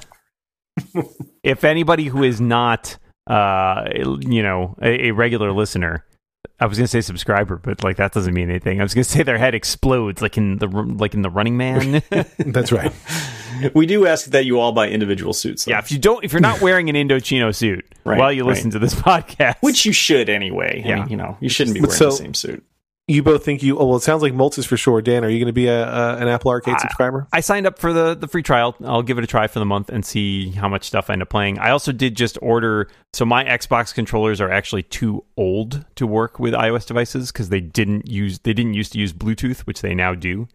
if 1.43 1.63
anybody 1.63 2.05
who 2.05 2.23
is 2.23 2.39
not, 2.41 2.97
uh, 3.27 3.85
you 3.95 4.43
know, 4.43 4.75
a, 4.81 5.07
a 5.07 5.11
regular 5.11 5.51
listener. 5.51 6.05
I 6.59 6.67
was 6.67 6.77
gonna 6.77 6.87
say 6.87 7.01
subscriber, 7.01 7.57
but 7.57 7.83
like 7.83 7.97
that 7.97 8.11
doesn't 8.13 8.33
mean 8.35 8.49
anything. 8.49 8.79
I 8.79 8.83
was 8.83 8.93
gonna 8.93 9.03
say 9.03 9.23
their 9.23 9.39
head 9.39 9.55
explodes, 9.55 10.21
like 10.21 10.37
in 10.37 10.57
the 10.59 10.67
like 10.67 11.15
in 11.15 11.23
the 11.23 11.29
Running 11.29 11.57
Man. 11.57 12.03
That's 12.37 12.71
right. 12.71 12.91
we 13.73 13.87
do 13.87 14.05
ask 14.05 14.27
that 14.27 14.45
you 14.45 14.59
all 14.59 14.71
buy 14.71 14.87
individual 14.89 15.33
suits. 15.33 15.65
though. 15.65 15.71
Yeah, 15.71 15.79
if 15.79 15.91
you 15.91 15.97
don't, 15.97 16.23
if 16.23 16.31
you're 16.33 16.39
not 16.39 16.61
wearing 16.61 16.87
an 16.89 16.95
Indochino 16.95 17.53
suit 17.53 17.85
Right, 18.03 18.17
while 18.19 18.31
you 18.31 18.43
listen 18.43 18.65
right. 18.65 18.73
to 18.73 18.79
this 18.79 18.93
podcast, 18.93 19.55
which 19.61 19.85
you 19.87 19.93
should 19.93 20.29
anyway. 20.29 20.81
I 20.85 20.87
Yeah. 20.87 20.95
mean, 21.01 21.09
you 21.09 21.17
know, 21.17 21.35
you 21.39 21.49
shouldn't 21.49 21.73
be 21.73 21.81
wearing 21.81 21.95
so- 21.95 22.05
the 22.05 22.11
same 22.11 22.33
suit. 22.35 22.63
You 23.07 23.23
both 23.23 23.43
think 23.43 23.61
you? 23.61 23.77
Oh 23.77 23.85
well, 23.87 23.97
it 23.97 24.01
sounds 24.03 24.21
like 24.21 24.31
Moltz 24.33 24.57
is 24.57 24.65
for 24.65 24.77
sure. 24.77 25.01
Dan, 25.01 25.25
are 25.25 25.29
you 25.29 25.37
going 25.39 25.47
to 25.47 25.53
be 25.53 25.67
a, 25.67 25.85
a 25.85 26.17
an 26.17 26.27
Apple 26.29 26.51
Arcade 26.51 26.75
I- 26.75 26.81
subscriber? 26.81 27.27
I 27.33 27.41
signed 27.41 27.65
up 27.67 27.77
for 27.77 27.91
the 27.91 28.15
the 28.15 28.27
free 28.27 28.43
trial. 28.43 28.75
I'll 28.85 29.01
give 29.01 29.17
it 29.17 29.23
a 29.23 29.27
try 29.27 29.47
for 29.47 29.59
the 29.59 29.65
month 29.65 29.89
and 29.89 30.05
see 30.05 30.51
how 30.51 30.69
much 30.69 30.85
stuff 30.85 31.09
I 31.09 31.13
end 31.13 31.21
up 31.21 31.29
playing. 31.29 31.59
I 31.59 31.71
also 31.71 31.91
did 31.91 32.15
just 32.15 32.37
order. 32.41 32.87
So 33.13 33.25
my 33.25 33.43
Xbox 33.43 33.93
controllers 33.93 34.39
are 34.39 34.49
actually 34.51 34.83
too 34.83 35.25
old 35.35 35.83
to 35.95 36.07
work 36.07 36.39
with 36.39 36.53
iOS 36.53 36.85
devices 36.85 37.31
because 37.31 37.49
they 37.49 37.59
didn't 37.59 38.07
use 38.07 38.39
they 38.39 38.53
didn't 38.53 38.75
used 38.75 38.93
to 38.93 38.99
use 38.99 39.11
Bluetooth, 39.13 39.61
which 39.61 39.81
they 39.81 39.93
now 39.93 40.13
do. 40.13 40.47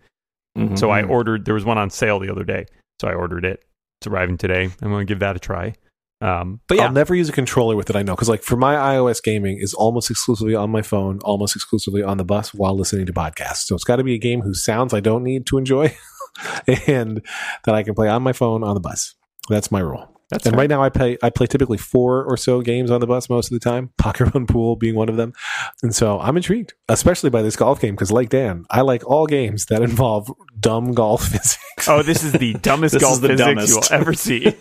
Mhm. 0.56 0.78
So 0.78 0.88
I 0.90 1.02
ordered. 1.02 1.44
There 1.44 1.54
was 1.54 1.64
one 1.64 1.78
on 1.78 1.90
sale 1.90 2.18
the 2.20 2.30
other 2.30 2.44
day, 2.44 2.66
so 3.02 3.09
I 3.09 3.12
ordered 3.14 3.44
it. 3.44 3.64
It's 4.00 4.06
arriving 4.06 4.38
today. 4.38 4.70
I'm 4.80 4.90
going 4.90 5.06
to 5.06 5.11
give 5.11 5.18
that 5.20 5.37
a 5.37 5.40
try. 5.40 5.74
Um, 6.20 6.61
but 6.66 6.79
yeah, 6.79 6.87
I'll 6.87 6.92
never 6.92 7.14
use 7.14 7.29
a 7.29 7.33
controller 7.33 7.76
with 7.76 7.90
it. 7.90 7.96
I 7.96 8.02
know 8.02 8.14
because 8.14 8.29
like 8.29 8.42
for 8.42 8.57
my 8.57 8.74
iOS 8.74 9.22
gaming 9.22 9.59
is 9.61 9.74
almost 9.74 10.11
exclusively 10.11 10.55
on 10.55 10.70
my 10.70 10.83
phone, 10.83 11.18
almost 11.24 11.55
exclusively 11.55 12.02
on 12.02 12.16
the 12.16 12.24
bus 12.24 12.55
while 12.55 12.76
listening 12.76 13.07
to 13.07 13.12
podcasts. 13.12 13.64
So 13.64 13.74
it's 13.74 13.85
got 13.85 13.96
to 13.96 14.05
be 14.05 14.14
a 14.14 14.18
game 14.18 14.40
whose 14.40 14.64
sounds 14.64 14.94
I 14.94 15.00
don't 15.00 15.22
need 15.22 15.46
to 15.46 15.59
enjoy, 15.59 15.94
and 16.87 17.20
that 17.64 17.74
I 17.74 17.83
can 17.83 17.94
play 17.94 18.09
on 18.09 18.22
my 18.22 18.33
phone 18.33 18.64
on 18.64 18.74
the 18.74 18.81
bus. 18.81 19.14
That's 19.50 19.70
my 19.70 19.81
rule. 19.81 20.11
that's 20.31 20.46
and 20.46 20.55
fair. 20.55 20.61
right 20.61 20.70
now 20.70 20.83
I 20.83 20.88
play 20.88 21.18
I 21.22 21.29
play 21.29 21.46
typically 21.46 21.76
four 21.79 22.24
or 22.24 22.38
so 22.38 22.62
games 22.62 22.90
on 22.90 23.00
the 23.00 23.07
bus 23.07 23.29
most 23.29 23.52
of 23.52 23.61
the 23.61 23.62
time. 23.62 23.90
Pocket 23.98 24.33
Run 24.35 24.46
Pool 24.46 24.76
being 24.76 24.94
one 24.94 25.11
of 25.11 25.16
them, 25.18 25.35
and 25.83 25.94
so 25.94 26.18
I'm 26.18 26.38
intrigued, 26.38 26.72
especially 26.88 27.29
by 27.29 27.42
this 27.42 27.57
golf 27.57 27.79
game 27.79 27.94
because, 27.94 28.11
like 28.11 28.31
Dan, 28.31 28.64
I 28.70 28.81
like 28.81 29.05
all 29.05 29.26
games 29.26 29.66
that 29.66 29.83
involve 29.83 30.33
dumb 30.59 30.92
golf 30.92 31.24
physics. 31.29 31.87
Oh, 31.87 32.02
this 32.02 32.24
is 32.24 32.33
the 32.33 32.55
dumbest 32.55 32.98
golf 33.00 33.20
the 33.20 33.29
physics 33.29 33.46
dumbest. 33.46 33.68
you 33.68 33.76
will 33.76 34.00
ever 34.00 34.14
see. 34.14 34.57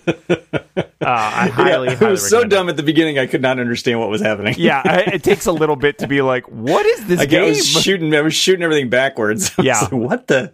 Uh, 1.01 1.07
I 1.09 1.47
highly, 1.53 1.87
yeah, 1.87 1.93
it 1.93 1.99
highly 1.99 2.11
was 2.11 2.29
so 2.29 2.37
recommend 2.37 2.53
it. 2.53 2.55
dumb 2.55 2.69
at 2.69 2.77
the 2.77 2.83
beginning. 2.83 3.19
I 3.19 3.27
could 3.27 3.41
not 3.41 3.59
understand 3.59 3.99
what 3.99 4.09
was 4.09 4.21
happening. 4.21 4.55
Yeah, 4.57 4.81
I, 4.85 4.99
it 5.15 5.23
takes 5.23 5.45
a 5.45 5.51
little 5.51 5.75
bit 5.75 5.97
to 5.99 6.07
be 6.07 6.21
like, 6.21 6.45
what 6.49 6.85
is 6.85 7.05
this 7.07 7.19
I, 7.21 7.25
game? 7.25 7.49
was 7.49 7.67
shooting. 7.67 8.15
I 8.15 8.21
was 8.21 8.33
shooting 8.33 8.63
everything 8.63 8.89
backwards. 8.89 9.51
I 9.57 9.61
was 9.61 9.65
Yeah. 9.65 9.79
like, 9.81 9.91
what 9.91 10.27
the? 10.27 10.51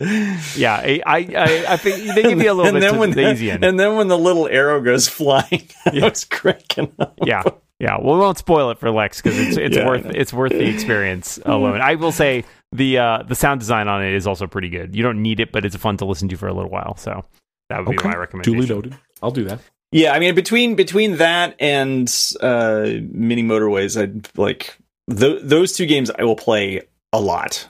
yeah, 0.58 0.76
I, 0.76 1.02
I, 1.06 1.18
I, 1.18 1.66
I 1.74 1.78
think 1.78 2.16
they 2.16 2.24
give 2.24 2.42
you 2.42 2.52
a 2.52 2.54
little 2.54 2.66
and 2.66 2.74
bit 2.76 2.80
then 2.82 3.00
when 3.00 3.12
the 3.12 3.32
easy 3.32 3.50
and 3.52 3.80
then 3.80 3.96
when 3.96 4.08
the 4.08 4.18
little 4.18 4.48
arrow 4.48 4.82
goes 4.82 5.08
flying, 5.08 5.68
I 5.86 6.10
was 6.10 6.26
cracking 6.26 6.92
up. 7.00 7.20
yeah, 7.24 7.44
yeah. 7.80 7.98
Well, 8.02 8.16
we 8.16 8.22
won't 8.22 8.38
spoil 8.40 8.72
it 8.72 8.80
for 8.80 8.90
Lex 8.90 9.22
because 9.22 9.38
it's 9.38 9.58
it's 9.58 9.78
Yeah, 9.78 9.88
worth 9.88 10.06
it's 10.08 10.34
worth 10.34 10.52
the 10.54 10.68
experience 10.68 11.40
alone. 11.46 11.82
I 11.82 11.96
will 11.96 12.12
say 12.12 12.46
the 12.72 12.98
uh, 12.98 13.24
the 13.24 13.36
sound 13.36 13.60
design 13.60 13.88
on 13.88 14.04
it 14.04 14.14
is 14.16 14.26
also 14.26 14.48
pretty 14.48 14.70
good. 14.70 14.96
You 14.96 15.04
don't 15.04 15.22
need 15.22 15.40
it, 15.40 15.52
but 15.52 15.66
it's 15.66 15.76
fun 15.76 15.98
to 15.98 16.06
listen 16.06 16.30
to 16.30 16.36
for 16.38 16.48
a 16.48 16.54
little 16.54 16.72
while. 16.72 16.98
So 16.98 17.26
that 17.70 17.86
would 17.86 17.96
be 17.96 18.04
my 18.04 18.16
recommendation. 18.16 18.54
Duly 18.60 18.68
noted. 18.68 18.96
I'll 19.22 19.32
do 19.32 19.44
that. 19.46 19.60
Yeah, 19.92 20.14
I 20.14 20.20
mean 20.20 20.36
between 20.36 20.76
between 20.76 21.18
that 21.18 21.56
and 21.60 22.08
uh, 22.40 22.86
mini 23.12 23.44
motorways, 23.44 24.02
I 24.02 24.12
like 24.40 24.78
th- 25.10 25.42
those 25.44 25.74
two 25.74 25.86
games. 25.86 26.10
I 26.18 26.24
will 26.24 26.38
play 26.38 26.82
a 27.12 27.20
lot, 27.20 27.68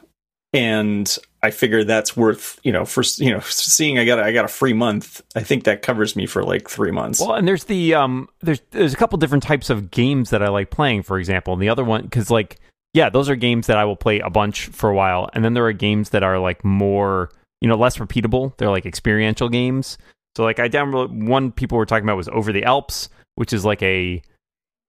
and 0.53 1.17
I 1.41 1.49
figure 1.49 1.83
that's 1.83 2.15
worth 2.15 2.59
you 2.63 2.71
know 2.71 2.85
for 2.85 3.03
you 3.17 3.31
know 3.31 3.39
seeing 3.39 3.97
I 3.97 4.05
got 4.05 4.19
I 4.19 4.31
got 4.31 4.45
a 4.45 4.49
free 4.49 4.73
month. 4.73 5.21
I 5.35 5.41
think 5.41 5.63
that 5.63 5.81
covers 5.81 6.15
me 6.15 6.27
for 6.27 6.43
like 6.43 6.69
three 6.69 6.91
months. 6.91 7.19
Well, 7.19 7.33
and 7.33 7.47
there's 7.47 7.63
the 7.63 7.95
um, 7.95 8.29
there's 8.41 8.61
there's 8.69 8.93
a 8.93 8.97
couple 8.97 9.17
different 9.17 9.43
types 9.43 9.71
of 9.71 9.89
games 9.89 10.29
that 10.29 10.43
I 10.43 10.49
like 10.49 10.69
playing. 10.69 11.01
For 11.01 11.17
example, 11.17 11.53
and 11.53 11.61
the 11.61 11.69
other 11.69 11.83
one 11.83 12.03
because 12.03 12.29
like 12.29 12.59
yeah, 12.93 13.09
those 13.09 13.29
are 13.29 13.35
games 13.35 13.65
that 13.65 13.77
I 13.77 13.85
will 13.85 13.95
play 13.95 14.19
a 14.19 14.29
bunch 14.29 14.67
for 14.67 14.91
a 14.91 14.93
while, 14.93 15.29
and 15.33 15.43
then 15.43 15.55
there 15.55 15.65
are 15.65 15.73
games 15.73 16.09
that 16.09 16.21
are 16.21 16.37
like 16.37 16.63
more 16.63 17.31
you 17.61 17.67
know 17.67 17.77
less 17.77 17.97
repeatable. 17.97 18.55
They're 18.57 18.69
like 18.69 18.85
experiential 18.85 19.49
games. 19.49 19.97
So 20.35 20.43
like 20.43 20.59
I 20.59 20.69
downloaded 20.69 21.27
one 21.27 21.51
people 21.51 21.77
were 21.77 21.85
talking 21.85 22.05
about 22.05 22.17
was 22.17 22.29
Over 22.29 22.51
the 22.51 22.63
Alps, 22.63 23.09
which 23.35 23.53
is 23.53 23.65
like 23.65 23.81
a 23.83 24.21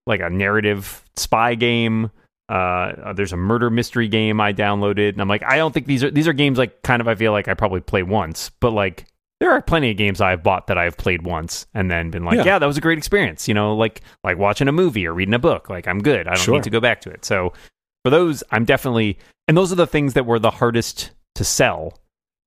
like 0.07 0.20
a 0.20 0.31
narrative 0.31 1.05
spy 1.16 1.55
game. 1.55 2.11
Uh, 2.48 3.12
there's 3.14 3.33
a 3.33 3.37
murder 3.37 3.70
mystery 3.70 4.09
game 4.09 4.40
I 4.40 4.52
downloaded, 4.52 5.11
and 5.11 5.20
I'm 5.22 5.28
like, 5.28 5.42
I 5.44 5.57
don't 5.57 5.72
think 5.72 5.87
these 5.87 6.05
are 6.05 6.11
these 6.11 6.28
are 6.28 6.33
games 6.33 6.59
like 6.59 6.83
kind 6.83 7.00
of 7.00 7.09
I 7.09 7.14
feel 7.14 7.33
like 7.33 7.48
I 7.48 7.55
probably 7.55 7.81
play 7.81 8.02
once, 8.02 8.50
but 8.61 8.72
like 8.72 9.07
there 9.40 9.50
are 9.50 9.61
plenty 9.62 9.90
of 9.90 9.96
games 9.96 10.20
I've 10.20 10.42
bought 10.42 10.68
that 10.68 10.78
I've 10.78 10.96
played 10.96 11.22
once 11.22 11.66
and 11.74 11.90
then 11.90 12.11
been 12.11 12.24
like, 12.24 12.37
Yeah. 12.37 12.44
yeah, 12.44 12.59
that 12.61 12.66
was 12.66 12.76
a 12.78 12.81
great 12.81 12.99
experience. 12.99 13.49
You 13.49 13.55
know, 13.55 13.74
like 13.74 14.03
like 14.22 14.38
watching 14.38 14.68
a 14.68 14.72
movie 14.72 15.07
or 15.07 15.12
reading 15.14 15.34
a 15.34 15.38
book. 15.40 15.68
Like 15.70 15.88
I'm 15.88 15.99
good. 16.01 16.28
I 16.28 16.34
don't 16.34 16.45
Sure. 16.45 16.55
need 16.55 16.62
to 16.64 16.70
go 16.70 16.78
back 16.80 17.01
to 17.03 17.11
it. 17.11 17.24
So 17.24 17.53
for 18.05 18.11
those, 18.11 18.45
I'm 18.51 18.64
definitely 18.64 19.18
and 19.49 19.57
those 19.57 19.72
are 19.72 19.76
the 19.76 19.86
things 19.86 20.14
that 20.14 20.26
were 20.26 20.38
the 20.38 20.51
hardest 20.51 21.11
to 21.36 21.45
sell. 21.45 21.99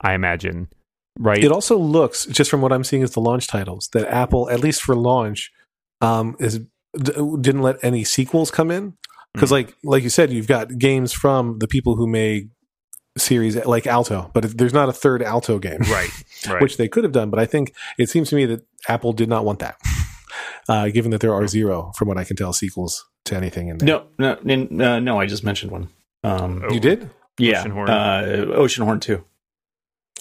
I 0.01 0.13
imagine, 0.13 0.69
right? 1.19 1.43
It 1.43 1.51
also 1.51 1.77
looks, 1.77 2.25
just 2.25 2.49
from 2.51 2.61
what 2.61 2.71
I'm 2.71 2.83
seeing 2.83 3.03
as 3.03 3.11
the 3.11 3.21
launch 3.21 3.47
titles, 3.47 3.89
that 3.93 4.07
Apple, 4.07 4.49
at 4.49 4.59
least 4.59 4.81
for 4.81 4.95
launch, 4.95 5.51
um, 6.01 6.35
is 6.39 6.59
d- 6.59 7.11
didn't 7.41 7.61
let 7.61 7.77
any 7.83 8.03
sequels 8.03 8.51
come 8.51 8.71
in 8.71 8.93
because, 9.33 9.49
Hmm. 9.49 9.55
like 9.55 9.75
like 9.83 10.03
you 10.03 10.09
said, 10.09 10.31
you've 10.31 10.47
got 10.47 10.77
games 10.77 11.13
from 11.13 11.59
the 11.59 11.67
people 11.67 11.95
who 11.95 12.07
made 12.07 12.49
series 13.17 13.55
like 13.65 13.87
Alto, 13.87 14.29
but 14.33 14.57
there's 14.57 14.73
not 14.73 14.89
a 14.89 14.93
third 14.93 15.23
Alto 15.23 15.57
game, 15.59 15.79
Right. 15.89 16.09
Right. 16.49 16.61
which 16.61 16.77
they 16.77 16.87
could 16.89 17.03
have 17.05 17.13
done. 17.13 17.29
But 17.29 17.39
I 17.39 17.45
think 17.45 17.73
it 17.97 18.09
seems 18.09 18.29
to 18.29 18.35
me 18.35 18.45
that 18.45 18.65
Apple 18.89 19.13
did 19.13 19.29
not 19.29 19.45
want 19.45 19.59
that, 19.59 19.77
uh, 20.69 20.89
given 20.89 21.11
that 21.11 21.21
there 21.21 21.33
are 21.33 21.47
zero, 21.47 21.91
from 21.97 22.07
what 22.09 22.17
I 22.17 22.23
can 22.25 22.35
tell, 22.35 22.51
sequels 22.53 23.05
to 23.25 23.35
anything 23.35 23.69
in 23.69 23.77
there. 23.77 23.87
No, 23.87 24.03
no, 24.19 24.37
n- 24.53 24.81
uh, 24.81 24.99
no. 24.99 25.19
I 25.19 25.25
just 25.27 25.43
mentioned 25.45 25.71
one. 25.71 25.87
Um, 26.23 26.61
Oh. 26.67 26.73
you 26.73 26.79
did. 26.79 27.09
yeah, 27.39 27.63
Oceanhorn. 27.63 27.89
Uh, 27.89 28.57
Oceanhorn 28.59 28.99
2. 29.01 29.23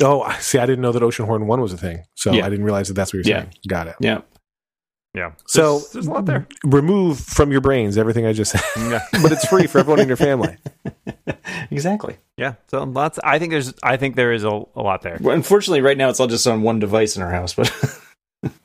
Oh, 0.01 0.23
I- 0.23 0.39
see, 0.39 0.59
I 0.59 0.67
didn't 0.67 0.83
know 0.83 0.93
that 0.93 1.03
Oceanhorn 1.03 1.47
One 1.47 1.61
was 1.61 1.73
a 1.73 1.77
thing, 1.77 2.05
so 2.17 2.33
Yeah. 2.33 2.47
I 2.47 2.49
didn't 2.51 2.65
realize 2.65 2.89
that 2.89 2.95
that's 2.95 3.13
what 3.13 3.25
you're 3.25 3.37
Yeah. 3.37 3.43
saying. 3.43 3.55
Got 3.69 3.87
it. 3.89 3.97
Yeah, 4.01 4.23
yeah. 5.15 5.33
So 5.47 5.79
There's- 5.79 5.93
there's 5.93 6.07
a 6.07 6.11
lot 6.11 6.25
there. 6.27 6.47
remove 6.65 7.21
from 7.21 7.53
your 7.53 7.61
brains 7.61 7.97
everything 7.97 8.27
I 8.27 8.33
just 8.33 8.51
said, 8.53 8.63
Yeah. 8.91 9.01
but 9.23 9.31
it's 9.33 9.47
free 9.47 9.67
for 9.67 9.79
everyone 9.79 10.01
in 10.01 10.09
your 10.09 10.17
family. 10.17 10.57
exactly. 11.71 12.17
Yeah. 12.37 12.55
So 12.69 12.83
lots. 12.85 13.19
I 13.23 13.39
think 13.39 13.53
there's. 13.53 13.73
I 13.83 13.97
think 13.97 14.17
there 14.17 14.33
is 14.33 14.43
a, 14.45 14.49
a 14.49 14.83
lot 14.83 15.03
there. 15.03 15.19
Well, 15.21 15.35
unfortunately, 15.37 15.81
right 15.81 15.97
now 15.97 16.09
it's 16.09 16.19
all 16.21 16.27
just 16.27 16.47
on 16.47 16.63
one 16.63 16.79
device 16.81 17.17
in 17.17 17.23
our 17.23 17.31
house, 17.31 17.55
but 17.55 17.73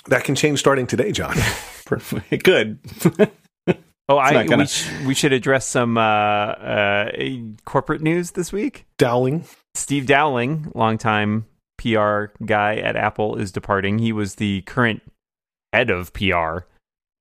That 0.08 0.26
can 0.26 0.36
change 0.36 0.60
starting 0.60 0.88
today, 0.88 1.12
John. 1.14 1.36
it 2.32 2.44
could. 2.44 2.80
Oh, 4.10 4.18
I 4.18 4.44
gonna- 4.46 4.64
we, 4.64 4.68
sh- 4.68 4.90
we 5.06 5.14
should 5.14 5.32
address 5.34 5.66
some 5.68 5.98
uh, 5.98 6.02
uh, 6.02 7.12
corporate 7.64 8.02
news 8.02 8.32
this 8.32 8.52
week. 8.52 8.86
Dowling. 8.98 9.46
Steve 9.80 10.06
Dowling, 10.06 10.72
longtime 10.76 11.46
PR 11.78 12.26
guy 12.46 12.76
at 12.76 12.96
Apple, 12.96 13.36
is 13.36 13.52
departing. 13.52 14.00
He 14.00 14.12
was 14.12 14.36
the 14.36 14.62
current 14.62 15.02
head 15.74 15.90
of 15.90 16.14
PR 16.14 16.60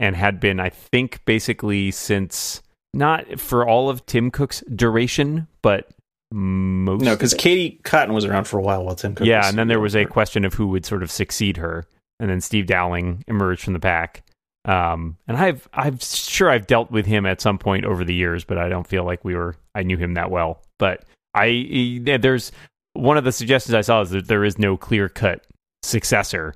and 0.01 0.17
had 0.17 0.41
been, 0.41 0.61
I 0.61 0.71
think, 0.71 1.25
basically 1.25 1.91
since 1.91 2.63
not 2.95 3.41
for 3.41 3.67
all 3.67 3.89
of 3.89 4.05
Tim 4.07 4.31
Cook's 4.31 4.63
duration, 4.75 5.47
but 5.63 5.91
most. 6.33 7.03
no, 7.03 7.15
because. 7.15 7.35
Katie 7.35 7.81
Cotton 7.85 8.15
was 8.15 8.25
around 8.25 8.45
for 8.45 8.59
a 8.59 8.63
while 8.63 8.85
while 8.85 8.95
Tim 8.95 9.15
Cook. 9.15 9.27
yeah, 9.27 9.49
and 9.49 9.59
then 9.59 9.69
there 9.69 9.81
was 9.81 9.97
a 9.97 10.05
question 10.05 10.45
of 10.45 10.55
who 10.55 10.67
would 10.69 10.85
sort 10.85 11.03
of 11.03 11.11
succeed 11.11 11.57
her, 11.57 11.87
and 12.21 12.31
then 12.31 12.41
Steve 12.41 12.67
Dowling 12.67 13.25
emerged 13.29 13.63
from 13.63 13.73
the 13.73 13.81
pack. 13.81 14.23
Um, 14.65 15.17
and 15.27 15.37
I've 15.37 15.69
I'm 15.73 15.99
sure 15.99 16.51
I've 16.51 16.67
dealt 16.67 16.91
with 16.91 17.07
him 17.07 17.25
at 17.25 17.41
some 17.41 17.59
point 17.59 17.85
over 17.85 18.05
the 18.05 18.15
years, 18.15 18.45
but 18.45 18.59
I 18.59 18.69
don't 18.69 18.87
feel 18.87 19.05
like 19.05 19.25
we 19.25 19.35
were 19.35 19.57
I 19.75 19.83
knew 19.83 19.97
him 19.97 20.15
that 20.15 20.31
well. 20.31 20.63
But 20.79 21.05
I 21.39 22.01
there's 22.19 22.53
one 22.95 23.17
of 23.17 23.25
the 23.25 23.33
suggestions 23.33 23.75
I 23.75 23.81
saw 23.83 24.01
is 24.03 24.11
that 24.11 24.27
there 24.29 24.45
is 24.45 24.59
no 24.59 24.77
clear 24.77 25.09
cut 25.09 25.45
successor 25.83 26.55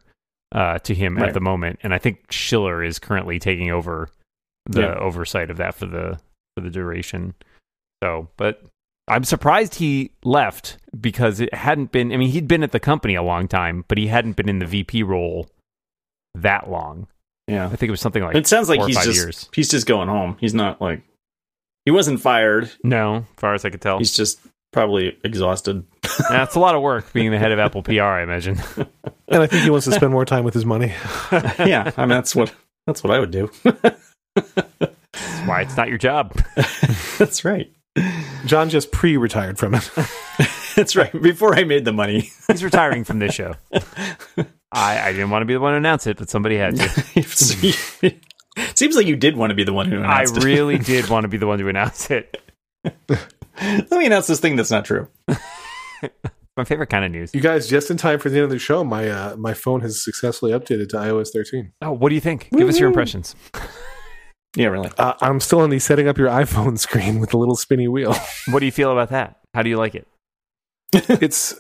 uh, 0.53 0.79
to 0.81 0.95
him 0.95 1.19
at 1.19 1.35
the 1.35 1.41
moment, 1.41 1.79
and 1.83 1.95
I 1.95 1.99
think 1.99 2.31
Schiller 2.31 2.83
is 2.83 2.99
currently 2.99 3.39
taking 3.39 3.71
over 3.71 4.11
the 4.67 4.81
Yeah. 4.83 4.95
oversight 4.99 5.51
of 5.51 5.57
that 5.59 5.75
for 5.75 5.87
the 5.87 6.19
for 6.57 6.63
the 6.63 6.71
duration. 6.71 7.35
So, 8.03 8.29
but 8.37 8.63
I'm 9.09 9.25
surprised 9.25 9.77
he 9.77 10.11
left 10.25 10.77
because 11.01 11.41
it 11.41 11.53
hadn't 11.55 11.93
been. 11.93 12.13
I 12.13 12.17
mean, 12.17 12.31
he'd 12.31 12.49
been 12.49 12.63
at 12.63 12.73
the 12.73 12.81
company 12.81 13.15
a 13.15 13.23
long 13.23 13.49
time, 13.49 13.85
but 13.89 13.97
he 13.99 14.09
hadn't 14.09 14.37
been 14.37 14.49
in 14.49 14.59
the 14.59 14.67
VP 14.67 15.03
role 15.05 15.49
that 16.35 16.69
long. 16.71 17.07
yeah. 17.49 17.67
I 17.67 17.71
think 17.77 17.89
it 17.89 17.91
was 17.91 18.01
something 18.01 18.23
like 18.23 18.37
It 18.37 18.47
sounds 18.47 18.69
like 18.69 18.81
he's 18.87 18.97
just 19.05 19.15
years. 19.17 19.49
he's 19.55 19.69
just 19.71 19.87
going 19.87 20.09
home. 20.09 20.37
He's 20.41 20.55
not 20.55 20.81
like 20.81 21.03
he 21.85 21.91
wasn't 21.91 22.21
fired. 22.21 22.71
no, 22.85 23.17
as 23.17 23.25
far 23.37 23.55
as 23.55 23.65
I 23.65 23.71
could 23.71 23.81
tell. 23.81 23.99
He's 23.99 24.15
just 24.15 24.41
probably 24.73 25.19
exhausted. 25.23 25.85
That's 26.29 26.55
a 26.55 26.61
lot 26.61 26.75
of 26.75 26.83
work 26.83 27.13
being 27.13 27.31
the 27.31 27.39
head 27.39 27.53
of 27.53 27.59
Apple 27.59 27.83
PR. 27.83 28.03
I 28.03 28.23
imagine. 28.23 28.61
And 29.29 29.43
I 29.43 29.47
think 29.47 29.63
he 29.63 29.71
wants 29.71 29.87
to 29.87 29.93
spend 29.93 30.13
more 30.13 30.25
time 30.25 30.45
with 30.45 30.55
his 30.55 30.67
money. 30.67 30.89
yeah, 31.33 31.93
I 31.97 32.03
mean 32.03 32.11
that's 32.11 32.35
what 32.35 32.53
that's 32.87 33.05
what 33.05 33.13
I 33.13 33.19
would 33.21 33.31
do. 33.31 33.51
That's 34.35 35.47
why 35.47 35.63
it's 35.63 35.77
not 35.77 35.89
your 35.89 35.99
job. 35.99 36.39
that's 37.19 37.45
right. 37.45 37.71
John 38.47 38.71
just 38.71 38.91
pre 38.91 39.17
retired 39.17 39.59
from 39.59 39.75
it. 39.75 39.91
That's 40.75 40.97
right. 40.97 41.13
Before 41.13 41.55
I 41.55 41.65
made 41.65 41.85
the 41.85 41.93
money, 41.93 42.31
He's 42.49 42.65
retiring 42.65 43.05
from 43.05 43.19
this 43.19 43.35
show. 43.35 43.55
I, 44.73 45.09
I 45.09 45.13
didn't 45.13 45.29
want 45.29 45.43
to 45.43 45.47
be 45.47 45.53
the 45.53 45.61
one 45.61 45.73
to 45.73 45.77
announce 45.77 46.07
it, 46.07 46.17
but 46.17 46.31
somebody 46.31 46.57
had 46.57 46.77
to. 46.77 46.89
seems 48.75 48.97
like 48.97 49.07
you 49.07 49.17
did 49.17 49.37
want 49.37 49.51
to 49.51 49.55
be 49.55 49.65
the 49.65 49.75
one 49.75 49.91
who 49.91 49.99
I 50.01 50.23
announced 50.23 50.39
it. 50.39 50.45
really 50.45 50.79
did 50.79 51.11
want 51.11 51.25
to 51.25 51.29
be 51.29 51.37
the 51.37 51.47
one 51.47 51.59
to 51.59 51.69
announce 51.69 52.11
it. 52.11 52.41
Let 53.63 53.91
me 53.91 54.07
announce 54.07 54.27
this 54.27 54.41
thing 54.41 54.57
that's 54.57 54.71
not 54.71 54.85
true. 54.85 55.09
My 56.57 56.65
favorite 56.65 56.89
kind 56.91 57.05
of 57.05 57.11
news. 57.11 57.33
You 57.35 57.41
guys, 57.41 57.67
just 57.69 57.91
in 57.91 57.97
time 57.97 58.19
for 58.19 58.29
the 58.29 58.37
end 58.37 58.45
of 58.45 58.51
the 58.51 58.59
show, 58.59 58.85
my 58.85 59.09
uh, 59.09 59.37
my 59.37 59.55
phone 59.55 59.81
has 59.81 60.05
successfully 60.05 60.53
updated 60.53 60.91
to 60.91 60.97
iOS 60.97 61.31
13. 61.33 61.73
Oh, 61.81 61.93
what 61.93 62.11
do 62.11 62.15
you 62.15 62.21
think? 62.21 62.51
Give 62.55 62.69
us 62.69 62.79
your 62.79 62.89
impressions. 62.89 63.35
Yeah, 64.55 64.67
really. 64.67 64.91
Uh, 64.99 65.15
I'm 65.23 65.41
still 65.41 65.61
on 65.61 65.71
the 65.71 65.79
setting 65.79 66.09
up 66.09 66.19
your 66.19 66.29
iPhone 66.29 66.79
screen 66.79 67.21
with 67.21 67.31
the 67.31 67.39
little 67.39 67.57
spinny 67.57 67.89
wheel. 67.89 68.15
What 68.51 68.59
do 68.61 68.67
you 68.67 68.71
feel 68.71 68.93
about 68.93 69.09
that? 69.09 69.39
How 69.55 69.63
do 69.63 69.71
you 69.71 69.79
like 69.79 69.95
it? 69.95 70.07
it's 70.93 71.53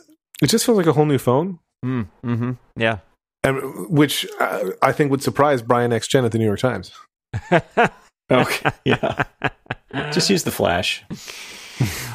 it 0.42 0.48
just 0.48 0.66
feels 0.66 0.76
like 0.76 0.86
a 0.86 0.92
whole 0.92 1.06
new 1.06 1.16
phone, 1.16 1.58
Mm, 1.82 2.08
mm-hmm. 2.22 2.50
Yeah. 2.76 2.98
and 3.44 3.88
which 3.88 4.26
uh, 4.38 4.72
I 4.82 4.92
think 4.92 5.10
would 5.10 5.22
surprise 5.22 5.62
Brian 5.62 5.90
X 5.90 6.06
Chen 6.06 6.26
at 6.26 6.32
the 6.32 6.38
New 6.38 6.44
York 6.44 6.58
Times. 6.60 6.92
Okay. 8.30 8.70
Yeah. 8.84 9.22
Just 10.12 10.28
use 10.28 10.42
the 10.42 10.50
flash. 10.50 11.02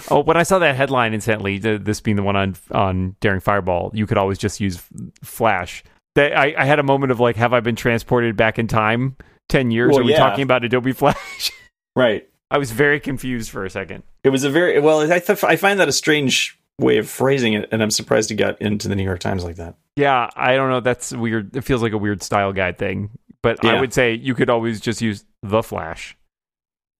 Oh, 0.09 0.21
when 0.21 0.37
I 0.37 0.43
saw 0.43 0.59
that 0.59 0.75
headline, 0.75 1.13
instantly, 1.13 1.57
this 1.57 2.01
being 2.01 2.15
the 2.17 2.23
one 2.23 2.35
on 2.35 2.55
on 2.71 3.15
Daring 3.19 3.39
Fireball, 3.41 3.91
you 3.93 4.07
could 4.07 4.17
always 4.17 4.37
just 4.37 4.59
use 4.59 4.81
Flash. 5.23 5.83
That 6.15 6.37
I, 6.37 6.53
I 6.57 6.65
had 6.65 6.79
a 6.79 6.83
moment 6.83 7.11
of 7.11 7.19
like, 7.19 7.35
have 7.35 7.53
I 7.53 7.59
been 7.59 7.75
transported 7.75 8.35
back 8.37 8.57
in 8.59 8.67
time 8.67 9.15
ten 9.49 9.69
years? 9.71 9.91
Well, 9.91 9.99
Are 10.01 10.03
we 10.03 10.11
yeah. 10.11 10.17
talking 10.19 10.43
about 10.43 10.63
Adobe 10.65 10.91
Flash? 10.93 11.51
Right. 11.95 12.29
I 12.51 12.59
was 12.59 12.71
very 12.71 12.99
confused 12.99 13.49
for 13.49 13.65
a 13.65 13.71
second. 13.71 14.03
It 14.23 14.29
was 14.29 14.43
a 14.43 14.51
very 14.51 14.79
well. 14.79 15.11
I 15.11 15.17
th- 15.19 15.43
I 15.43 15.55
find 15.55 15.79
that 15.79 15.87
a 15.87 15.91
strange 15.91 16.57
way 16.79 16.99
of 16.99 17.09
phrasing 17.09 17.53
it, 17.53 17.67
and 17.71 17.81
I'm 17.81 17.89
surprised 17.89 18.29
it 18.29 18.35
got 18.35 18.61
into 18.61 18.87
the 18.87 18.95
New 18.95 19.03
York 19.03 19.19
Times 19.19 19.43
like 19.43 19.55
that. 19.55 19.73
Yeah, 19.95 20.29
I 20.35 20.55
don't 20.55 20.69
know. 20.69 20.79
That's 20.79 21.11
weird. 21.11 21.55
It 21.55 21.61
feels 21.61 21.81
like 21.81 21.93
a 21.93 21.97
weird 21.97 22.21
style 22.21 22.53
guide 22.53 22.77
thing. 22.77 23.09
But 23.41 23.65
I 23.65 23.79
would 23.79 23.93
say 23.93 24.13
you 24.13 24.35
could 24.35 24.47
always 24.49 24.79
just 24.79 25.01
use 25.01 25.25
the 25.41 25.63
Flash. 25.63 26.15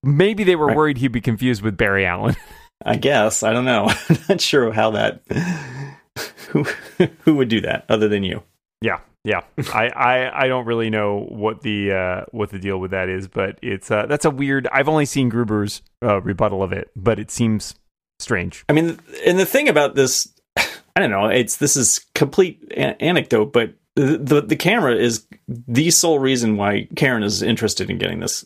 Maybe 0.04 0.44
they 0.44 0.56
were 0.56 0.68
Right. 0.68 0.76
worried 0.78 0.98
he'd 0.98 1.12
be 1.12 1.22
confused 1.22 1.62
with 1.62 1.78
Barry 1.78 2.04
Allen. 2.06 2.36
I 2.86 2.96
guess 2.96 3.44
I 3.44 3.54
don't 3.54 3.66
know. 3.66 3.90
I'm 4.10 4.18
not 4.30 4.42
sure 4.42 4.72
how 4.72 4.92
that. 4.92 5.22
Who 6.50 6.64
who 7.26 7.36
would 7.36 7.50
do 7.50 7.62
that 7.62 7.86
other 7.90 8.08
than 8.08 8.24
you? 8.24 8.42
Yeah, 8.82 9.02
yeah. 9.24 9.42
I, 9.74 9.90
I, 9.90 10.46
I 10.46 10.48
don't 10.48 10.66
really 10.66 10.90
know 10.90 11.26
what 11.30 11.62
the 11.62 11.92
uh, 11.92 12.26
what 12.32 12.50
the 12.50 12.58
deal 12.58 12.80
with 12.80 12.92
that 12.92 13.10
is, 13.10 13.28
but 13.28 13.60
it's 13.62 13.92
uh, 13.92 14.06
that's 14.06 14.24
a 14.24 14.32
weird. 14.32 14.68
I've 14.72 14.88
only 14.88 15.06
seen 15.06 15.30
Gruber's 15.30 15.82
uh, 16.02 16.22
rebuttal 16.22 16.64
of 16.64 16.72
it, 16.72 16.90
but 16.96 17.20
it 17.20 17.30
seems 17.30 17.76
strange. 18.20 18.64
I 18.70 18.74
mean, 18.74 18.98
and 19.26 19.38
the 19.38 19.46
thing 19.46 19.68
about 19.68 19.96
this, 19.96 20.34
I 20.58 21.00
don't 21.02 21.12
know. 21.12 21.26
It's 21.26 21.58
this 21.58 21.76
is 21.76 22.06
complete 22.16 22.64
a- 22.72 23.00
anecdote, 23.04 23.52
but 23.52 23.74
the, 23.96 24.18
the 24.18 24.42
the 24.42 24.56
camera 24.56 24.96
is 24.96 25.28
the 25.48 25.92
sole 25.92 26.20
reason 26.20 26.56
why 26.56 26.88
Karen 26.96 27.24
is 27.24 27.42
interested 27.44 27.90
in 27.90 27.98
getting 27.98 28.22
this 28.22 28.46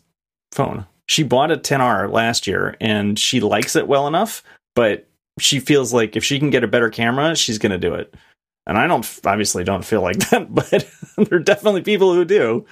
phone. 0.51 0.87
She 1.11 1.23
bought 1.23 1.51
a 1.51 1.57
XR 1.57 2.09
last 2.09 2.47
year, 2.47 2.77
and 2.79 3.19
she 3.19 3.41
likes 3.41 3.75
it 3.75 3.85
well 3.85 4.07
enough, 4.07 4.43
but 4.75 5.09
she 5.39 5.59
feels 5.59 5.91
like 5.93 6.15
if 6.15 6.23
she 6.23 6.39
can 6.39 6.51
get 6.51 6.63
a 6.63 6.69
better 6.69 6.89
camera, 6.89 7.35
she's 7.35 7.57
going 7.57 7.73
to 7.73 7.77
do 7.77 7.93
it. 7.95 8.15
And 8.65 8.77
I 8.77 8.87
don't 8.87 9.05
obviously 9.25 9.65
don't 9.65 9.83
feel 9.83 10.01
like 10.01 10.19
that, 10.29 10.55
but 10.55 10.69
there 11.17 11.39
are 11.39 11.43
definitely 11.43 11.81
people 11.81 12.13
who 12.13 12.23
do. 12.23 12.65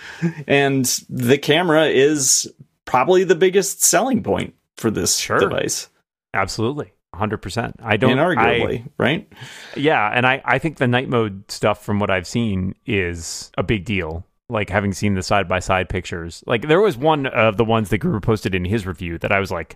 And 0.48 0.86
the 1.10 1.38
camera 1.38 1.88
is 1.88 2.50
probably 2.86 3.26
the 3.26 3.36
biggest 3.36 3.84
selling 3.84 4.24
point 4.24 4.54
for 4.78 4.90
this 4.90 5.18
Sure. 5.18 5.40
device. 5.40 5.90
Absolutely, 6.34 6.94
hundred 7.14 7.40
percent. 7.40 7.76
I 7.84 7.98
don't 7.98 8.16
Inarguably, 8.16 8.88
right? 8.98 9.28
Yeah, 9.76 10.10
and 10.14 10.26
I 10.26 10.42
I 10.46 10.60
think 10.60 10.78
the 10.78 10.88
night 10.88 11.10
mode 11.10 11.44
stuff 11.52 11.84
from 11.84 12.00
what 12.00 12.10
I've 12.10 12.28
seen 12.28 12.74
is 12.86 13.52
a 13.58 13.64
big 13.64 13.84
deal. 13.84 14.24
Like 14.50 14.70
having 14.70 14.94
seen 14.94 15.14
the 15.14 15.22
side 15.22 15.48
by 15.48 15.60
side 15.60 15.90
pictures, 15.90 16.44
like 16.48 16.68
there 16.68 16.82
was 16.82 16.98
one 16.98 17.28
of 17.28 17.58
the 17.58 17.66
ones 17.66 17.90
that 17.90 18.00
Gruber 18.00 18.20
posted 18.20 18.56
in 18.56 18.66
his 18.66 18.88
review 18.88 19.18
that 19.20 19.32
I 19.32 19.40
was 19.40 19.52
like, 19.52 19.76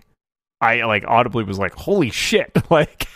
I 0.60 0.82
like 0.84 1.04
audibly 1.06 1.44
was 1.44 1.58
like, 1.58 1.74
holy 1.74 2.10
shit! 2.10 2.50
Like 2.70 3.06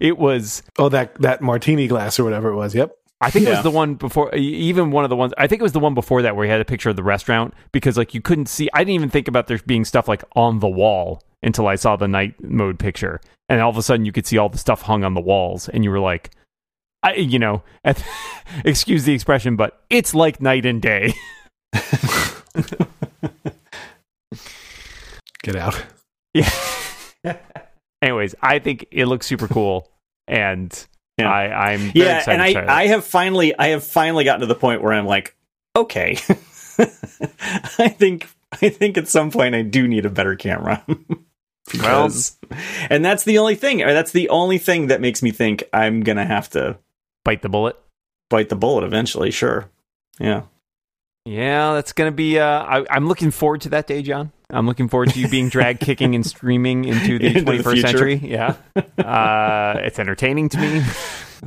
it 0.00 0.18
was 0.18 0.62
Oh, 0.78 0.88
that 0.90 1.14
that 1.20 1.40
martini 1.42 1.86
glass 1.86 2.18
or 2.18 2.24
whatever 2.24 2.50
it 2.50 2.56
was. 2.56 2.74
Yep. 2.74 2.94
I 3.20 3.30
think 3.30 3.46
it 3.46 3.50
was 3.50 3.62
the 3.62 3.70
one 3.70 3.94
before, 3.94 4.34
e- 4.34 4.38
even 4.40 4.90
one 4.90 5.04
of 5.04 5.10
the 5.10 5.16
ones. 5.16 5.32
I 5.38 5.46
think 5.46 5.60
it 5.60 5.62
was 5.62 5.72
the 5.72 5.80
one 5.80 5.94
before 5.94 6.20
that 6.22 6.36
where 6.36 6.44
he 6.44 6.50
had 6.50 6.60
a 6.60 6.64
picture 6.64 6.90
of 6.90 6.96
the 6.96 7.02
restaurant 7.02 7.54
because 7.72 7.96
like 7.96 8.12
you 8.12 8.20
couldn't 8.20 8.46
see. 8.46 8.68
I 8.74 8.80
didn't 8.80 8.94
even 8.96 9.08
think 9.10 9.28
about 9.28 9.46
there 9.46 9.58
being 9.64 9.84
stuff 9.86 10.08
like 10.08 10.22
on 10.36 10.58
the 10.58 10.68
wall 10.68 11.22
until 11.42 11.66
I 11.66 11.76
saw 11.76 11.96
the 11.96 12.08
night 12.08 12.34
mode 12.42 12.78
picture, 12.78 13.20
and 13.48 13.60
all 13.62 13.70
of 13.70 13.78
a 13.78 13.82
sudden 13.82 14.04
you 14.04 14.12
could 14.12 14.26
see 14.26 14.36
all 14.36 14.48
the 14.50 14.58
stuff 14.58 14.82
hung 14.82 15.04
on 15.04 15.14
the 15.14 15.20
walls, 15.22 15.68
and 15.70 15.84
you 15.84 15.90
were 15.90 16.00
like, 16.00 16.30
I, 17.04 17.14
you 17.16 17.38
know, 17.38 17.62
excuse 18.64 19.04
the 19.04 19.12
expression, 19.14 19.56
but 19.56 19.80
it's 19.90 20.14
like 20.14 20.40
night 20.40 20.64
and 20.66 20.80
day. 20.82 21.12
Get 25.42 25.56
out. 25.56 25.80
Yeah. 26.32 26.50
Anyways, 28.02 28.34
I 28.42 28.58
think 28.58 28.86
it 28.90 29.06
looks 29.06 29.26
super 29.26 29.46
cool, 29.48 29.88
and 30.26 30.72
Yeah. 31.18 31.30
I, 31.30 31.72
I'm 31.72 31.80
very 31.80 31.92
yeah 31.94 32.18
excited 32.18 32.56
and 32.56 32.70
i 32.70 32.82
i 32.82 32.86
have 32.88 33.04
finally 33.04 33.56
i 33.56 33.68
have 33.68 33.84
finally 33.84 34.24
gotten 34.24 34.40
to 34.40 34.46
the 34.46 34.54
point 34.56 34.82
where 34.82 34.92
i'm 34.92 35.06
like 35.06 35.36
okay 35.76 36.16
i 36.78 37.88
think 37.88 38.28
i 38.60 38.68
think 38.68 38.98
at 38.98 39.06
some 39.06 39.30
point 39.30 39.54
i 39.54 39.62
do 39.62 39.86
need 39.86 40.06
a 40.06 40.10
better 40.10 40.34
camera 40.34 40.84
Because, 41.70 42.36
and 42.90 43.02
that's 43.04 43.24
the 43.24 43.38
only 43.38 43.54
thing. 43.54 43.82
Or 43.82 43.94
that's 43.94 44.12
the 44.12 44.28
only 44.28 44.58
thing 44.58 44.88
that 44.88 45.00
makes 45.00 45.22
me 45.22 45.30
think 45.30 45.64
I'm 45.72 46.02
gonna 46.02 46.26
have 46.26 46.50
to 46.50 46.76
Bite 47.24 47.42
the 47.42 47.48
bullet. 47.48 47.76
bite 48.30 48.48
the 48.48 48.56
bullet 48.56 48.84
eventually. 48.84 49.30
Sure. 49.30 49.68
Yeah. 50.18 50.42
Yeah, 51.26 51.72
that's 51.72 51.92
gonna 51.92 52.12
be. 52.12 52.38
Uh, 52.38 52.44
I, 52.46 52.84
I'm 52.90 53.08
looking 53.08 53.30
forward 53.30 53.62
to 53.62 53.70
that 53.70 53.86
day, 53.86 54.02
John. 54.02 54.30
I'm 54.50 54.66
looking 54.66 54.88
forward 54.88 55.08
to 55.10 55.18
you 55.20 55.26
being 55.28 55.48
drag 55.48 55.80
kicking 55.80 56.14
and 56.14 56.24
streaming 56.24 56.84
into 56.84 57.18
the 57.18 57.26
Into 57.38 57.40
21st 57.50 57.62
future. 57.72 57.80
century. 57.88 58.14
Yeah, 58.16 58.56
uh, 58.98 59.78
it's 59.78 59.98
entertaining 59.98 60.50
to 60.50 60.58
me, 60.58 60.82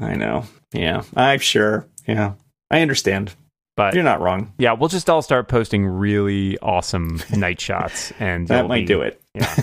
I 0.01 0.15
know. 0.15 0.45
Yeah. 0.73 1.03
I'm 1.15 1.39
sure. 1.39 1.85
Yeah. 2.07 2.33
I 2.71 2.81
understand. 2.81 3.35
but 3.75 3.93
You're 3.93 4.03
not 4.03 4.19
wrong. 4.19 4.51
yeah, 4.57 4.73
we'll 4.73 4.89
just 4.89 5.11
all 5.11 5.21
start 5.21 5.47
posting 5.47 5.85
really 5.85 6.57
awesome 6.57 7.21
night 7.35 7.61
shots, 7.61 8.11
and 8.19 8.47
That 8.47 8.67
might 8.67 8.79
be- 8.81 8.85
do 8.85 9.01
it. 9.01 9.21
Yeah, 9.35 9.55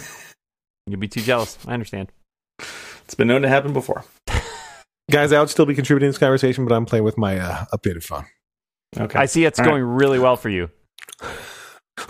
you'll 0.87 1.01
be 1.01 1.09
too 1.09 1.23
jealous. 1.23 1.59
I 1.67 1.75
understand. 1.75 2.13
It's 3.05 3.15
been 3.17 3.27
known 3.27 3.43
to 3.43 3.49
happen 3.49 3.73
before. 3.73 4.05
Guys, 5.11 5.33
I 5.33 5.41
would 5.41 5.51
still 5.51 5.67
be 5.67 5.75
contributing 5.75 6.09
to 6.09 6.13
this 6.13 6.19
conversation, 6.19 6.65
but 6.65 6.75
I'm 6.75 6.87
playing 6.87 7.05
with 7.05 7.19
my 7.19 7.39
uh, 7.39 7.65
updated 7.75 8.03
phone. 8.03 8.25
Okay. 8.99 9.19
I 9.19 9.27
see 9.27 9.45
it's 9.45 9.59
All 9.59 9.65
right. 9.65 9.73
going 9.73 9.83
really 9.83 10.19
well 10.19 10.37
for 10.37 10.49
you. 10.49 10.71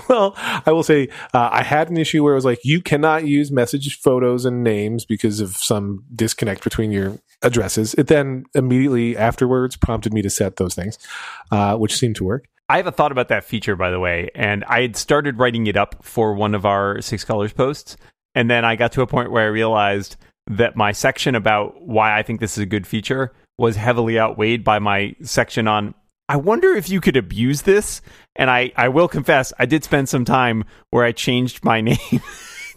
Well, 0.08 0.34
I 0.36 0.72
will 0.72 0.82
say 0.82 1.08
uh, 1.34 1.50
I 1.52 1.62
had 1.62 1.90
an 1.90 1.96
issue 1.96 2.22
where 2.22 2.32
it 2.32 2.36
was 2.36 2.44
like 2.44 2.58
you 2.64 2.80
cannot 2.80 3.26
use 3.26 3.52
message 3.52 4.00
photos 4.00 4.44
and 4.44 4.64
names 4.64 5.04
because 5.04 5.40
of 5.40 5.56
some 5.56 6.04
disconnect 6.14 6.64
between 6.64 6.90
your 6.90 7.18
addresses. 7.42 7.94
It 7.94 8.06
then 8.06 8.44
immediately 8.54 9.16
afterwards 9.16 9.76
prompted 9.76 10.12
me 10.12 10.22
to 10.22 10.30
set 10.30 10.56
those 10.56 10.74
things, 10.74 10.98
uh, 11.50 11.76
which 11.76 11.96
seemed 11.96 12.16
to 12.16 12.24
work. 12.24 12.46
I 12.68 12.78
have 12.78 12.86
a 12.86 12.92
thought 12.92 13.12
about 13.12 13.28
that 13.28 13.44
feature, 13.44 13.76
by 13.76 13.90
the 13.90 14.00
way, 14.00 14.30
and 14.34 14.64
I 14.64 14.82
had 14.82 14.96
started 14.96 15.38
writing 15.38 15.66
it 15.66 15.76
up 15.76 16.02
for 16.02 16.34
one 16.34 16.54
of 16.54 16.64
our 16.64 17.00
Six 17.02 17.24
Colors 17.24 17.52
posts, 17.52 17.96
and 18.34 18.50
then 18.50 18.64
I 18.64 18.76
got 18.76 18.92
to 18.92 19.02
a 19.02 19.06
point 19.06 19.30
where 19.30 19.44
I 19.44 19.48
realized 19.48 20.16
that 20.46 20.76
my 20.76 20.92
section 20.92 21.34
about 21.34 21.82
why 21.82 22.18
I 22.18 22.22
think 22.22 22.40
this 22.40 22.58
is 22.58 22.62
a 22.62 22.66
good 22.66 22.86
feature 22.86 23.32
was 23.58 23.76
heavily 23.76 24.18
outweighed 24.18 24.64
by 24.64 24.78
my 24.78 25.14
section 25.22 25.68
on 25.68 25.94
I 26.28 26.36
wonder 26.36 26.72
if 26.72 26.88
you 26.88 27.00
could 27.00 27.16
abuse 27.16 27.62
this. 27.62 28.00
And 28.36 28.50
I, 28.50 28.72
I 28.76 28.88
will 28.88 29.08
confess, 29.08 29.52
I 29.58 29.66
did 29.66 29.84
spend 29.84 30.08
some 30.08 30.24
time 30.24 30.64
where 30.90 31.04
I 31.04 31.12
changed 31.12 31.64
my 31.64 31.80
name 31.82 31.98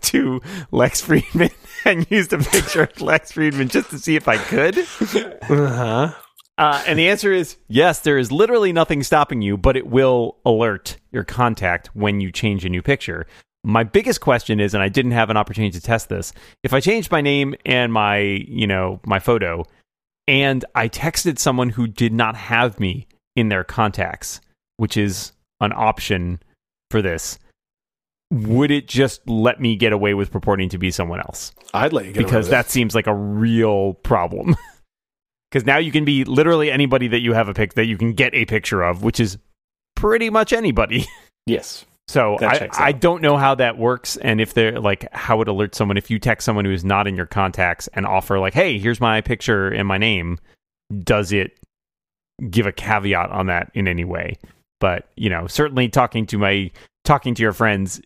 to 0.01 0.41
Lex 0.71 1.01
Friedman 1.01 1.51
and 1.85 2.09
used 2.11 2.33
a 2.33 2.39
picture 2.39 2.83
of 2.83 3.01
Lex 3.01 3.31
Friedman 3.31 3.69
just 3.69 3.89
to 3.91 3.99
see 3.99 4.15
if 4.15 4.27
I 4.27 4.37
could. 4.37 4.77
Uh-huh. 4.77 6.13
Uh, 6.57 6.83
and 6.87 6.97
the 6.97 7.07
answer 7.07 7.31
is 7.31 7.57
yes, 7.67 7.99
there 7.99 8.17
is 8.17 8.31
literally 8.31 8.73
nothing 8.73 9.03
stopping 9.03 9.41
you, 9.41 9.57
but 9.57 9.77
it 9.77 9.87
will 9.87 10.37
alert 10.43 10.97
your 11.11 11.23
contact 11.23 11.87
when 11.95 12.19
you 12.19 12.31
change 12.31 12.65
a 12.65 12.69
new 12.69 12.81
picture. 12.81 13.27
My 13.67 13.83
biggest 13.83 14.21
question 14.21 14.61
is, 14.61 14.73
and 14.73 14.81
I 14.81 14.87
didn't 14.87 15.11
have 15.11 15.29
an 15.29 15.35
opportunity 15.35 15.77
to 15.77 15.85
test 15.85 16.07
this, 16.07 16.31
if 16.63 16.71
I 16.71 16.79
changed 16.79 17.11
my 17.11 17.19
name 17.19 17.53
and 17.65 17.91
my, 17.91 18.19
you 18.19 18.65
know, 18.65 19.01
my 19.05 19.19
photo, 19.19 19.65
and 20.25 20.63
I 20.73 20.87
texted 20.87 21.37
someone 21.37 21.67
who 21.67 21.85
did 21.85 22.13
not 22.13 22.37
have 22.37 22.79
me 22.79 23.07
in 23.35 23.49
their 23.49 23.65
contacts, 23.65 24.39
which 24.77 24.95
is 24.95 25.33
an 25.59 25.73
option 25.75 26.41
for 26.91 27.01
this, 27.01 27.39
would 28.31 28.71
it 28.71 28.87
just 28.87 29.27
let 29.27 29.59
me 29.59 29.75
get 29.75 29.91
away 29.91 30.13
with 30.13 30.31
purporting 30.31 30.69
to 30.69 30.77
be 30.77 30.89
someone 30.89 31.19
else? 31.19 31.51
I'd 31.73 31.91
let 31.91 32.05
you 32.05 32.13
get 32.13 32.21
away 32.21 32.25
because 32.25 32.47
that 32.47 32.69
seems 32.69 32.95
like 32.95 33.07
a 33.07 33.15
real 33.15 33.95
problem. 33.95 34.55
Because 35.49 35.65
now 35.65 35.77
you 35.77 35.93
can 35.93 36.03
be 36.03 36.25
literally 36.25 36.69
anybody 36.69 37.07
that 37.07 37.21
you 37.21 37.31
have 37.31 37.47
a 37.47 37.53
pic 37.53 37.75
that 37.75 37.85
you 37.85 37.97
can 37.97 38.11
get 38.11 38.35
a 38.35 38.43
picture 38.43 38.81
of, 38.81 39.01
which 39.01 39.17
is 39.17 39.37
pretty 39.95 40.29
much 40.29 40.51
anybody. 40.51 41.07
yes. 41.45 41.85
So 42.07 42.37
I, 42.39 42.69
I 42.73 42.91
don't 42.93 43.21
know 43.21 43.35
how 43.35 43.55
that 43.55 43.77
works, 43.77 44.15
and 44.17 44.39
if 44.39 44.53
they're 44.53 44.79
like 44.79 45.11
how 45.13 45.41
it 45.41 45.49
alerts 45.49 45.75
someone 45.75 45.97
if 45.97 46.09
you 46.09 46.19
text 46.19 46.45
someone 46.45 46.63
who 46.63 46.71
is 46.71 46.85
not 46.85 47.05
in 47.05 47.15
your 47.15 47.25
contacts 47.25 47.87
and 47.93 48.05
offer 48.05 48.39
like, 48.39 48.53
"Hey, 48.53 48.79
here's 48.79 49.01
my 49.01 49.19
picture 49.19 49.67
and 49.67 49.87
my 49.87 49.97
name." 49.97 50.39
Does 51.03 51.33
it 51.33 51.59
give 52.49 52.65
a 52.65 52.71
caveat 52.71 53.29
on 53.31 53.47
that 53.47 53.71
in 53.73 53.89
any 53.89 54.05
way? 54.05 54.37
But 54.79 55.09
you 55.17 55.29
know, 55.29 55.47
certainly 55.47 55.89
talking 55.89 56.25
to 56.27 56.37
my 56.37 56.71
talking 57.03 57.35
to 57.35 57.41
your 57.41 57.51
friends, 57.51 58.01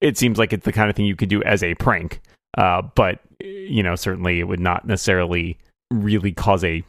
it 0.00 0.18
seems 0.18 0.36
like 0.36 0.52
it's 0.52 0.64
the 0.64 0.72
kind 0.72 0.90
of 0.90 0.96
thing 0.96 1.06
you 1.06 1.16
could 1.16 1.28
do 1.28 1.42
as 1.44 1.62
a 1.62 1.76
prank. 1.76 2.20
Uh, 2.56 2.82
but 2.96 3.20
you 3.40 3.84
know, 3.84 3.94
certainly 3.94 4.40
it 4.40 4.48
would 4.48 4.58
not 4.58 4.84
necessarily 4.84 5.58
really 5.92 6.32
cause 6.32 6.64
a 6.64 6.82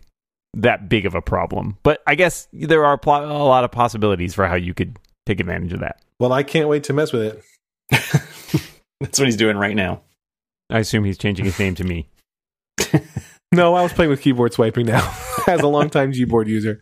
that 0.55 0.89
big 0.89 1.05
of 1.05 1.13
a 1.13 1.21
problem. 1.21 1.77
But 1.83 2.01
I 2.07 2.15
guess 2.15 2.47
there 2.51 2.85
are 2.85 2.97
pl- 2.97 3.23
a 3.23 3.45
lot 3.45 3.63
of 3.63 3.71
possibilities 3.71 4.33
for 4.33 4.47
how 4.47 4.55
you 4.55 4.73
could 4.73 4.97
take 5.29 5.39
advantage 5.39 5.73
of 5.73 5.79
that. 5.81 6.01
Well, 6.19 6.33
I 6.33 6.43
can't 6.43 6.67
wait 6.67 6.85
to 6.85 6.93
mess 6.93 7.13
with 7.13 7.21
it. 7.23 7.43
That's 8.99 9.19
what 9.19 9.27
he's 9.27 9.37
doing 9.37 9.57
right 9.57 9.75
now. 9.75 10.01
I 10.69 10.79
assume 10.79 11.03
he's 11.05 11.17
changing 11.17 11.45
his 11.45 11.57
name 11.59 11.75
to 11.75 11.83
me. 11.83 12.09
No, 13.51 13.73
I 13.73 13.81
was 13.81 13.91
playing 13.91 14.11
with 14.11 14.21
keyboard 14.21 14.53
swiping 14.53 14.85
now 14.85 15.11
as 15.47 15.61
a 15.61 15.67
longtime 15.67 16.11
Gboard 16.11 16.45
user. 16.45 16.79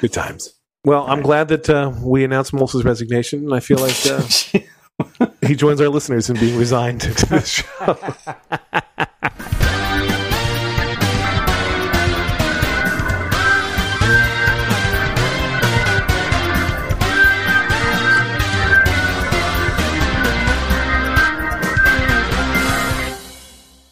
Good 0.00 0.12
times. 0.12 0.52
Well, 0.84 1.06
I'm 1.06 1.22
glad 1.22 1.46
that 1.48 1.70
uh, 1.70 1.92
we 2.02 2.24
announced 2.24 2.52
Moltz's 2.52 2.84
resignation, 2.84 3.44
and 3.44 3.54
I 3.54 3.60
feel 3.60 3.78
like 3.78 3.96
uh, 4.04 5.26
he 5.46 5.54
joins 5.54 5.80
our 5.80 5.88
listeners 5.88 6.28
in 6.28 6.40
being 6.40 6.58
resigned 6.58 7.02
to 7.02 7.26
this 7.26 7.48
show. 7.48 7.98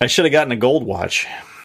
I 0.05 0.07
should 0.07 0.27
have 0.27 0.33
gotten 0.33 0.53
a 0.53 0.57
gold 0.57 0.85
watch. 0.85 1.27